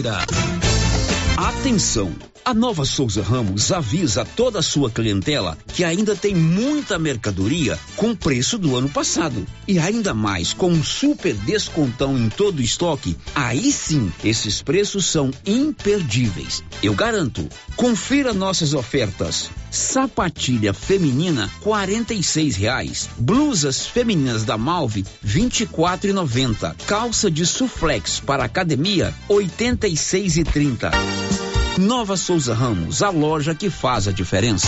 Atenção! 1.37 2.11
A 2.43 2.55
Nova 2.55 2.85
Souza 2.85 3.21
Ramos 3.21 3.71
avisa 3.71 4.25
toda 4.25 4.59
a 4.59 4.63
sua 4.63 4.89
clientela 4.89 5.55
que 5.75 5.83
ainda 5.83 6.15
tem 6.15 6.33
muita 6.33 6.97
mercadoria 6.97 7.77
com 7.95 8.15
preço 8.15 8.57
do 8.57 8.75
ano 8.75 8.89
passado. 8.89 9.45
E 9.67 9.77
ainda 9.77 10.11
mais, 10.11 10.51
com 10.51 10.71
um 10.71 10.83
super 10.83 11.35
descontão 11.35 12.17
em 12.17 12.29
todo 12.29 12.57
o 12.57 12.63
estoque, 12.63 13.15
aí 13.35 13.71
sim, 13.71 14.11
esses 14.23 14.59
preços 14.59 15.05
são 15.05 15.29
imperdíveis. 15.45 16.63
Eu 16.81 16.95
garanto. 16.95 17.47
Confira 17.75 18.33
nossas 18.33 18.73
ofertas. 18.73 19.49
Sapatilha 19.69 20.73
feminina, 20.73 21.49
quarenta 21.61 22.13
e 22.13 22.21
reais. 22.55 23.09
Blusas 23.17 23.85
femininas 23.85 24.43
da 24.43 24.57
Malve, 24.57 25.05
vinte 25.21 25.61
e 25.61 25.65
quatro. 25.65 26.09
Calça 26.85 27.29
de 27.29 27.45
suflex 27.45 28.19
para 28.19 28.43
academia, 28.43 29.13
oitenta 29.27 29.87
e. 29.87 29.95
Nova 31.77 32.17
Souza 32.17 32.53
Ramos, 32.53 33.01
a 33.01 33.09
loja 33.09 33.55
que 33.55 33.69
faz 33.69 34.07
a 34.07 34.11
diferença. 34.11 34.67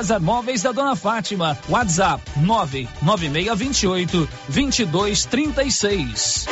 César 0.00 0.18
Móveis 0.18 0.62
da 0.62 0.72
Dona 0.72 0.96
Fátima. 0.96 1.58
WhatsApp 1.68 2.22
99628 2.40 4.26
2236. 4.48 6.46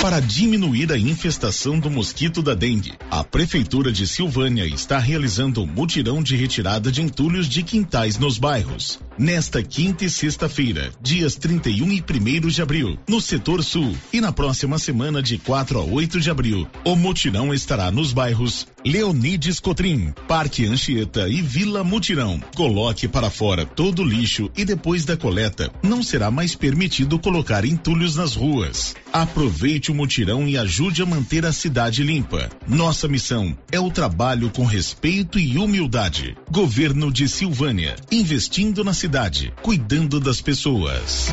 Para 0.00 0.20
diminuir 0.20 0.90
a 0.92 0.98
infestação 0.98 1.78
do 1.78 1.90
mosquito 1.90 2.42
da 2.42 2.54
dengue, 2.54 2.94
a 3.10 3.22
Prefeitura 3.22 3.92
de 3.92 4.06
Silvânia 4.06 4.66
está 4.66 4.98
realizando 4.98 5.62
um 5.62 5.66
mutirão 5.66 6.22
de 6.22 6.36
retirada 6.36 6.90
de 6.90 7.02
entulhos 7.02 7.48
de 7.48 7.62
quintais 7.62 8.18
nos 8.18 8.38
bairros. 8.38 8.98
Nesta 9.18 9.62
quinta 9.62 10.04
e 10.04 10.10
sexta-feira, 10.10 10.90
dias 11.02 11.36
31 11.36 11.92
e 11.92 12.02
1 12.02 12.48
de 12.48 12.62
abril, 12.62 12.98
no 13.08 13.20
setor 13.20 13.62
sul, 13.62 13.94
e 14.12 14.20
na 14.20 14.32
próxima 14.32 14.78
semana, 14.78 15.22
de 15.22 15.38
4 15.38 15.78
a 15.78 15.82
8 15.82 16.20
de 16.20 16.30
abril, 16.30 16.66
o 16.84 16.96
mutirão 16.96 17.52
estará 17.52 17.90
nos 17.90 18.12
bairros 18.12 18.66
Leonides 18.86 19.60
Cotrim, 19.60 20.12
Parque 20.28 20.66
Anchieta 20.66 21.26
e 21.26 21.40
Vila 21.40 21.82
Mutirão. 21.82 22.38
Coloque 22.54 23.08
para 23.08 23.30
fora 23.30 23.64
todo 23.64 24.02
o 24.02 24.04
lixo 24.04 24.50
e 24.54 24.62
depois 24.62 25.06
da 25.06 25.16
coleta, 25.16 25.72
não 25.82 26.02
será 26.02 26.30
mais 26.30 26.54
permitido 26.54 27.18
colocar 27.18 27.64
entulhos 27.64 28.14
nas 28.14 28.34
ruas. 28.34 28.94
Aproveite 29.10 29.90
o 29.90 29.94
mutirão 29.94 30.46
e 30.46 30.58
ajude 30.58 31.00
a 31.00 31.06
manter 31.06 31.46
a 31.46 31.52
cidade 31.52 32.02
limpa. 32.02 32.50
Nossa 32.68 33.08
missão 33.08 33.56
é 33.72 33.80
o 33.80 33.90
trabalho 33.90 34.50
com 34.50 34.66
respeito 34.66 35.38
e 35.38 35.56
humildade. 35.56 36.36
Governo 36.50 37.10
de 37.10 37.26
Silvânia, 37.26 37.96
investindo 38.12 38.84
na 38.84 38.92
cidade, 38.92 39.50
cuidando 39.62 40.20
das 40.20 40.42
pessoas. 40.42 41.32